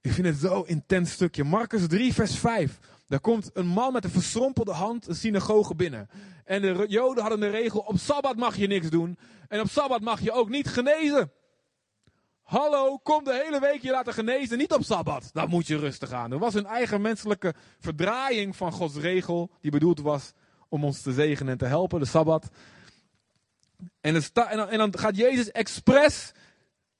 ik 0.00 0.12
vind 0.12 0.26
het 0.26 0.36
zo 0.36 0.62
intens 0.62 1.12
stukje. 1.12 1.44
Marcus 1.44 1.86
3, 1.86 2.14
vers 2.14 2.38
5. 2.38 2.78
Daar 3.06 3.20
komt 3.20 3.50
een 3.52 3.66
man 3.66 3.92
met 3.92 4.04
een 4.04 4.10
verschrompelde 4.10 4.72
hand 4.72 5.08
een 5.08 5.14
synagoge 5.14 5.74
binnen. 5.74 6.08
En 6.44 6.62
de 6.62 6.84
Joden 6.88 7.22
hadden 7.22 7.40
de 7.40 7.48
regel, 7.48 7.80
op 7.80 7.98
Sabbat 7.98 8.36
mag 8.36 8.56
je 8.56 8.66
niks 8.66 8.90
doen. 8.90 9.18
En 9.48 9.60
op 9.60 9.68
Sabbat 9.68 10.00
mag 10.00 10.20
je 10.20 10.32
ook 10.32 10.48
niet 10.48 10.68
genezen. 10.68 11.32
Hallo, 12.42 12.98
kom 12.98 13.24
de 13.24 13.42
hele 13.44 13.60
week 13.60 13.82
je 13.82 13.90
laten 13.90 14.12
genezen, 14.12 14.58
niet 14.58 14.72
op 14.72 14.84
Sabbat. 14.84 15.30
Dan 15.32 15.48
moet 15.48 15.66
je 15.66 15.78
rustig 15.78 16.12
aan. 16.12 16.32
Er 16.32 16.38
was 16.38 16.54
een 16.54 16.66
eigen 16.66 17.00
menselijke 17.00 17.54
verdraaiing 17.78 18.56
van 18.56 18.72
Gods 18.72 18.96
regel, 18.96 19.50
die 19.60 19.70
bedoeld 19.70 20.00
was 20.00 20.32
om 20.68 20.84
ons 20.84 21.02
te 21.02 21.12
zegenen 21.12 21.52
en 21.52 21.58
te 21.58 21.64
helpen, 21.64 22.00
de 22.00 22.06
Sabbat. 22.06 22.48
En, 24.00 24.22
en 24.68 24.78
dan 24.78 24.98
gaat 24.98 25.16
Jezus 25.16 25.50
expres 25.50 26.32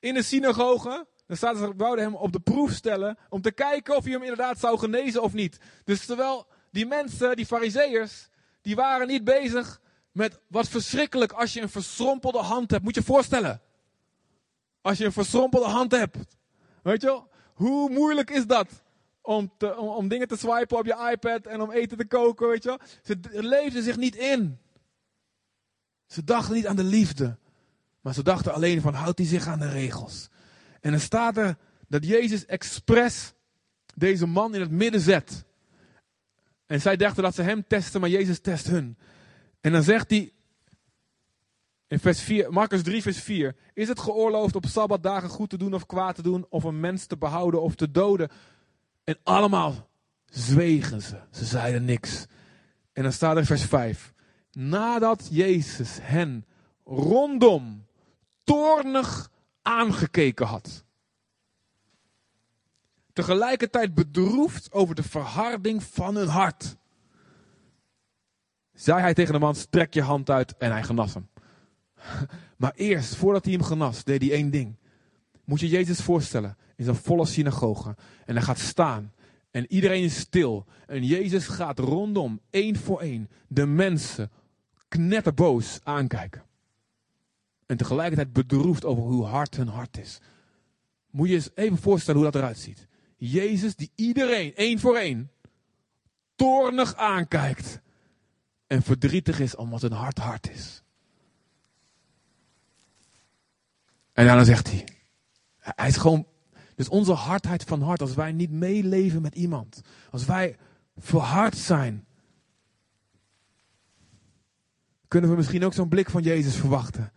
in 0.04 0.14
de 0.14 0.22
synagoge. 0.22 1.06
Dan 1.26 1.36
staat 1.36 1.56
ze 1.56 1.72
wouden 1.76 2.04
hem 2.04 2.14
op 2.14 2.32
de 2.32 2.40
proef 2.40 2.72
stellen. 2.72 3.18
Om 3.28 3.40
te 3.40 3.52
kijken 3.52 3.96
of 3.96 4.04
hij 4.04 4.12
hem 4.12 4.22
inderdaad 4.22 4.58
zou 4.58 4.78
genezen 4.78 5.22
of 5.22 5.32
niet. 5.32 5.58
Dus 5.84 6.06
terwijl 6.06 6.46
die 6.70 6.86
mensen, 6.86 7.36
die 7.36 7.46
fariseërs, 7.46 8.28
die 8.62 8.74
waren 8.74 9.06
niet 9.06 9.24
bezig 9.24 9.80
met 10.12 10.40
wat 10.48 10.68
verschrikkelijk 10.68 11.32
als 11.32 11.52
je 11.52 11.60
een 11.60 11.68
verschrompelde 11.68 12.38
hand 12.38 12.70
hebt. 12.70 12.84
Moet 12.84 12.94
je 12.94 13.00
je 13.00 13.06
voorstellen. 13.06 13.60
Als 14.80 14.98
je 14.98 15.04
een 15.04 15.12
verschrompelde 15.12 15.66
hand 15.66 15.92
hebt. 15.92 16.16
Weet 16.82 17.00
je 17.00 17.06
wel? 17.06 17.28
Hoe 17.54 17.90
moeilijk 17.90 18.30
is 18.30 18.46
dat? 18.46 18.68
Om, 19.22 19.52
te, 19.56 19.76
om, 19.76 19.88
om, 19.88 20.08
dingen 20.08 20.28
te 20.28 20.36
swipen 20.36 20.78
op 20.78 20.86
je 20.86 21.10
iPad 21.12 21.46
en 21.46 21.60
om 21.60 21.70
eten 21.70 21.98
te 21.98 22.06
koken, 22.06 22.48
weet 22.48 22.62
je 22.62 22.68
wel? 22.68 22.78
Ze 23.02 23.18
leefden 23.30 23.82
zich 23.82 23.96
niet 23.96 24.16
in. 24.16 24.58
Ze 26.06 26.24
dachten 26.24 26.54
niet 26.54 26.66
aan 26.66 26.76
de 26.76 26.84
liefde. 26.84 27.38
Maar 28.04 28.14
ze 28.14 28.22
dachten 28.22 28.52
alleen 28.52 28.80
van, 28.80 28.94
houdt 28.94 29.18
hij 29.18 29.28
zich 29.28 29.46
aan 29.46 29.58
de 29.58 29.68
regels? 29.68 30.28
En 30.80 30.90
dan 30.90 31.00
staat 31.00 31.36
er 31.36 31.56
dat 31.88 32.06
Jezus 32.06 32.46
expres 32.46 33.32
deze 33.94 34.26
man 34.26 34.54
in 34.54 34.60
het 34.60 34.70
midden 34.70 35.00
zet. 35.00 35.44
En 36.66 36.80
zij 36.80 36.96
dachten 36.96 37.22
dat 37.22 37.34
ze 37.34 37.42
hem 37.42 37.64
testen, 37.66 38.00
maar 38.00 38.10
Jezus 38.10 38.40
test 38.40 38.66
hun. 38.66 38.98
En 39.60 39.72
dan 39.72 39.82
zegt 39.82 40.10
hij 40.10 40.32
in 41.86 41.98
vers 41.98 42.20
4, 42.20 42.52
Marcus 42.52 42.82
3, 42.82 43.02
vers 43.02 43.20
4. 43.20 43.56
Is 43.74 43.88
het 43.88 44.00
geoorloofd 44.00 44.56
op 44.56 44.66
sabbatdagen 44.66 45.28
goed 45.28 45.50
te 45.50 45.58
doen 45.58 45.74
of 45.74 45.86
kwaad 45.86 46.14
te 46.14 46.22
doen, 46.22 46.46
of 46.48 46.64
een 46.64 46.80
mens 46.80 47.06
te 47.06 47.16
behouden 47.16 47.62
of 47.62 47.74
te 47.74 47.90
doden? 47.90 48.30
En 49.04 49.18
allemaal 49.22 49.88
zwegen 50.24 51.02
ze. 51.02 51.20
Ze 51.30 51.44
zeiden 51.44 51.84
niks. 51.84 52.26
En 52.92 53.02
dan 53.02 53.12
staat 53.12 53.36
er 53.36 53.46
vers 53.46 53.64
5. 53.64 54.12
Nadat 54.52 55.28
Jezus 55.30 55.98
hen 56.00 56.46
rondom 56.84 57.83
toornig 58.44 59.30
aangekeken 59.62 60.46
had. 60.46 60.84
Tegelijkertijd 63.12 63.94
bedroefd 63.94 64.72
over 64.72 64.94
de 64.94 65.02
verharding 65.02 65.82
van 65.82 66.16
hun 66.16 66.28
hart. 66.28 66.76
Zei 68.72 69.00
hij 69.00 69.14
tegen 69.14 69.32
de 69.32 69.38
man: 69.38 69.54
strek 69.54 69.94
je 69.94 70.02
hand 70.02 70.30
uit 70.30 70.56
en 70.56 70.70
hij 70.70 70.82
genas 70.82 71.14
hem. 71.14 71.28
Maar 72.56 72.72
eerst, 72.74 73.16
voordat 73.16 73.44
hij 73.44 73.52
hem 73.52 73.62
genas, 73.62 74.04
deed 74.04 74.22
hij 74.22 74.32
één 74.32 74.50
ding. 74.50 74.76
Moet 75.44 75.60
je 75.60 75.68
Jezus 75.68 76.00
voorstellen, 76.00 76.56
in 76.76 76.84
zo'n 76.84 76.94
volle 76.94 77.26
synagoge. 77.26 77.96
En 78.24 78.34
hij 78.34 78.44
gaat 78.44 78.58
staan. 78.58 79.12
En 79.50 79.72
iedereen 79.72 80.02
is 80.02 80.18
stil. 80.18 80.66
En 80.86 81.04
Jezus 81.04 81.46
gaat 81.46 81.78
rondom, 81.78 82.40
één 82.50 82.76
voor 82.76 83.00
één, 83.00 83.28
de 83.48 83.66
mensen 83.66 84.30
knetterboos 84.88 85.80
aankijken. 85.82 86.42
En 87.66 87.76
tegelijkertijd 87.76 88.32
bedroefd 88.32 88.84
over 88.84 89.02
hoe 89.02 89.24
hard 89.24 89.56
hun 89.56 89.68
hart 89.68 89.98
is. 89.98 90.20
Moet 91.10 91.28
je 91.28 91.34
eens 91.34 91.50
even 91.54 91.78
voorstellen 91.78 92.20
hoe 92.20 92.30
dat 92.30 92.40
eruit 92.40 92.58
ziet. 92.58 92.86
Jezus 93.16 93.76
die 93.76 93.90
iedereen, 93.94 94.54
één 94.54 94.78
voor 94.78 94.96
één, 94.96 95.30
toornig 96.36 96.94
aankijkt. 96.94 97.80
En 98.66 98.82
verdrietig 98.82 99.40
is 99.40 99.56
omdat 99.56 99.82
hun 99.82 99.92
hart 99.92 100.18
hard 100.18 100.50
is. 100.50 100.82
En 104.12 104.26
dan 104.26 104.44
zegt 104.44 104.70
hij. 104.70 104.88
Hij 105.58 105.88
is 105.88 105.96
gewoon. 105.96 106.26
Dus 106.74 106.88
onze 106.88 107.12
hardheid 107.12 107.64
van 107.64 107.82
hart, 107.82 108.00
als 108.00 108.14
wij 108.14 108.32
niet 108.32 108.50
meeleven 108.50 109.22
met 109.22 109.34
iemand. 109.34 109.80
Als 110.10 110.24
wij 110.24 110.56
verhard 110.96 111.56
zijn. 111.56 112.06
Kunnen 115.08 115.30
we 115.30 115.36
misschien 115.36 115.64
ook 115.64 115.74
zo'n 115.74 115.88
blik 115.88 116.10
van 116.10 116.22
Jezus 116.22 116.56
verwachten. 116.56 117.12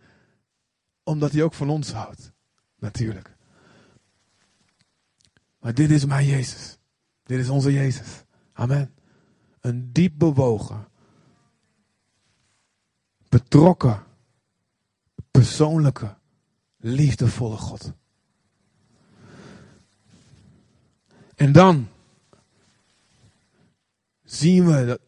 Omdat 1.08 1.32
hij 1.32 1.42
ook 1.42 1.54
van 1.54 1.68
ons 1.68 1.92
houdt. 1.92 2.32
Natuurlijk. 2.78 3.36
Maar 5.60 5.74
dit 5.74 5.90
is 5.90 6.04
mijn 6.04 6.26
Jezus. 6.26 6.78
Dit 7.22 7.38
is 7.38 7.48
onze 7.48 7.72
Jezus. 7.72 8.24
Amen. 8.52 8.94
Een 9.60 9.92
diep 9.92 10.18
bewogen. 10.18 10.88
Betrokken. 13.28 14.04
Persoonlijke 15.30 16.16
liefdevolle 16.76 17.56
God. 17.56 17.92
En 21.34 21.52
dan 21.52 21.88
zien 24.24 24.66
we 24.66 24.86
dat 24.86 25.00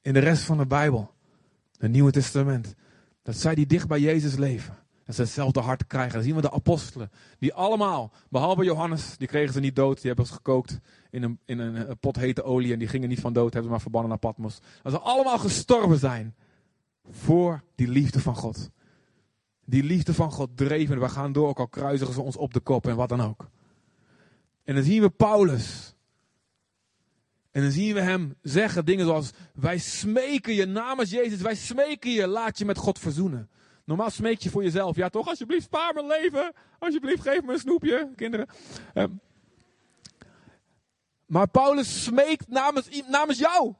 in 0.00 0.12
de 0.12 0.20
rest 0.20 0.42
van 0.42 0.58
de 0.58 0.66
Bijbel, 0.66 1.14
het 1.76 1.90
Nieuwe 1.90 2.10
Testament, 2.10 2.74
dat 3.22 3.36
zij 3.36 3.54
die 3.54 3.66
dicht 3.66 3.88
bij 3.88 4.00
Jezus 4.00 4.36
leven, 4.36 4.81
dat 5.04 5.14
ze 5.14 5.22
hetzelfde 5.22 5.60
hart 5.60 5.86
krijgen. 5.86 6.12
Dan 6.12 6.22
zien 6.22 6.34
we 6.34 6.40
de 6.40 6.50
apostelen, 6.50 7.10
die 7.38 7.54
allemaal, 7.54 8.12
behalve 8.28 8.64
Johannes, 8.64 9.16
die 9.16 9.28
kregen 9.28 9.52
ze 9.52 9.60
niet 9.60 9.76
dood, 9.76 9.96
die 9.96 10.06
hebben 10.06 10.26
ze 10.26 10.32
gekookt 10.32 10.80
in 11.10 11.22
een, 11.22 11.38
in 11.44 11.58
een 11.58 11.98
pot 11.98 12.16
hete 12.16 12.42
olie 12.42 12.72
en 12.72 12.78
die 12.78 12.88
gingen 12.88 13.08
niet 13.08 13.20
van 13.20 13.32
dood, 13.32 13.52
hebben 13.52 13.64
ze 13.64 13.70
maar 13.70 13.80
verbannen 13.80 14.10
naar 14.10 14.18
Patmos. 14.18 14.60
Dat 14.82 14.92
ze 14.92 14.98
allemaal 14.98 15.38
gestorven 15.38 15.98
zijn 15.98 16.34
voor 17.10 17.62
die 17.74 17.88
liefde 17.88 18.20
van 18.20 18.36
God. 18.36 18.70
Die 19.64 19.82
liefde 19.82 20.14
van 20.14 20.32
God 20.32 20.56
dreven. 20.56 21.00
We 21.00 21.08
gaan 21.08 21.32
door, 21.32 21.48
ook 21.48 21.58
al 21.58 21.68
kruisigen 21.68 22.14
ze 22.14 22.20
ons 22.20 22.36
op 22.36 22.54
de 22.54 22.60
kop 22.60 22.86
en 22.86 22.96
wat 22.96 23.08
dan 23.08 23.20
ook. 23.20 23.50
En 24.64 24.74
dan 24.74 24.84
zien 24.84 25.02
we 25.02 25.10
Paulus. 25.10 25.94
En 27.50 27.62
dan 27.62 27.70
zien 27.70 27.94
we 27.94 28.00
hem 28.00 28.34
zeggen 28.42 28.84
dingen 28.84 29.06
zoals: 29.06 29.30
Wij 29.54 29.78
smeken 29.78 30.54
je 30.54 30.66
namens 30.66 31.10
Jezus, 31.10 31.40
wij 31.40 31.54
smeken 31.54 32.10
je, 32.10 32.26
laat 32.26 32.58
je 32.58 32.64
met 32.64 32.78
God 32.78 32.98
verzoenen. 32.98 33.50
Normaal 33.84 34.10
smeek 34.10 34.40
je 34.40 34.50
voor 34.50 34.62
jezelf. 34.62 34.96
Ja, 34.96 35.08
toch? 35.08 35.28
Alsjeblieft, 35.28 35.64
spaar 35.64 35.94
mijn 35.94 36.06
leven. 36.06 36.52
Alsjeblieft, 36.78 37.22
geef 37.22 37.42
me 37.42 37.52
een 37.52 37.58
snoepje, 37.58 38.10
kinderen. 38.16 38.48
Ehm, 38.94 39.10
maar 41.26 41.48
Paulus 41.48 42.04
smeekt 42.04 42.48
namens, 42.48 43.02
namens 43.08 43.38
jou. 43.38 43.74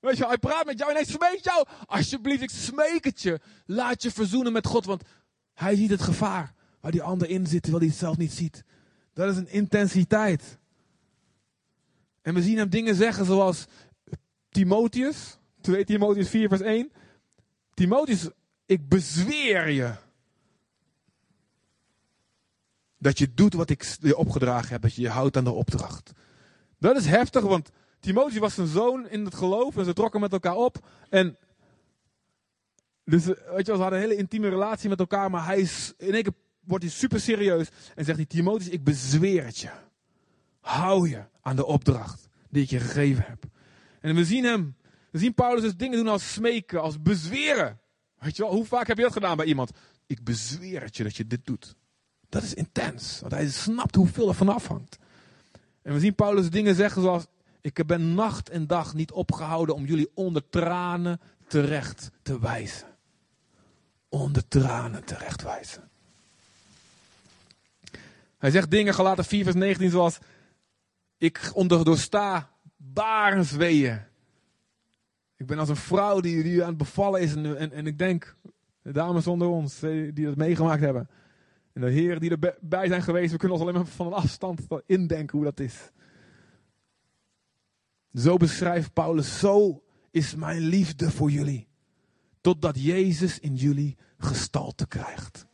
Weet 0.00 0.16
je, 0.16 0.26
hij 0.26 0.38
praat 0.38 0.64
met 0.64 0.78
jou 0.78 0.90
en 0.90 0.96
hij 0.96 1.04
smeekt 1.04 1.44
jou. 1.44 1.66
Alsjeblieft, 1.86 2.42
ik 2.42 2.50
smeek 2.50 3.04
het 3.04 3.22
je. 3.22 3.40
Laat 3.66 4.02
je 4.02 4.10
verzoenen 4.10 4.52
met 4.52 4.66
God. 4.66 4.84
Want 4.84 5.02
hij 5.54 5.76
ziet 5.76 5.90
het 5.90 6.02
gevaar 6.02 6.54
waar 6.80 6.92
die 6.92 7.02
ander 7.02 7.28
in 7.28 7.46
zit, 7.46 7.62
terwijl 7.62 7.82
hij 7.82 7.92
het 7.92 7.98
zelf 7.98 8.16
niet 8.16 8.32
ziet. 8.32 8.64
Dat 9.12 9.30
is 9.30 9.36
een 9.36 9.48
intensiteit. 9.48 10.58
En 12.22 12.34
we 12.34 12.42
zien 12.42 12.58
hem 12.58 12.68
dingen 12.68 12.94
zeggen 12.94 13.24
zoals 13.24 13.66
Timotheus, 14.50 15.38
2 15.60 15.84
Timotheus 15.84 16.28
4 16.28 16.48
vers 16.48 16.60
1. 16.60 16.92
Timotheus, 17.74 18.28
ik 18.66 18.88
bezweer 18.88 19.68
je 19.68 19.94
dat 22.98 23.18
je 23.18 23.34
doet 23.34 23.54
wat 23.54 23.70
ik 23.70 23.96
je 24.00 24.16
opgedragen 24.16 24.68
heb, 24.68 24.82
dat 24.82 24.94
je 24.94 25.02
je 25.02 25.08
houdt 25.08 25.36
aan 25.36 25.44
de 25.44 25.50
opdracht. 25.50 26.12
Dat 26.78 26.96
is 26.96 27.06
heftig, 27.06 27.42
want 27.42 27.70
Timotheus 28.00 28.38
was 28.38 28.54
zijn 28.54 28.66
zoon 28.66 29.08
in 29.08 29.24
het 29.24 29.34
geloof 29.34 29.76
en 29.76 29.84
ze 29.84 29.92
trokken 29.92 30.20
met 30.20 30.32
elkaar 30.32 30.56
op. 30.56 30.88
En 31.08 31.36
dus 33.04 33.24
weet 33.24 33.36
je 33.56 33.64
ze 33.64 33.72
hadden 33.72 33.92
een 33.92 34.08
hele 34.08 34.16
intieme 34.16 34.48
relatie 34.48 34.88
met 34.88 34.98
elkaar, 34.98 35.30
maar 35.30 35.44
hij 35.44 35.60
is, 35.60 35.92
in 35.96 36.14
één 36.14 36.22
keer 36.22 36.34
wordt 36.60 36.84
hij 36.84 36.92
super 36.92 37.20
serieus 37.20 37.68
en 37.94 38.04
zegt 38.04 38.18
hij, 38.18 38.26
Timotheus, 38.26 38.68
ik 38.68 38.84
bezweer 38.84 39.44
het 39.44 39.58
je. 39.58 39.70
Hou 40.60 41.08
je 41.08 41.24
aan 41.40 41.56
de 41.56 41.66
opdracht 41.66 42.28
die 42.50 42.62
ik 42.62 42.70
je 42.70 42.80
gegeven 42.80 43.24
heb. 43.26 43.44
En 44.00 44.14
we 44.14 44.24
zien 44.24 44.44
hem, 44.44 44.76
we 45.10 45.18
zien 45.18 45.34
Paulus 45.34 45.62
dus 45.62 45.76
dingen 45.76 45.98
doen 45.98 46.08
als 46.08 46.32
smeken, 46.32 46.82
als 46.82 47.02
bezweren. 47.02 47.80
Weet 48.24 48.36
je 48.36 48.42
wel, 48.42 48.52
hoe 48.52 48.64
vaak 48.64 48.86
heb 48.86 48.96
je 48.96 49.02
dat 49.02 49.12
gedaan 49.12 49.36
bij 49.36 49.46
iemand? 49.46 49.70
Ik 50.06 50.24
bezweer 50.24 50.82
het 50.82 50.96
je 50.96 51.02
dat 51.02 51.16
je 51.16 51.26
dit 51.26 51.46
doet. 51.46 51.74
Dat 52.28 52.42
is 52.42 52.54
intens, 52.54 53.20
want 53.20 53.32
hij 53.32 53.48
snapt 53.48 53.94
hoeveel 53.94 54.28
er 54.28 54.34
van 54.34 54.48
afhangt. 54.48 54.98
En 55.82 55.92
we 55.92 56.00
zien 56.00 56.14
Paulus 56.14 56.50
dingen 56.50 56.74
zeggen 56.74 57.02
zoals, 57.02 57.26
ik 57.60 57.86
ben 57.86 58.14
nacht 58.14 58.48
en 58.48 58.66
dag 58.66 58.94
niet 58.94 59.12
opgehouden 59.12 59.74
om 59.74 59.84
jullie 59.84 60.10
onder 60.14 60.48
tranen 60.48 61.20
terecht 61.46 62.10
te 62.22 62.38
wijzen 62.40 62.94
onder 64.14 64.48
tranen 64.48 65.04
terechtwijzen. 65.04 65.90
Hij 68.38 68.50
zegt 68.50 68.70
dingen, 68.70 68.94
gelaten 68.94 69.24
4 69.24 69.44
vers 69.44 69.56
19, 69.56 69.90
zoals, 69.90 70.18
ik 71.18 71.50
onder, 71.54 72.08
barensweeën. 72.76 74.00
Ik 75.44 75.50
ben 75.50 75.58
als 75.58 75.68
een 75.68 75.76
vrouw 75.76 76.20
die, 76.20 76.62
aan 76.62 76.68
het 76.68 76.76
bevallen 76.76 77.20
is 77.20 77.34
en, 77.34 77.58
en, 77.58 77.72
en 77.72 77.86
ik 77.86 77.98
denk, 77.98 78.36
de 78.82 78.92
dames 78.92 79.26
onder 79.26 79.48
ons 79.48 79.82
eh, 79.82 80.14
die 80.14 80.24
dat 80.24 80.36
meegemaakt 80.36 80.80
hebben. 80.80 81.08
En 81.72 81.80
de 81.80 81.90
heren 81.90 82.20
die 82.20 82.30
erbij 82.30 82.88
zijn 82.88 83.02
geweest, 83.02 83.32
we 83.32 83.38
kunnen 83.38 83.56
ons 83.56 83.66
alleen 83.66 83.80
maar 83.80 83.90
van 83.90 84.06
een 84.06 84.12
afstand 84.12 84.60
indenken 84.86 85.38
hoe 85.38 85.46
dat 85.46 85.60
is. 85.60 85.90
Zo 88.14 88.36
beschrijft 88.36 88.92
Paulus, 88.92 89.38
zo 89.38 89.82
is 90.10 90.34
mijn 90.34 90.60
liefde 90.60 91.10
voor 91.10 91.30
jullie. 91.30 91.68
Totdat 92.40 92.82
Jezus 92.82 93.38
in 93.38 93.54
jullie 93.54 93.96
gestalte 94.18 94.86
krijgt. 94.86 95.46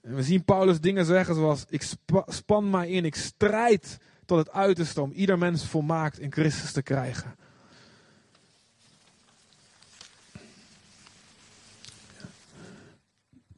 En 0.00 0.14
we 0.14 0.22
zien 0.22 0.44
Paulus 0.44 0.80
dingen 0.80 1.04
zeggen 1.04 1.34
zoals: 1.34 1.64
Ik 1.68 1.82
span 2.26 2.70
mij 2.70 2.88
in, 2.88 3.04
ik 3.04 3.14
strijd 3.14 3.98
tot 4.24 4.38
het 4.38 4.50
uiterste 4.50 5.00
om 5.00 5.12
ieder 5.12 5.38
mens 5.38 5.66
volmaakt 5.66 6.18
in 6.18 6.32
Christus 6.32 6.72
te 6.72 6.82
krijgen. 6.82 7.34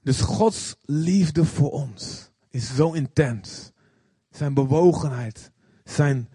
Dus 0.08 0.20
Gods 0.20 0.76
liefde 0.84 1.44
voor 1.44 1.70
ons 1.70 2.30
is 2.50 2.74
zo 2.74 2.92
intens. 2.92 3.72
Zijn 4.30 4.54
bewogenheid, 4.54 5.52
zijn 5.84 6.28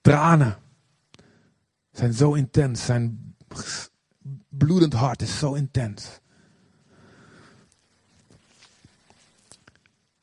tranen 0.00 0.56
zijn 1.90 2.12
zo 2.12 2.34
intens. 2.34 2.84
Zijn 2.84 3.34
bloedend 4.48 4.92
hart 4.92 5.22
is 5.22 5.38
zo 5.38 5.54
intens. 5.54 6.20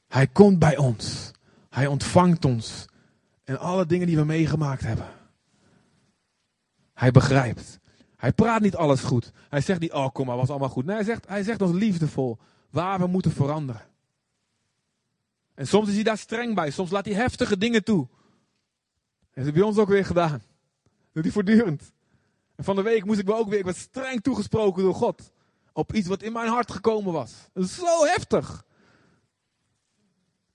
Hij 0.08 0.28
komt 0.28 0.60
bij 0.60 0.78
ons. 0.78 1.32
Hij 1.70 1.88
ontvangt 1.88 2.46
ons. 2.46 2.86
En 3.44 3.60
alle 3.60 3.86
dingen 3.86 4.08
die 4.08 4.18
we 4.18 4.26
meegemaakt 4.26 4.82
hebben. 4.82 5.08
Hij 6.94 7.12
begrijpt. 7.12 7.80
Hij 8.24 8.34
praat 8.34 8.62
niet 8.62 8.76
alles 8.76 9.02
goed. 9.02 9.32
Hij 9.50 9.62
zegt 9.62 9.80
niet, 9.80 9.94
oh 9.94 10.10
kom 10.10 10.26
maar, 10.26 10.36
was 10.36 10.50
allemaal 10.50 10.70
goed. 10.70 10.86
Nee, 10.86 10.96
hij 10.96 11.06
zegt, 11.06 11.28
hij 11.28 11.44
zegt 11.44 11.62
ons 11.62 11.72
liefdevol 11.72 12.38
waar 12.70 13.00
we 13.00 13.08
moeten 13.08 13.32
veranderen. 13.32 13.82
En 15.54 15.68
soms 15.68 15.88
is 15.88 15.94
hij 15.94 16.04
daar 16.04 16.18
streng 16.18 16.56
bij. 16.56 16.72
Soms 16.72 16.92
laat 16.92 17.06
hij 17.06 17.14
heftige 17.14 17.58
dingen 17.58 17.84
toe. 17.84 18.08
Heeft 19.32 19.48
hij 19.48 19.56
bij 19.56 19.62
ons 19.64 19.78
ook 19.78 19.88
weer 19.88 20.06
gedaan. 20.06 20.32
Dat 20.32 21.14
doet 21.14 21.24
hij 21.24 21.32
voortdurend. 21.32 21.94
En 22.56 22.64
van 22.64 22.76
de 22.76 22.82
week 22.82 23.06
moest 23.06 23.20
ik 23.20 23.26
wel 23.26 23.38
ook 23.38 23.50
weer, 23.50 23.60
ik 23.60 23.66
werd 23.66 23.78
streng 23.78 24.22
toegesproken 24.22 24.84
door 24.84 24.96
God. 24.96 25.32
Op 25.74 25.94
iets 25.94 26.08
wat 26.08 26.22
in 26.22 26.34
mijn 26.34 26.50
hart 26.50 26.72
gekomen 26.72 27.14
was. 27.14 27.50
Zo 27.56 28.06
heftig. 28.06 28.66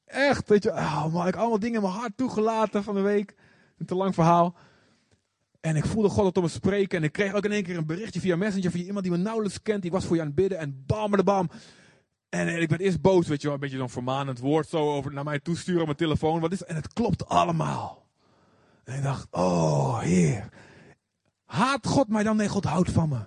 Echt, 0.04 0.48
weet 0.48 0.62
je, 0.62 0.70
oh 0.70 1.12
man, 1.12 1.26
ik 1.26 1.36
allemaal 1.36 1.58
dingen 1.58 1.76
in 1.76 1.88
mijn 1.88 2.00
hart 2.00 2.16
toegelaten 2.16 2.84
van 2.84 2.94
de 2.94 3.00
week. 3.00 3.34
Een 3.78 3.86
te 3.86 3.94
lang 3.94 4.14
verhaal. 4.14 4.54
En 5.68 5.76
ik 5.76 5.86
voelde 5.86 6.08
God 6.08 6.34
tot 6.34 6.42
me 6.42 6.48
spreken. 6.48 6.98
En 6.98 7.04
ik 7.04 7.12
kreeg 7.12 7.34
ook 7.34 7.44
in 7.44 7.52
één 7.52 7.62
keer 7.62 7.76
een 7.76 7.86
berichtje 7.86 8.20
via 8.20 8.36
Messenger. 8.36 8.70
Via 8.70 8.84
iemand 8.84 9.04
die 9.04 9.12
me 9.12 9.18
nauwelijks 9.18 9.62
kent. 9.62 9.82
Die 9.82 9.90
was 9.90 10.04
voor 10.04 10.16
je 10.16 10.20
aan 10.20 10.26
het 10.26 10.36
bidden. 10.36 10.58
En 10.58 10.82
bam, 10.86 11.10
de 11.10 11.24
bam. 11.24 11.50
En, 12.28 12.60
ik 12.60 12.68
werd 12.68 12.80
eerst 12.80 13.00
boos, 13.00 13.26
weet 13.26 13.40
je 13.40 13.46
wel. 13.46 13.54
Een 13.54 13.60
beetje 13.60 13.76
zo'n 13.76 13.90
vermanend 13.90 14.38
woord 14.38 14.68
zo 14.68 14.94
over 14.94 15.12
naar 15.12 15.24
mij 15.24 15.38
toesturen 15.40 15.80
op 15.80 15.86
mijn 15.86 15.98
telefoon. 15.98 16.40
Wat 16.40 16.52
is 16.52 16.64
En 16.64 16.74
het 16.74 16.92
klopt 16.92 17.28
allemaal. 17.28 18.06
En 18.84 18.96
ik 18.96 19.02
dacht, 19.02 19.26
oh 19.30 19.98
heer. 19.98 20.48
Haat 21.44 21.86
God 21.86 22.08
mij 22.08 22.22
dan? 22.22 22.36
Nee, 22.36 22.48
God 22.48 22.64
houdt 22.64 22.90
van 22.90 23.08
me. 23.08 23.18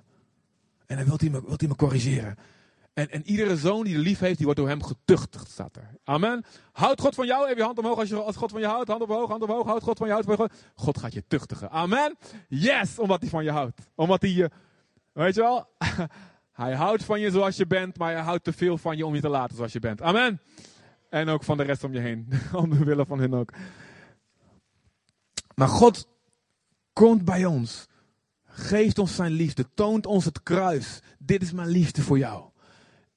En 0.85 0.97
dan 0.97 1.05
wilt 1.05 1.21
hij 1.21 1.29
me, 1.29 1.41
wilt 1.45 1.59
hij 1.59 1.69
me 1.69 1.75
corrigeren. 1.75 2.37
En, 2.93 3.09
en 3.09 3.27
iedere 3.27 3.57
zoon 3.57 3.83
die 3.83 3.93
de 3.93 3.99
lief 3.99 4.19
heeft, 4.19 4.35
die 4.35 4.45
wordt 4.45 4.59
door 4.59 4.69
hem 4.69 4.83
getuchtigd, 4.83 5.49
staat 5.49 5.75
er. 5.75 5.89
Amen. 6.03 6.45
Houdt 6.71 7.01
God 7.01 7.15
van 7.15 7.25
jou? 7.25 7.47
Heb 7.47 7.57
je 7.57 7.63
hand 7.63 7.77
omhoog 7.77 7.97
als, 7.97 8.09
je, 8.09 8.15
als 8.15 8.35
God 8.35 8.51
van 8.51 8.59
je 8.59 8.67
houdt? 8.67 8.89
Hand 8.89 9.01
omhoog, 9.01 9.29
hand 9.29 9.43
omhoog. 9.43 9.65
Houdt 9.65 9.83
God 9.83 9.97
van 9.97 10.07
je 10.07 10.13
houdt? 10.13 10.53
God 10.75 10.97
gaat 10.97 11.13
je 11.13 11.23
tuchtigen. 11.27 11.69
Amen. 11.69 12.17
Yes, 12.47 12.99
omdat 12.99 13.21
hij 13.21 13.29
van 13.29 13.43
je 13.43 13.51
houdt. 13.51 13.81
Omdat 13.95 14.21
hij 14.21 14.31
je, 14.31 14.49
weet 15.11 15.35
je 15.35 15.41
wel, 15.41 15.67
hij 16.63 16.75
houdt 16.75 17.03
van 17.03 17.19
je 17.19 17.31
zoals 17.31 17.55
je 17.55 17.67
bent, 17.67 17.97
maar 17.97 18.11
hij 18.11 18.21
houdt 18.21 18.43
te 18.43 18.53
veel 18.53 18.77
van 18.77 18.97
je 18.97 19.05
om 19.05 19.15
je 19.15 19.21
te 19.21 19.29
laten 19.29 19.55
zoals 19.55 19.73
je 19.73 19.79
bent. 19.79 20.01
Amen. 20.01 20.41
En 21.09 21.29
ook 21.29 21.43
van 21.43 21.57
de 21.57 21.63
rest 21.63 21.83
om 21.83 21.93
je 21.93 21.99
heen. 21.99 22.27
om 22.53 22.69
de 22.69 22.83
willen 22.83 23.05
van 23.05 23.19
hen 23.19 23.33
ook. 23.33 23.53
Maar 25.55 25.67
God 25.67 26.07
komt 26.93 27.25
bij 27.25 27.45
ons. 27.45 27.87
Geeft 28.43 28.99
ons 28.99 29.15
zijn 29.15 29.31
liefde. 29.31 29.65
Toont 29.73 30.05
ons 30.05 30.25
het 30.25 30.43
kruis. 30.43 30.99
Dit 31.19 31.41
is 31.41 31.51
mijn 31.51 31.67
liefde 31.67 32.01
voor 32.01 32.17
jou. 32.17 32.50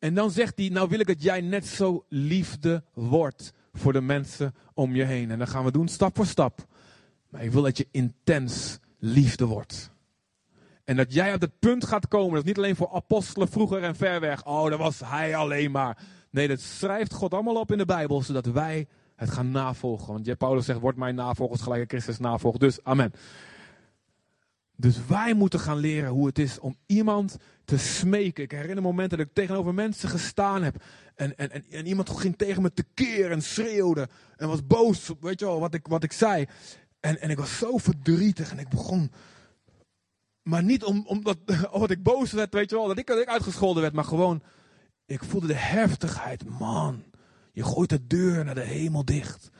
En 0.04 0.14
dan 0.14 0.30
zegt 0.30 0.58
hij, 0.58 0.68
nou 0.68 0.88
wil 0.88 0.98
ik 0.98 1.06
dat 1.06 1.22
jij 1.22 1.40
net 1.40 1.66
zo 1.66 2.04
liefde 2.08 2.82
wordt 2.94 3.52
voor 3.72 3.92
de 3.92 4.00
mensen 4.00 4.54
om 4.74 4.94
je 4.94 5.04
heen. 5.04 5.30
En 5.30 5.38
dat 5.38 5.48
gaan 5.48 5.64
we 5.64 5.70
doen 5.70 5.88
stap 5.88 6.16
voor 6.16 6.26
stap. 6.26 6.66
Maar 7.28 7.44
ik 7.44 7.50
wil 7.50 7.62
dat 7.62 7.76
je 7.76 7.88
intens 7.90 8.78
liefde 8.98 9.44
wordt. 9.46 9.90
En 10.84 10.96
dat 10.96 11.12
jij 11.12 11.34
op 11.34 11.40
het 11.40 11.58
punt 11.58 11.84
gaat 11.84 12.08
komen, 12.08 12.30
dat 12.30 12.42
is 12.42 12.48
niet 12.48 12.58
alleen 12.58 12.76
voor 12.76 12.90
apostelen 12.92 13.48
vroeger 13.48 13.82
en 13.82 13.96
ver 13.96 14.20
weg. 14.20 14.44
Oh, 14.46 14.70
dat 14.70 14.78
was 14.78 15.00
hij 15.04 15.36
alleen 15.36 15.70
maar. 15.70 15.98
Nee, 16.30 16.48
dat 16.48 16.60
schrijft 16.60 17.12
God 17.12 17.34
allemaal 17.34 17.60
op 17.60 17.72
in 17.72 17.78
de 17.78 17.84
Bijbel, 17.84 18.22
zodat 18.22 18.46
wij 18.46 18.86
het 19.16 19.30
gaan 19.30 19.50
navolgen. 19.50 20.12
Want 20.12 20.38
Paulus 20.38 20.64
zegt, 20.64 20.80
word 20.80 20.96
mijn 20.96 21.14
navolgers 21.14 21.60
gelijk 21.60 21.90
Christus 21.90 22.18
navolgt. 22.18 22.60
Dus, 22.60 22.82
amen. 22.82 23.12
Dus 24.76 25.06
wij 25.06 25.34
moeten 25.34 25.60
gaan 25.60 25.76
leren 25.76 26.10
hoe 26.10 26.26
het 26.26 26.38
is 26.38 26.58
om 26.58 26.76
iemand 26.86 27.36
te 27.64 27.78
smeken. 27.78 28.44
Ik 28.44 28.50
herinner 28.50 28.82
momenten 28.82 29.18
dat 29.18 29.26
ik 29.26 29.34
tegenover 29.34 29.74
mensen 29.74 30.08
gestaan 30.08 30.62
heb. 30.62 30.82
En, 31.14 31.36
en, 31.36 31.70
en, 31.70 31.86
iemand 31.86 32.10
ging 32.10 32.36
tegen 32.36 32.62
me 32.62 32.72
tekeer 32.72 33.30
en 33.30 33.42
schreeuwde. 33.42 34.08
En 34.36 34.48
was 34.48 34.66
boos, 34.66 35.10
weet 35.20 35.40
je 35.40 35.46
wel, 35.46 35.60
wat 35.60 35.74
ik, 35.74 35.86
wat 35.86 36.02
ik 36.02 36.12
zei. 36.12 36.46
En, 37.00 37.20
en 37.20 37.30
ik 37.30 37.38
was 37.38 37.58
zo 37.58 37.76
verdrietig 37.76 38.50
en 38.50 38.58
ik 38.58 38.68
begon. 38.68 39.10
Maar 40.42 40.62
niet 40.62 40.84
om, 40.84 41.04
omdat, 41.06 41.38
ik 41.90 42.02
boos 42.02 42.32
werd, 42.32 42.54
weet 42.54 42.70
je 42.70 42.76
wel, 42.76 42.86
dat 42.86 42.98
ik, 42.98 43.10
uitgescholden 43.10 43.82
werd. 43.82 43.94
Maar 43.94 44.04
gewoon, 44.04 44.42
ik 45.06 45.24
voelde 45.24 45.46
de 45.46 45.54
heftigheid. 45.54 46.44
Man, 46.58 47.04
je 47.52 47.64
gooit 47.64 47.90
de 47.90 48.06
deur 48.06 48.44
naar 48.44 48.54
de 48.54 48.60
hemel 48.60 49.04
dicht. 49.04 49.50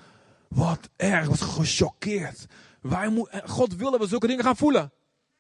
Wat 0.49 0.91
erg, 0.97 1.29
was 1.29 1.41
gechoqueerd. 1.41 2.47
Wij 2.81 3.27
God 3.45 3.77
willen 3.77 3.99
we 3.99 4.07
zulke 4.07 4.27
dingen 4.27 4.45
gaan 4.45 4.57
voelen. 4.57 4.93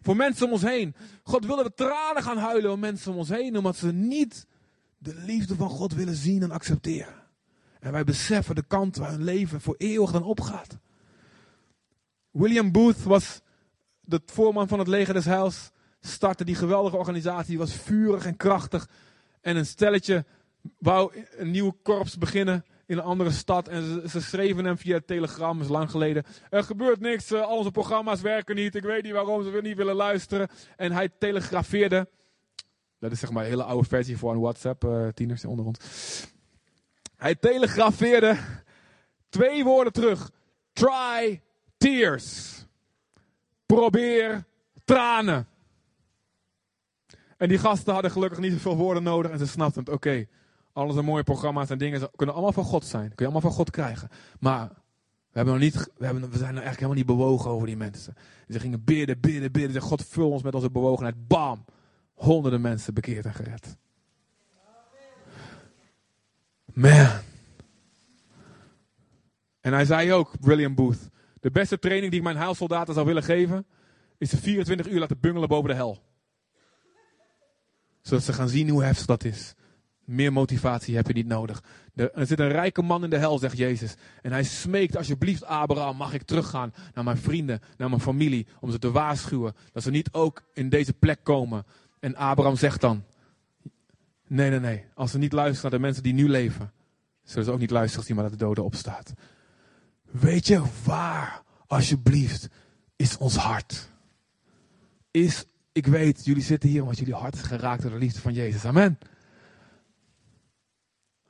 Voor 0.04 0.16
mensen 0.16 0.46
om 0.46 0.52
ons 0.52 0.62
heen. 0.62 0.94
God 1.22 1.46
willen 1.46 1.64
we 1.64 1.74
tranen 1.74 2.22
gaan 2.22 2.36
huilen 2.36 2.72
om 2.72 2.80
mensen 2.80 3.12
om 3.12 3.18
ons 3.18 3.28
heen. 3.28 3.56
Omdat 3.56 3.76
ze 3.76 3.92
niet 3.92 4.46
de 4.98 5.14
liefde 5.14 5.54
van 5.56 5.68
God 5.68 5.94
willen 5.94 6.14
zien 6.14 6.42
en 6.42 6.50
accepteren. 6.50 7.14
En 7.80 7.92
wij 7.92 8.04
beseffen 8.04 8.54
de 8.54 8.64
kant 8.66 8.96
waar 8.96 9.10
hun 9.10 9.24
leven 9.24 9.60
voor 9.60 9.74
eeuwig 9.78 10.10
dan 10.10 10.22
opgaat. 10.22 10.78
William 12.30 12.72
Booth 12.72 13.02
was 13.02 13.40
de 14.00 14.20
voorman 14.26 14.68
van 14.68 14.78
het 14.78 14.88
leger 14.88 15.14
des 15.14 15.24
heils. 15.24 15.70
Startte 16.00 16.44
die 16.44 16.54
geweldige 16.54 16.96
organisatie. 16.96 17.58
Was 17.58 17.74
vurig 17.74 18.26
en 18.26 18.36
krachtig. 18.36 18.88
En 19.40 19.56
een 19.56 19.66
stelletje 19.66 20.24
wou 20.78 21.12
een 21.36 21.50
nieuw 21.50 21.78
korps 21.82 22.18
beginnen 22.18 22.64
in 22.86 22.98
een 22.98 23.04
andere 23.04 23.30
stad. 23.30 23.68
En 23.68 24.08
ze, 24.08 24.20
schreven 24.20 24.64
hem 24.64 24.78
via 24.78 25.00
telegram, 25.06 25.60
is 25.60 25.68
lang 25.68 25.90
geleden. 25.90 26.24
Er 26.50 26.64
gebeurt 26.64 27.00
niks, 27.00 27.32
uh, 27.32 27.40
al 27.40 27.56
onze 27.56 27.70
programma's 27.70 28.20
werken 28.20 28.54
niet. 28.54 28.74
Ik 28.74 28.82
weet 28.82 29.02
niet 29.02 29.12
waarom 29.12 29.42
ze 29.42 29.58
niet 29.62 29.76
willen 29.76 29.94
luisteren. 29.94 30.48
En 30.76 30.92
hij 30.92 31.08
telegrafeerde. 31.18 32.08
Dat 32.98 33.12
is 33.12 33.20
zeg 33.20 33.30
maar 33.30 33.44
een 33.44 33.50
hele 33.50 33.64
oude 33.64 33.88
versie 33.88 34.18
voor 34.18 34.32
een 34.32 34.40
WhatsApp, 34.40 34.84
uh, 34.84 35.08
tieners 35.08 35.44
onder 35.44 35.64
ons. 35.64 35.78
Hij 37.16 37.34
telegrafeerde 37.34 38.36
twee 39.28 39.64
woorden 39.64 39.92
terug. 39.92 40.30
Try 40.72 41.42
tears. 41.76 42.58
Probeer 43.66 44.44
tranen. 44.84 45.46
En 47.36 47.48
die 47.48 47.58
gasten 47.58 47.92
hadden 47.92 48.10
gelukkig 48.10 48.38
niet 48.38 48.52
zoveel 48.52 48.76
woorden 48.76 49.02
nodig 49.02 49.30
en 49.30 49.38
ze 49.38 49.46
snapten 49.46 49.80
het. 49.80 49.92
Oké, 49.94 50.26
alles 50.74 50.96
een 50.96 51.04
mooie 51.04 51.22
programma's 51.22 51.70
en 51.70 51.78
dingen 51.78 52.10
kunnen 52.16 52.34
allemaal 52.34 52.52
van 52.52 52.64
God 52.64 52.84
zijn. 52.84 53.08
Kun 53.08 53.14
je 53.16 53.24
allemaal 53.24 53.50
van 53.50 53.50
God 53.50 53.70
krijgen. 53.70 54.08
Maar 54.40 54.68
we, 54.68 55.40
hebben 55.40 55.54
nog 55.54 55.62
niet, 55.62 55.74
we, 55.74 56.04
hebben, 56.04 56.22
we 56.22 56.38
zijn 56.38 56.56
er 56.56 56.62
eigenlijk 56.62 56.76
helemaal 56.76 56.96
niet 56.96 57.06
bewogen 57.06 57.50
over 57.50 57.66
die 57.66 57.76
mensen. 57.76 58.14
Ze 58.48 58.60
gingen 58.60 58.84
bidden, 58.84 59.20
bidden, 59.20 59.52
bidden. 59.52 59.82
God 59.82 60.04
vul 60.04 60.30
ons 60.30 60.42
met 60.42 60.54
onze 60.54 60.70
bewogenheid. 60.70 61.28
Bam! 61.28 61.64
Honderden 62.14 62.60
mensen 62.60 62.94
bekeerd 62.94 63.24
en 63.24 63.34
gered. 63.34 63.76
Man. 66.72 67.10
En 69.60 69.72
hij 69.72 69.84
zei 69.84 70.12
ook, 70.12 70.32
William 70.40 70.74
Booth. 70.74 71.08
De 71.40 71.50
beste 71.50 71.78
training 71.78 72.10
die 72.10 72.20
ik 72.20 72.26
mijn 72.26 72.36
heilsoldaten 72.36 72.94
zou 72.94 73.06
willen 73.06 73.22
geven. 73.22 73.66
Is 74.18 74.30
ze 74.30 74.36
24 74.36 74.88
uur 74.88 74.98
laten 74.98 75.20
bungelen 75.20 75.48
boven 75.48 75.68
de 75.68 75.74
hel. 75.74 76.02
Zodat 78.02 78.24
ze 78.24 78.32
gaan 78.32 78.48
zien 78.48 78.68
hoe 78.68 78.84
heftig 78.84 79.06
dat 79.06 79.24
is. 79.24 79.54
Meer 80.04 80.32
motivatie 80.32 80.96
heb 80.96 81.06
je 81.06 81.12
niet 81.12 81.26
nodig. 81.26 81.62
Er, 81.94 82.26
zit 82.26 82.38
een 82.38 82.48
rijke 82.48 82.82
man 82.82 83.04
in 83.04 83.10
de 83.10 83.18
hel, 83.18 83.38
zegt 83.38 83.56
Jezus. 83.56 83.94
En 84.22 84.32
hij 84.32 84.44
smeekt, 84.44 84.96
alsjeblieft 84.96 85.44
Abraham, 85.44 85.96
mag 85.96 86.14
ik 86.14 86.22
teruggaan 86.22 86.74
naar 86.94 87.04
mijn 87.04 87.16
vrienden, 87.16 87.60
naar 87.76 87.88
mijn 87.88 88.00
familie, 88.00 88.46
om 88.60 88.70
ze 88.70 88.78
te 88.78 88.90
waarschuwen 88.90 89.54
dat 89.72 89.82
ze 89.82 89.90
niet 89.90 90.12
ook 90.12 90.42
in 90.52 90.68
deze 90.68 90.92
plek 90.92 91.18
komen. 91.22 91.64
En 92.00 92.16
Abraham 92.16 92.56
zegt 92.56 92.80
dan, 92.80 93.04
nee, 94.26 94.50
nee, 94.50 94.60
nee, 94.60 94.84
als 94.94 95.10
ze 95.10 95.18
niet 95.18 95.32
luisteren 95.32 95.70
naar 95.70 95.80
de 95.80 95.86
mensen 95.86 96.02
die 96.02 96.12
nu 96.12 96.28
leven, 96.28 96.72
zullen 97.22 97.44
ze 97.44 97.52
ook 97.52 97.58
niet 97.58 97.70
luisteren 97.70 98.00
als 98.00 98.08
iemand 98.08 98.28
uit 98.28 98.38
de 98.38 98.44
doden 98.44 98.64
opstaat. 98.64 99.12
Weet 100.10 100.46
je 100.46 100.62
waar, 100.84 101.42
alsjeblieft, 101.66 102.48
is 102.96 103.16
ons 103.16 103.36
hart? 103.36 103.88
Is, 105.10 105.44
ik 105.72 105.86
weet, 105.86 106.24
jullie 106.24 106.42
zitten 106.42 106.68
hier 106.68 106.82
omdat 106.82 106.98
jullie 106.98 107.14
hart 107.14 107.34
is 107.34 107.42
geraakt 107.42 107.82
door 107.82 107.90
de 107.90 107.98
liefde 107.98 108.20
van 108.20 108.32
Jezus. 108.32 108.64
Amen. 108.64 108.98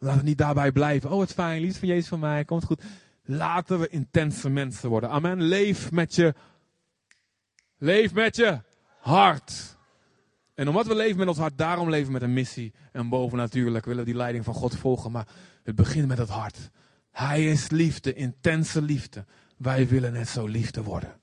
Laten 0.05 0.21
we 0.21 0.29
niet 0.29 0.39
daarbij 0.39 0.73
blijven. 0.73 1.11
Oh, 1.11 1.21
het 1.21 1.33
fijn, 1.33 1.61
liefde 1.61 1.79
van 1.79 1.89
Jezus 1.89 2.09
van 2.09 2.19
mij, 2.19 2.45
komt 2.45 2.65
goed. 2.65 2.83
Laten 3.23 3.79
we 3.79 3.89
intense 3.89 4.51
mensen 4.51 4.89
worden. 4.89 5.11
Amen. 5.11 5.43
Leef 5.43 5.91
met 5.91 6.15
je. 6.15 6.35
Leef 7.79 8.15
met 8.15 8.37
je 8.37 8.61
hart. 9.01 9.77
En 10.55 10.69
omdat 10.69 10.87
we 10.87 10.95
leven 10.95 11.19
met 11.19 11.29
ons 11.29 11.39
hart, 11.39 11.59
daarom 11.59 11.91
leven 11.91 12.07
we 12.07 12.13
met 12.13 12.23
een 12.23 12.33
missie. 12.33 12.75
En 12.93 13.09
bovennatuurlijk 13.09 13.85
willen 13.85 14.05
we 14.05 14.11
die 14.11 14.19
leiding 14.19 14.45
van 14.45 14.55
God 14.55 14.77
volgen. 14.77 15.13
Maar 15.13 15.29
het 15.63 15.75
begint 15.75 16.09
met 16.09 16.19
het 16.19 16.29
hart. 16.29 16.71
Hij 17.11 17.45
is 17.45 17.71
liefde, 17.71 18.15
intense 18.15 18.83
liefde. 18.83 19.25
Wij 19.57 19.89
willen 19.89 20.13
net 20.13 20.29
zo 20.29 20.47
liefde 20.47 20.83
worden. 20.83 21.21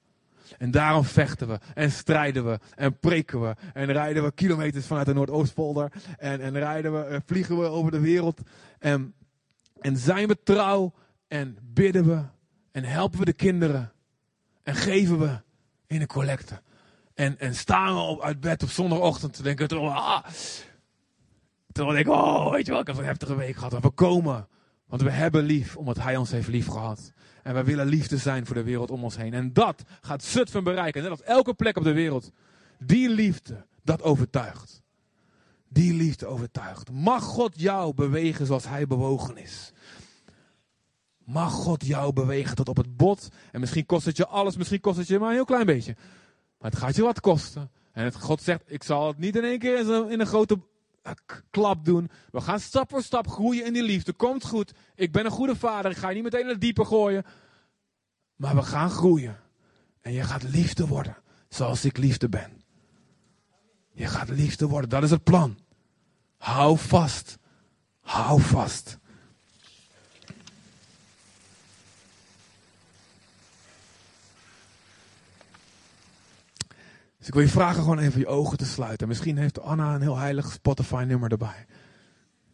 En 0.57 0.71
daarom 0.71 1.03
vechten 1.03 1.47
we 1.47 1.59
en 1.73 1.91
strijden 1.91 2.45
we 2.45 2.59
en 2.75 2.99
preken 2.99 3.41
we 3.41 3.55
en 3.73 3.91
rijden 3.91 4.23
we 4.23 4.31
kilometers 4.31 4.85
vanuit 4.85 5.05
de 5.05 5.13
Noordoostpolder 5.13 5.91
en, 6.17 6.41
en 6.41 6.57
rijden 6.57 6.93
we, 6.93 7.03
en 7.03 7.23
vliegen 7.25 7.59
we 7.59 7.65
over 7.65 7.91
de 7.91 7.99
wereld 7.99 8.41
en, 8.79 9.13
en 9.79 9.97
zijn 9.97 10.27
we 10.27 10.37
trouw 10.43 10.93
en 11.27 11.57
bidden 11.61 12.05
we 12.05 12.21
en 12.71 12.83
helpen 12.83 13.19
we 13.19 13.25
de 13.25 13.33
kinderen 13.33 13.91
en 14.63 14.75
geven 14.75 15.19
we 15.19 15.39
in 15.87 15.99
de 15.99 16.07
collecte. 16.07 16.61
En, 17.13 17.39
en 17.39 17.55
staan 17.55 17.93
we 17.93 17.99
op, 17.99 18.21
uit 18.21 18.39
bed 18.39 18.63
op 18.63 18.69
zondagochtend 18.69 19.33
te 19.33 19.43
denken, 19.43 19.69
ah, 19.69 20.23
terwijl 21.71 21.97
ik, 21.97 22.07
oh, 22.07 22.51
weet 22.51 22.65
je 22.65 22.71
wel, 22.71 22.81
ik 22.81 22.87
heb 22.87 22.97
een 22.97 23.05
heftige 23.05 23.35
week 23.35 23.55
gehad. 23.55 23.73
En 23.73 23.81
we 23.81 23.89
komen, 23.89 24.47
want 24.87 25.01
we 25.01 25.09
hebben 25.09 25.43
lief, 25.43 25.77
omdat 25.77 25.99
hij 25.99 26.17
ons 26.17 26.31
heeft 26.31 26.47
lief 26.47 26.67
gehad. 26.67 27.11
En 27.43 27.53
wij 27.53 27.65
willen 27.65 27.87
liefde 27.87 28.17
zijn 28.17 28.45
voor 28.45 28.55
de 28.55 28.63
wereld 28.63 28.91
om 28.91 29.03
ons 29.03 29.17
heen. 29.17 29.33
En 29.33 29.53
dat 29.53 29.83
gaat 30.01 30.23
Zutphen 30.23 30.63
bereiken. 30.63 31.01
Net 31.01 31.11
als 31.11 31.21
elke 31.21 31.53
plek 31.53 31.77
op 31.77 31.83
de 31.83 31.93
wereld. 31.93 32.31
Die 32.79 33.09
liefde, 33.09 33.65
dat 33.83 34.01
overtuigt. 34.01 34.81
Die 35.69 35.93
liefde 35.93 36.25
overtuigt. 36.25 36.91
Mag 36.91 37.23
God 37.23 37.59
jou 37.59 37.93
bewegen 37.93 38.45
zoals 38.45 38.67
hij 38.67 38.87
bewogen 38.87 39.37
is. 39.37 39.71
Mag 41.17 41.51
God 41.51 41.85
jou 41.85 42.13
bewegen 42.13 42.55
tot 42.55 42.69
op 42.69 42.77
het 42.77 42.97
bot. 42.97 43.29
En 43.51 43.59
misschien 43.59 43.85
kost 43.85 44.05
het 44.05 44.17
je 44.17 44.27
alles, 44.27 44.57
misschien 44.57 44.79
kost 44.79 44.97
het 44.97 45.07
je 45.07 45.19
maar 45.19 45.29
een 45.29 45.35
heel 45.35 45.45
klein 45.45 45.65
beetje. 45.65 45.95
Maar 46.57 46.71
het 46.71 46.79
gaat 46.79 46.95
je 46.95 47.01
wat 47.01 47.19
kosten. 47.19 47.71
En 47.91 48.13
God 48.13 48.41
zegt, 48.41 48.63
ik 48.65 48.83
zal 48.83 49.07
het 49.07 49.17
niet 49.17 49.35
in 49.35 49.43
één 49.43 49.59
keer 49.59 49.79
in 50.11 50.19
een, 50.19 50.25
grote 50.25 50.59
klap 51.49 51.85
doen. 51.85 52.09
We 52.31 52.41
gaan 52.41 52.59
stap 52.59 52.89
voor 52.89 53.03
stap 53.03 53.27
groeien 53.27 53.65
in 53.65 53.73
die 53.73 53.83
liefde. 53.83 54.13
Komt 54.13 54.45
goed. 54.45 54.73
Ik 54.95 55.11
ben 55.11 55.25
een 55.25 55.31
goede 55.31 55.55
vader. 55.55 55.91
Ik 55.91 55.97
ga 55.97 56.09
je 56.09 56.15
niet 56.15 56.23
meteen 56.23 56.41
in 56.41 56.47
het 56.47 56.61
diepe 56.61 56.85
gooien. 56.85 57.23
Maar 58.35 58.55
we 58.55 58.61
gaan 58.61 58.89
groeien. 58.89 59.39
En 60.01 60.11
je 60.11 60.23
gaat 60.23 60.43
liefde 60.43 60.87
worden. 60.87 61.17
Zoals 61.49 61.85
ik 61.85 61.97
liefde 61.97 62.29
ben. 62.29 62.63
Je 63.91 64.07
gaat 64.07 64.29
liefde 64.29 64.67
worden. 64.67 64.89
Dat 64.89 65.03
is 65.03 65.11
het 65.11 65.23
plan. 65.23 65.59
Hou 66.37 66.77
vast. 66.77 67.37
Hou 67.99 68.41
vast. 68.41 68.99
Dus 77.21 77.29
ik 77.29 77.35
wil 77.35 77.45
je 77.45 77.49
vragen 77.49 77.81
gewoon 77.81 77.99
even 77.99 78.19
je 78.19 78.27
ogen 78.27 78.57
te 78.57 78.65
sluiten. 78.65 79.07
Misschien 79.07 79.37
heeft 79.37 79.61
Anna 79.61 79.95
een 79.95 80.01
heel 80.01 80.17
heilig 80.17 80.51
Spotify 80.51 81.03
nummer 81.07 81.31
erbij. 81.31 81.65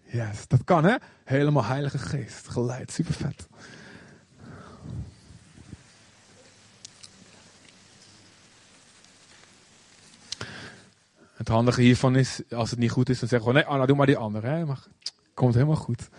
Yes, 0.03 0.47
dat 0.47 0.63
kan 0.63 0.83
hè? 0.83 0.95
Helemaal 1.23 1.63
heilige 1.63 1.97
geest, 1.97 2.47
geleid, 2.47 2.91
super 2.91 3.13
vet. 3.13 3.47
Het 11.33 11.47
handige 11.47 11.81
hiervan 11.81 12.15
is, 12.15 12.41
als 12.49 12.69
het 12.69 12.79
niet 12.79 12.91
goed 12.91 13.09
is, 13.09 13.19
dan 13.19 13.29
zeggen 13.29 13.47
we 13.47 13.53
nee 13.53 13.65
Anna, 13.65 13.85
doe 13.85 13.95
maar 13.95 14.05
die 14.05 14.17
andere. 14.17 14.47
Hè? 14.47 14.65
Maar 14.65 14.83
komt 15.33 15.53
helemaal 15.53 15.75
goed. 15.75 16.09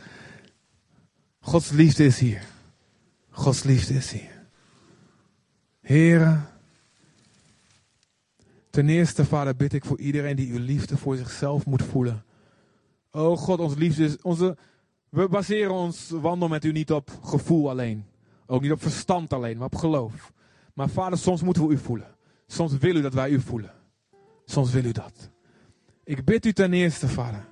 Gods 1.41 1.71
liefde 1.71 2.05
is 2.05 2.19
hier. 2.19 2.43
Gods 3.31 3.63
liefde 3.63 3.95
is 3.95 4.13
hier. 4.13 4.47
Heren, 5.81 6.49
Ten 8.71 8.89
eerste, 8.89 9.25
vader, 9.25 9.57
bid 9.57 9.73
ik 9.73 9.85
voor 9.85 9.99
iedereen 9.99 10.37
die 10.37 10.53
uw 10.53 10.59
liefde 10.59 10.97
voor 10.97 11.17
zichzelf 11.17 11.67
moet 11.67 11.83
voelen. 11.83 12.25
Oh 13.11 13.39
God, 13.39 13.61
onze 13.61 13.79
liefde 13.79 14.05
is, 14.05 14.21
onze, 14.23 14.57
we 15.09 15.29
baseren 15.29 15.73
ons 15.73 16.11
wandel 16.11 16.49
met 16.49 16.65
u 16.65 16.73
niet 16.73 16.93
op 16.93 17.19
gevoel 17.23 17.71
alleen. 17.71 18.05
Ook 18.47 18.63
niet 18.63 18.73
op 18.73 18.83
verstand 18.83 19.33
alleen, 19.33 19.57
maar 19.57 19.67
op 19.67 19.75
geloof. 19.75 20.33
Maar 20.75 20.89
vader, 20.89 21.19
soms 21.19 21.43
moeten 21.43 21.67
we 21.67 21.73
u 21.75 21.79
voelen. 21.79 22.17
Soms 22.47 22.79
wil 22.79 22.97
u 22.97 23.01
dat 23.01 23.15
wij 23.15 23.31
u 23.31 23.41
voelen. 23.41 23.73
Soms 24.45 24.73
wil 24.73 24.85
u 24.85 24.93
dat. 24.93 25.31
Ik 26.05 26.25
bid 26.25 26.47
u 26.47 26.53
ten 26.53 26.73
eerste, 26.73 27.09
vader, 27.09 27.49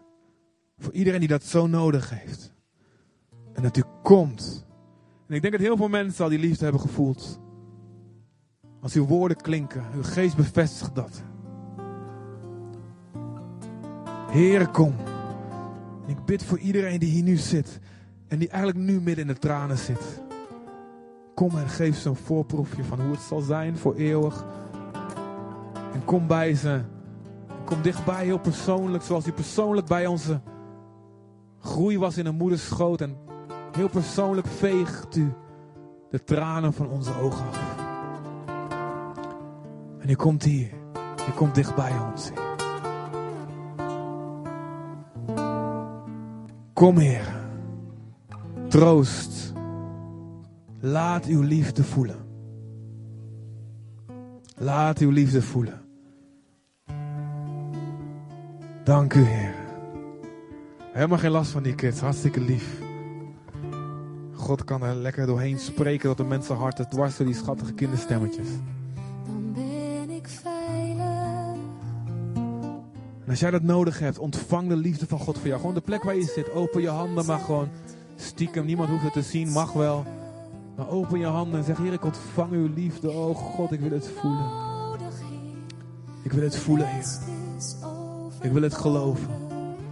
voor 0.79 0.93
iedereen 0.93 1.21
die 1.21 1.29
dat 1.29 1.45
zo 1.45 1.67
nodig 1.67 2.11
heeft. 2.11 2.53
En 3.53 3.63
dat 3.63 3.77
u 3.77 3.83
komt. 4.03 4.67
En 5.29 5.35
ik 5.35 5.41
denk 5.41 5.55
dat 5.55 5.63
heel 5.63 5.77
veel 5.77 5.89
mensen 5.89 6.25
al 6.25 6.31
die 6.31 6.39
liefde 6.39 6.63
hebben 6.63 6.81
gevoeld. 6.81 7.41
Als 8.87 8.95
uw 8.95 9.07
woorden 9.07 9.37
klinken, 9.37 9.85
uw 9.95 10.03
geest 10.03 10.37
bevestigt 10.37 10.95
dat. 10.95 11.23
Heere, 14.31 14.67
kom. 14.67 14.95
ik 16.07 16.25
bid 16.25 16.45
voor 16.45 16.59
iedereen 16.59 16.99
die 16.99 17.11
hier 17.11 17.23
nu 17.23 17.37
zit 17.37 17.81
en 18.29 18.39
die 18.39 18.49
eigenlijk 18.49 18.85
nu 18.85 19.01
midden 19.01 19.27
in 19.27 19.33
de 19.33 19.39
tranen 19.39 19.79
zit. 19.79 20.23
Kom 21.35 21.59
en 21.59 21.69
geef 21.69 21.99
ze 21.99 22.09
een 22.09 22.17
voorproefje 22.17 22.85
van 22.85 23.01
hoe 23.01 23.11
het 23.11 23.21
zal 23.21 23.41
zijn 23.41 23.77
voor 23.77 23.95
eeuwig. 23.95 24.45
En 25.93 26.05
kom 26.05 26.27
bij 26.27 26.55
ze. 26.55 26.81
Kom 27.65 27.83
dichtbij, 27.83 28.25
heel 28.25 28.39
persoonlijk, 28.39 29.05
zoals 29.05 29.27
u 29.27 29.33
persoonlijk 29.33 29.87
bij 29.87 30.07
onze 30.07 30.41
groei 31.61 31.99
was 31.99 32.17
in 32.17 32.27
een 32.27 32.37
moeders 32.37 32.65
schoot. 32.65 33.01
En 33.01 33.17
heel 33.73 33.89
persoonlijk 33.89 34.47
veegt 34.47 35.17
u 35.17 35.33
de 36.11 36.25
tranen 36.25 36.73
van 36.73 36.89
onze 36.89 37.19
ogen 37.21 37.47
af. 37.47 37.76
En 40.07 40.13
u 40.13 40.15
komt 40.15 40.43
hier. 40.43 40.71
U 41.29 41.33
komt 41.35 41.55
dicht 41.55 41.75
bij 41.75 41.93
ons. 42.13 42.31
Kom, 46.73 46.99
Heer. 46.99 47.35
Troost. 48.69 49.53
Laat 50.81 51.27
uw 51.27 51.43
liefde 51.43 51.85
voelen. 51.85 52.17
Laat 54.57 54.99
uw 54.99 55.11
liefde 55.11 55.43
voelen. 55.43 55.81
Dank 58.85 59.15
u, 59.15 59.23
Heer. 59.23 59.55
Helemaal 60.93 61.19
geen 61.19 61.31
last 61.31 61.51
van 61.51 61.63
die 61.63 61.75
kids. 61.75 62.01
Hartstikke 62.01 62.41
lief. 62.41 62.81
God 64.33 64.65
kan 64.65 64.83
er 64.83 64.95
lekker 64.95 65.27
doorheen 65.27 65.59
spreken 65.59 66.09
tot 66.09 66.17
de 66.17 66.25
mensenharten 66.25 66.89
dwars 66.89 67.17
door 67.17 67.27
die 67.27 67.35
schattige 67.35 67.73
kinderstemmetjes. 67.73 68.49
En 73.27 73.33
als 73.33 73.41
jij 73.41 73.51
dat 73.51 73.63
nodig 73.63 73.99
hebt, 73.99 74.19
ontvang 74.19 74.69
de 74.69 74.77
liefde 74.77 75.07
van 75.07 75.19
God 75.19 75.39
voor 75.39 75.47
jou. 75.47 75.61
Gewoon 75.61 75.75
de 75.75 75.81
plek 75.81 76.03
waar 76.03 76.17
je 76.17 76.25
zit. 76.35 76.53
Open 76.53 76.81
je 76.81 76.89
handen, 76.89 77.27
maar 77.27 77.39
gewoon 77.39 77.69
stiekem. 78.17 78.65
Niemand 78.67 78.89
hoeft 78.89 79.03
het 79.03 79.13
te 79.13 79.23
zien, 79.23 79.49
mag 79.49 79.73
wel. 79.73 80.05
Maar 80.77 80.89
open 80.89 81.19
je 81.19 81.27
handen 81.27 81.59
en 81.59 81.65
zeg, 81.65 81.77
Heer, 81.77 81.93
ik 81.93 82.05
ontvang 82.05 82.53
uw 82.53 82.69
liefde. 82.75 83.11
Oh 83.11 83.37
God, 83.37 83.73
ik 83.73 83.81
wil 83.81 83.91
het 83.91 84.09
voelen. 84.09 84.51
Ik 86.23 86.33
wil 86.33 86.43
het 86.43 86.57
voelen, 86.57 86.87
Heer. 86.87 87.05
Ik 88.41 88.53
wil 88.53 88.63
het 88.63 88.75
geloven. 88.75 89.31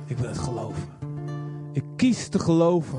Ik 0.07 0.19
wil 0.19 0.29
het 0.29 0.39
geloven. 0.39 0.89
Ik 1.73 1.85
kies 1.97 2.29
te 2.29 2.39
geloven 2.39 2.99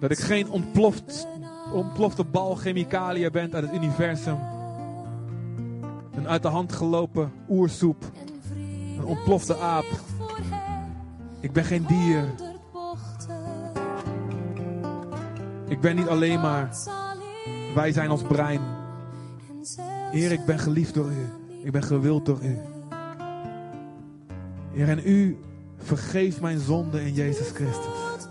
dat 0.00 0.10
ik 0.10 0.18
geen 0.18 0.50
ontploft, 0.50 1.26
ontplofte 1.72 2.24
bal 2.24 2.54
chemicaliën 2.54 3.32
ben 3.32 3.54
uit 3.54 3.64
het 3.64 3.74
universum. 3.74 4.38
Een 6.14 6.28
uit 6.28 6.42
de 6.42 6.48
hand 6.48 6.72
gelopen 6.72 7.32
oersoep 7.48 8.04
een 8.98 9.04
ontplofte 9.04 9.56
aap. 9.56 9.86
Ik 11.40 11.52
ben 11.52 11.64
geen 11.64 11.86
dier. 11.86 12.24
Ik 15.68 15.80
ben 15.80 15.96
niet 15.96 16.08
alleen 16.08 16.40
maar. 16.40 16.76
Wij 17.74 17.92
zijn 17.92 18.10
ons 18.10 18.22
brein. 18.22 18.60
Heer, 20.10 20.32
ik 20.32 20.44
ben 20.44 20.58
geliefd 20.58 20.94
door 20.94 21.10
u. 21.10 21.28
Ik 21.64 21.72
ben 21.72 21.82
gewild 21.82 22.26
door 22.26 22.42
u. 22.42 22.58
Heer, 24.72 24.88
en 24.88 25.00
u 25.04 25.38
vergeeft 25.78 26.40
mijn 26.40 26.58
zonde 26.58 27.04
in 27.04 27.12
Jezus 27.12 27.50
Christus. 27.50 28.28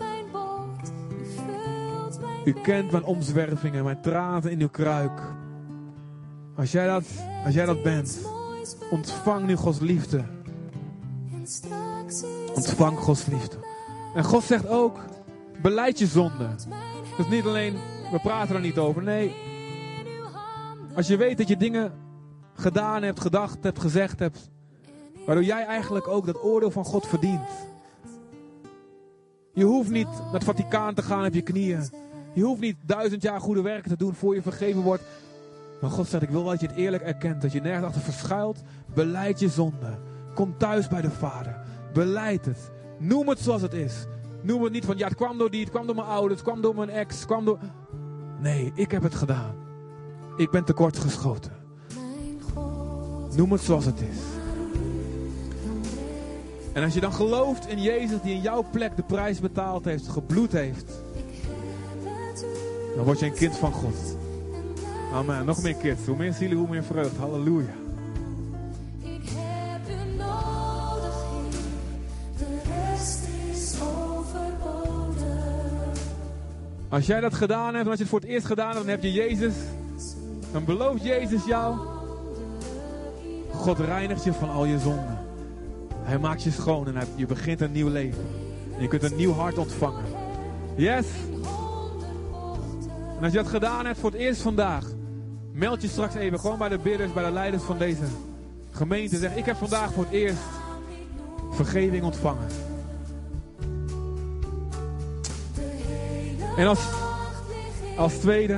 U 2.46 2.54
kent 2.54 2.92
mijn 2.92 3.04
omzwervingen, 3.04 3.84
mijn 3.84 4.02
tranen 4.02 4.52
in 4.52 4.62
uw 4.62 4.70
kruik. 4.70 5.22
Als 6.56 6.72
jij 6.72 6.88
dat, 6.88 7.06
als 7.46 7.54
jij 7.54 7.66
dat 7.66 7.84
bent, 7.84 8.20
ontvang 8.92 9.46
nu 9.46 9.56
Gods 9.56 9.80
liefde. 9.80 10.24
Ontvang 12.56 13.00
Gods 13.00 13.26
liefde. 13.26 13.58
En 14.16 14.24
God 14.24 14.44
zegt 14.44 14.68
ook, 14.68 15.00
beleid 15.62 16.00
je 16.00 16.08
zonde. 16.08 16.50
Dus 17.18 17.28
niet 17.28 17.46
alleen, 17.46 17.74
we 18.12 18.20
praten 18.20 18.56
er 18.56 18.62
niet 18.62 18.78
over. 18.78 19.04
Nee, 19.04 19.36
als 20.96 21.08
je 21.08 21.18
weet 21.18 21.38
dat 21.38 21.48
je 21.48 21.58
dingen 21.58 21.94
gedaan 22.54 23.04
hebt, 23.04 23.20
gedacht 23.20 23.64
hebt, 23.64 23.80
gezegd 23.80 24.20
hebt. 24.20 24.50
Waardoor 25.26 25.44
jij 25.44 25.66
eigenlijk 25.66 26.08
ook 26.08 26.26
dat 26.26 26.44
oordeel 26.44 26.72
van 26.72 26.86
God 26.86 27.08
verdient. 27.08 27.50
Je 29.54 29.64
hoeft 29.64 29.90
niet 29.90 30.08
naar 30.08 30.34
het 30.34 30.44
Vaticaan 30.44 30.94
te 30.94 31.02
gaan 31.02 31.26
op 31.26 31.34
je 31.34 31.42
knieën. 31.42 31.90
Je 32.34 32.44
hoeft 32.44 32.62
niet 32.62 32.78
duizend 32.86 33.22
jaar 33.22 33.42
goede 33.42 33.62
werken 33.62 33.90
te 33.90 33.98
doen 33.98 34.14
voor 34.14 34.36
je 34.36 34.42
vergeven 34.42 34.82
wordt. 34.82 35.04
Maar 35.82 35.90
God 35.90 36.08
zegt, 36.08 36.24
ik 36.24 36.30
wil 36.30 36.44
dat 36.44 36.60
je 36.62 36.68
het 36.68 36.76
eerlijk 36.76 37.04
erkent. 37.04 37.42
Dat 37.42 37.52
je 37.52 37.62
nergens 37.62 37.86
achter 37.86 38.02
verschuilt. 38.02 38.62
Beleid 38.94 39.40
je 39.40 39.50
zonde. 39.50 39.98
Kom 40.34 40.58
thuis 40.58 40.88
bij 40.88 41.02
de 41.02 41.12
Vader. 41.12 41.60
Beleid 41.94 42.46
het. 42.46 42.72
Noem 43.00 43.30
het 43.30 43.40
zoals 43.40 43.62
het 43.62 43.74
is. 43.74 44.06
Noem 44.42 44.64
het 44.64 44.72
niet 44.72 44.86
van, 44.86 44.98
ja, 44.98 45.08
het 45.08 45.16
kwam 45.16 45.38
door 45.38 45.52
die, 45.52 45.62
het 45.62 45.70
kwam 45.70 45.86
door 45.86 45.96
mijn 45.96 46.08
ouders, 46.08 46.40
het 46.40 46.50
kwam 46.50 46.62
door 46.62 46.76
mijn 46.76 46.90
ex, 46.90 47.26
kwam 47.26 47.46
door... 47.46 47.60
Nee, 48.40 48.72
ik 48.76 48.92
heb 48.92 49.04
het 49.04 49.16
gedaan. 49.16 49.56
Ik 50.38 50.52
ben 50.52 50.64
tekort 50.64 51.00
geschoten. 51.00 51.52
Noem 53.36 53.52
het 53.52 53.62
zoals 53.62 53.86
het 53.86 54.02
is. 54.02 54.18
En 56.74 56.84
als 56.84 56.94
je 56.94 57.00
dan 57.00 57.14
gelooft 57.14 57.68
in 57.68 57.82
Jezus 57.82 58.22
die 58.22 58.34
in 58.34 58.42
jouw 58.42 58.66
plek 58.72 58.96
de 58.96 59.04
prijs 59.04 59.40
betaald 59.40 59.86
heeft, 59.86 60.08
gebloed 60.08 60.52
heeft, 60.52 61.02
dan 62.96 63.06
word 63.06 63.20
je 63.20 63.26
een 63.26 63.34
kind 63.34 63.58
van 63.58 63.72
God. 63.72 64.18
Amen. 65.14 65.46
Nog 65.46 65.62
meer 65.62 65.76
kids. 65.76 66.06
Hoe 66.06 66.18
meer 66.18 66.34
zielen, 66.34 66.58
hoe 66.58 66.70
meer 66.70 66.84
vreugde. 66.84 67.20
Halleluja. 67.20 67.83
Als 76.94 77.06
jij 77.06 77.20
dat 77.20 77.34
gedaan 77.34 77.74
hebt, 77.74 77.86
en 77.86 77.90
als 77.90 77.96
je 77.96 78.02
het 78.02 78.12
voor 78.12 78.20
het 78.20 78.30
eerst 78.30 78.46
gedaan 78.46 78.68
hebt, 78.68 78.80
dan 78.80 78.88
heb 78.88 79.04
je 79.04 79.12
Jezus. 79.12 79.54
Dan 80.52 80.66
belooft 80.66 81.04
Jezus 81.04 81.46
jou. 81.46 81.78
God 83.52 83.80
reinigt 83.80 84.24
je 84.24 84.34
van 84.34 84.50
al 84.50 84.66
je 84.66 84.80
zonden. 84.80 85.18
Hij 85.98 86.18
maakt 86.18 86.44
je 86.44 86.52
schoon 86.52 86.96
en 86.96 87.08
je 87.16 87.26
begint 87.26 87.62
een 87.62 87.72
nieuw 87.72 87.90
leven. 87.90 88.26
En 88.76 88.82
je 88.82 88.88
kunt 88.88 89.04
een 89.04 89.16
nieuw 89.16 89.34
hart 89.34 89.58
ontvangen. 89.58 90.04
Yes. 90.76 91.06
En 93.18 93.24
als 93.24 93.32
je 93.32 93.38
dat 93.38 93.48
gedaan 93.48 93.86
hebt 93.86 94.00
voor 94.00 94.12
het 94.12 94.20
eerst 94.20 94.42
vandaag, 94.42 94.86
meld 95.52 95.82
je 95.82 95.88
straks 95.88 96.16
even 96.16 96.40
gewoon 96.40 96.58
bij 96.58 96.70
de 96.70 96.80
bidders, 96.80 97.14
bij 97.14 97.26
de 97.26 97.32
leiders 97.32 97.64
van 97.64 97.78
deze 97.78 98.04
gemeente. 98.72 99.18
Zeg, 99.18 99.36
ik 99.36 99.46
heb 99.46 99.56
vandaag 99.56 99.94
voor 99.94 100.04
het 100.04 100.14
eerst 100.14 100.42
vergeving 101.52 102.04
ontvangen. 102.04 102.48
En 106.58 106.68
als, 106.68 106.80
als 107.98 108.14
tweede, 108.14 108.54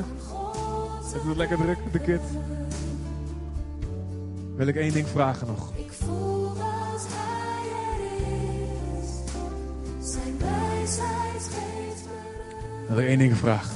het 1.13 1.23
wordt 1.23 1.37
lekker 1.37 1.57
druk, 1.57 1.77
de 1.91 1.99
kids. 1.99 2.23
Wil 4.55 4.67
ik 4.67 4.75
één 4.75 4.93
ding 4.93 5.07
vragen 5.07 5.47
nog. 5.47 5.71
Ik 5.75 5.91
voel 5.91 6.47
als 6.47 7.05
hij 7.07 7.69
er 7.71 8.01
is. 8.99 9.09
Zijn 10.11 10.37
wijsheid 10.39 11.49
geeft 11.49 12.05
me 12.87 12.93
Wil 12.93 12.97
ik 12.97 13.07
één 13.07 13.17
ding 13.17 13.37
vragen. 13.37 13.75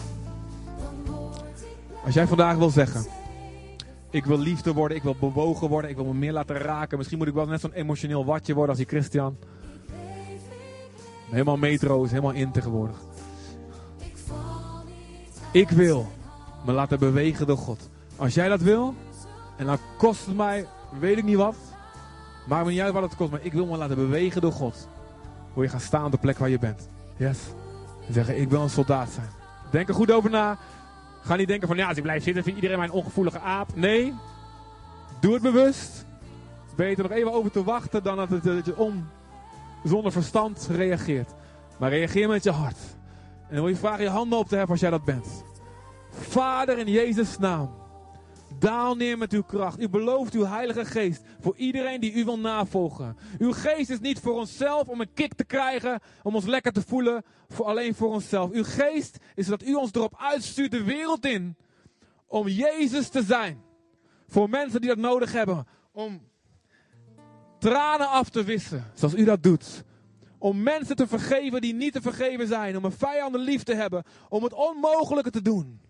Als 2.06 2.14
jij 2.14 2.28
vandaag 2.28 2.58
wil 2.58 2.70
zeggen, 2.70 3.06
ik 4.10 4.26
wil 4.26 4.40
liefde 4.40 4.74
worden, 4.74 4.98
ik 4.98 5.04
wil 5.04 5.16
bewogen 5.20 5.70
worden, 5.70 5.90
ik 5.90 5.96
wil 5.96 6.06
me 6.06 6.14
meer 6.14 6.34
laten 6.34 6.58
raken. 6.58 6.98
Misschien 6.98 7.18
moet 7.18 7.28
ik 7.28 7.34
wel 7.34 7.46
net 7.46 7.62
zo'n 7.62 7.74
emotioneel 7.74 8.26
watje 8.26 8.54
worden 8.54 8.70
als 8.70 8.86
die 8.86 8.88
Christian. 8.88 9.38
Helemaal 11.30 11.58
metro 11.58 12.04
is 12.04 12.10
helemaal 12.10 12.32
in 12.32 12.52
tegenwoordig. 12.52 13.09
Ik 15.52 15.70
wil 15.70 16.12
me 16.66 16.72
laten 16.72 17.00
bewegen 17.00 17.48
door 17.48 17.58
God. 17.58 17.90
Als 18.16 18.34
jij 18.34 18.50
dat 18.50 18.62
wil, 18.62 18.96
en 19.58 19.66
dan 19.66 19.78
kost 19.98 20.26
het 20.26 20.36
mij, 20.36 20.66
weet 21.00 21.18
ik 21.18 21.24
niet 21.24 21.36
wat. 21.36 21.56
Maakt 22.48 22.66
me 22.66 22.72
niet 22.72 22.80
uit 22.80 22.94
wat 22.94 23.04
het 23.04 23.16
kost, 23.16 23.32
maar 23.32 23.44
ik 23.44 23.54
wil 23.54 23.66
me 23.66 23.78
laten 23.78 23.96
bewegen 23.96 24.42
door 24.42 24.52
God. 24.52 24.88
Wil 25.54 25.64
je 25.64 25.70
gaan 25.70 25.80
staan 25.80 26.06
op 26.06 26.12
de 26.12 26.18
plek 26.18 26.38
waar 26.38 26.50
je 26.50 26.60
bent. 26.60 26.90
Yes. 27.18 27.40
En 28.08 28.14
zeggen, 28.14 28.42
ik 28.42 28.50
wil 28.50 28.62
een 28.62 28.70
soldaat 28.70 29.10
zijn. 29.10 29.30
Denk 29.72 29.88
er 29.88 29.94
goed 29.94 30.12
over 30.12 30.30
na. 30.30 30.58
Ga 31.22 31.36
niet 31.36 31.48
denken 31.48 31.68
van, 31.68 31.78
ja, 31.78 31.88
als 31.88 31.98
ik 31.98 32.04
blijf 32.04 32.24
zitten, 32.24 32.44
vindt 32.44 32.60
iedereen 32.60 32.80
mij 32.80 32.88
een 32.88 32.94
ongevoelige 32.94 33.40
aap. 33.40 33.76
Nee, 33.76 34.14
doe 35.20 35.34
het 35.34 35.42
bewust. 35.42 36.06
Beter 36.76 37.04
nog 37.04 37.12
even 37.12 37.34
over 37.34 37.52
te 37.52 37.64
wachten 37.64 38.04
dan 38.04 38.16
dat, 38.16 38.30
het, 38.30 38.66
je 38.66 38.78
on, 38.78 39.08
zonder 39.84 40.12
verstand 40.12 40.68
reageert. 40.72 41.32
Maar 41.78 41.90
reageer 41.90 42.28
met 42.28 42.44
je 42.44 42.52
hart. 42.52 42.78
En 43.50 43.56
dan 43.56 43.64
wil 43.64 43.74
je 43.74 43.80
vragen 43.80 44.04
je 44.04 44.10
handen 44.10 44.40
op 44.40 44.48
te 44.48 44.56
heffen 44.56 44.72
als 44.72 44.80
jij 44.80 44.90
dat 44.90 45.06
bent. 45.06 45.44
Vader 46.10 46.78
in 46.78 46.88
Jezus' 46.88 47.38
naam. 47.38 47.78
Daal 48.60 48.96
neer 48.96 49.18
met 49.18 49.34
uw 49.34 49.44
kracht. 49.44 49.80
U 49.80 49.90
belooft 49.90 50.34
uw 50.34 50.46
Heilige 50.46 50.86
Geest 50.86 51.22
voor 51.40 51.56
iedereen 51.56 52.00
die 52.00 52.14
u 52.14 52.26
wil 52.26 52.40
navolgen. 52.40 53.18
Uw 53.38 53.52
geest 53.52 53.90
is 53.90 54.00
niet 54.00 54.20
voor 54.20 54.34
onszelf 54.34 54.88
om 54.88 55.02
een 55.02 55.14
kick 55.14 55.34
te 55.34 55.44
krijgen, 55.44 56.00
om 56.24 56.36
ons 56.36 56.46
lekker 56.46 56.72
te 56.72 56.82
voelen, 56.82 57.24
voor 57.48 57.66
alleen 57.66 57.96
voor 57.96 58.10
onszelf. 58.10 58.52
Uw 58.52 58.64
geest 58.64 59.18
is 59.36 59.48
dat 59.48 59.64
u 59.64 59.74
ons 59.74 59.92
erop 59.94 60.16
uitstuurt 60.18 60.72
de 60.72 60.84
wereld 60.84 61.26
in 61.26 61.58
om 62.28 62.48
Jezus 62.48 63.10
te 63.10 63.24
zijn. 63.24 63.62
Voor 64.28 64.50
mensen 64.50 64.82
die 64.82 64.90
dat 64.90 64.98
nodig 64.98 65.32
hebben. 65.32 65.68
Om 65.92 66.22
tranen 67.60 68.10
af 68.10 68.30
te 68.30 68.44
wissen, 68.44 68.92
zoals 68.94 69.14
u 69.14 69.24
dat 69.24 69.44
doet. 69.44 69.84
Om 70.40 70.64
mensen 70.64 70.96
te 70.96 71.08
vergeven 71.08 71.62
die 71.62 71.74
niet 71.74 71.94
te 71.94 72.02
vergeven 72.02 72.48
zijn. 72.48 72.78
Om 72.78 72.86
een 72.86 72.92
vijanden 72.92 73.42
lief 73.42 73.64
te 73.64 73.74
hebben. 73.74 74.04
Om 74.30 74.44
het 74.44 74.54
onmogelijke 74.54 75.32
te 75.32 75.42
doen. 75.42 75.82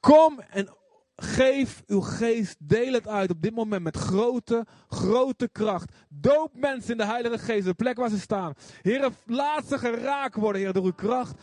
Kom 0.00 0.40
en 0.40 0.68
geef 1.16 1.82
uw 1.86 2.00
geest, 2.00 2.56
deel 2.58 2.92
het 2.92 3.08
uit 3.08 3.30
op 3.30 3.42
dit 3.42 3.54
moment 3.54 3.82
met 3.82 3.96
grote, 3.96 4.66
grote 4.88 5.48
kracht. 5.48 5.92
Doop 6.08 6.50
mensen 6.54 6.90
in 6.90 6.96
de 6.96 7.04
Heilige 7.04 7.38
Geest, 7.38 7.64
de 7.64 7.74
plek 7.74 7.96
waar 7.96 8.10
ze 8.10 8.20
staan. 8.20 8.54
Heren, 8.82 9.14
laat 9.26 9.66
ze 9.66 9.78
geraakt 9.78 10.36
worden, 10.36 10.60
Heer, 10.62 10.72
door 10.72 10.84
uw 10.84 10.92
kracht. 10.92 11.34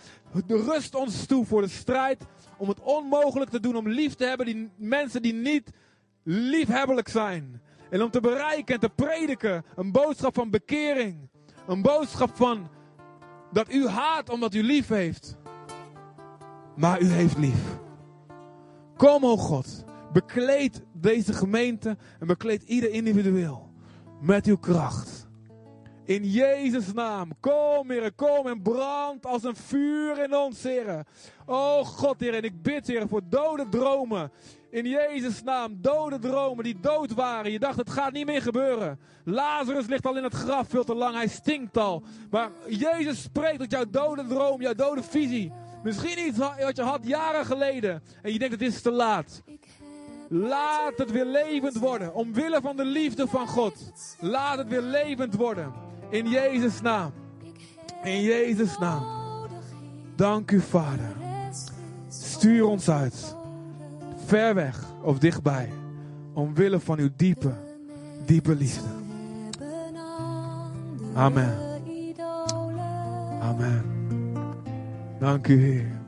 Rust 0.47 0.95
ons 0.95 1.25
toe 1.25 1.45
voor 1.45 1.61
de 1.61 1.67
strijd 1.67 2.25
om 2.57 2.67
het 2.67 2.79
onmogelijk 2.79 3.51
te 3.51 3.59
doen, 3.59 3.75
om 3.75 3.87
lief 3.87 4.15
te 4.15 4.25
hebben 4.25 4.45
die 4.45 4.69
mensen 4.77 5.21
die 5.21 5.33
niet 5.33 5.69
liefhebbelijk 6.23 7.07
zijn. 7.07 7.61
En 7.89 8.03
om 8.03 8.09
te 8.09 8.21
bereiken 8.21 8.73
en 8.73 8.79
te 8.79 8.89
prediken 8.89 9.65
een 9.75 9.91
boodschap 9.91 10.35
van 10.35 10.49
bekering. 10.49 11.29
Een 11.67 11.81
boodschap 11.81 12.35
van 12.35 12.69
dat 13.51 13.73
u 13.73 13.87
haat 13.87 14.29
omdat 14.29 14.53
u 14.53 14.63
lief 14.63 14.87
heeft. 14.87 15.37
Maar 16.75 17.01
u 17.01 17.05
heeft 17.05 17.37
lief. 17.37 17.77
Kom, 18.97 19.25
o 19.25 19.37
God, 19.37 19.83
bekleed 20.13 20.83
deze 20.93 21.33
gemeente 21.33 21.97
en 22.19 22.27
bekleed 22.27 22.63
ieder 22.63 22.89
individueel 22.89 23.71
met 24.21 24.45
uw 24.45 24.57
kracht. 24.57 25.27
In 26.05 26.23
Jezus' 26.23 26.93
naam, 26.93 27.31
kom, 27.39 27.91
Heer, 27.91 28.13
kom 28.13 28.47
en 28.47 28.61
brand 28.61 29.25
als 29.25 29.43
een 29.43 29.55
vuur 29.55 30.23
in 30.23 30.35
ons, 30.35 30.63
Heer. 30.63 31.05
O 31.51 31.83
God, 31.83 32.19
Heer, 32.19 32.33
en 32.33 32.43
ik 32.43 32.61
bid, 32.61 32.87
Heer, 32.87 33.07
voor 33.07 33.21
dode 33.29 33.69
dromen. 33.69 34.31
In 34.69 34.85
Jezus' 34.85 35.43
naam, 35.43 35.77
dode 35.81 36.19
dromen 36.19 36.63
die 36.63 36.79
dood 36.79 37.13
waren. 37.13 37.51
Je 37.51 37.59
dacht, 37.59 37.77
het 37.77 37.89
gaat 37.89 38.11
niet 38.11 38.25
meer 38.25 38.41
gebeuren. 38.41 38.99
Lazarus 39.23 39.87
ligt 39.87 40.05
al 40.05 40.17
in 40.17 40.23
het 40.23 40.33
graf 40.33 40.67
veel 40.67 40.83
te 40.83 40.95
lang, 40.95 41.15
hij 41.15 41.27
stinkt 41.27 41.77
al. 41.77 42.03
Maar 42.29 42.49
Jezus 42.67 43.21
spreekt 43.21 43.59
tot 43.59 43.71
jouw 43.71 43.85
dode 43.89 44.27
droom, 44.27 44.61
jouw 44.61 44.73
dode 44.73 45.03
visie. 45.03 45.51
Misschien 45.83 46.27
iets 46.27 46.37
wat 46.37 46.75
je 46.75 46.81
had 46.81 46.99
jaren 47.07 47.45
geleden. 47.45 48.03
En 48.21 48.33
je 48.33 48.39
denkt, 48.39 48.53
het 48.53 48.73
is 48.73 48.81
te 48.81 48.91
laat. 48.91 49.43
Laat 50.27 50.97
het 50.97 51.11
weer 51.11 51.25
levend 51.25 51.77
worden. 51.77 52.13
Omwille 52.13 52.61
van 52.61 52.75
de 52.75 52.85
liefde 52.85 53.27
van 53.27 53.47
God. 53.47 53.91
Laat 54.19 54.57
het 54.57 54.67
weer 54.67 54.81
levend 54.81 55.35
worden. 55.35 55.73
In 56.09 56.29
Jezus' 56.29 56.81
naam. 56.81 57.13
In 58.03 58.21
Jezus' 58.21 58.77
naam. 58.77 59.05
Dank 60.15 60.51
u, 60.51 60.61
Vader. 60.61 61.28
Stuur 62.39 62.67
ons 62.67 62.89
uit. 62.89 63.35
Ver 64.25 64.53
weg 64.55 64.83
of 65.01 65.19
dichtbij. 65.19 65.69
Omwille 66.33 66.79
van 66.79 66.99
uw 66.99 67.09
diepe, 67.15 67.53
diepe 68.25 68.55
liefde. 68.55 68.87
Amen. 71.13 71.57
Amen. 73.41 73.83
Dank 75.19 75.47
u, 75.47 75.61
Heer. 75.61 75.98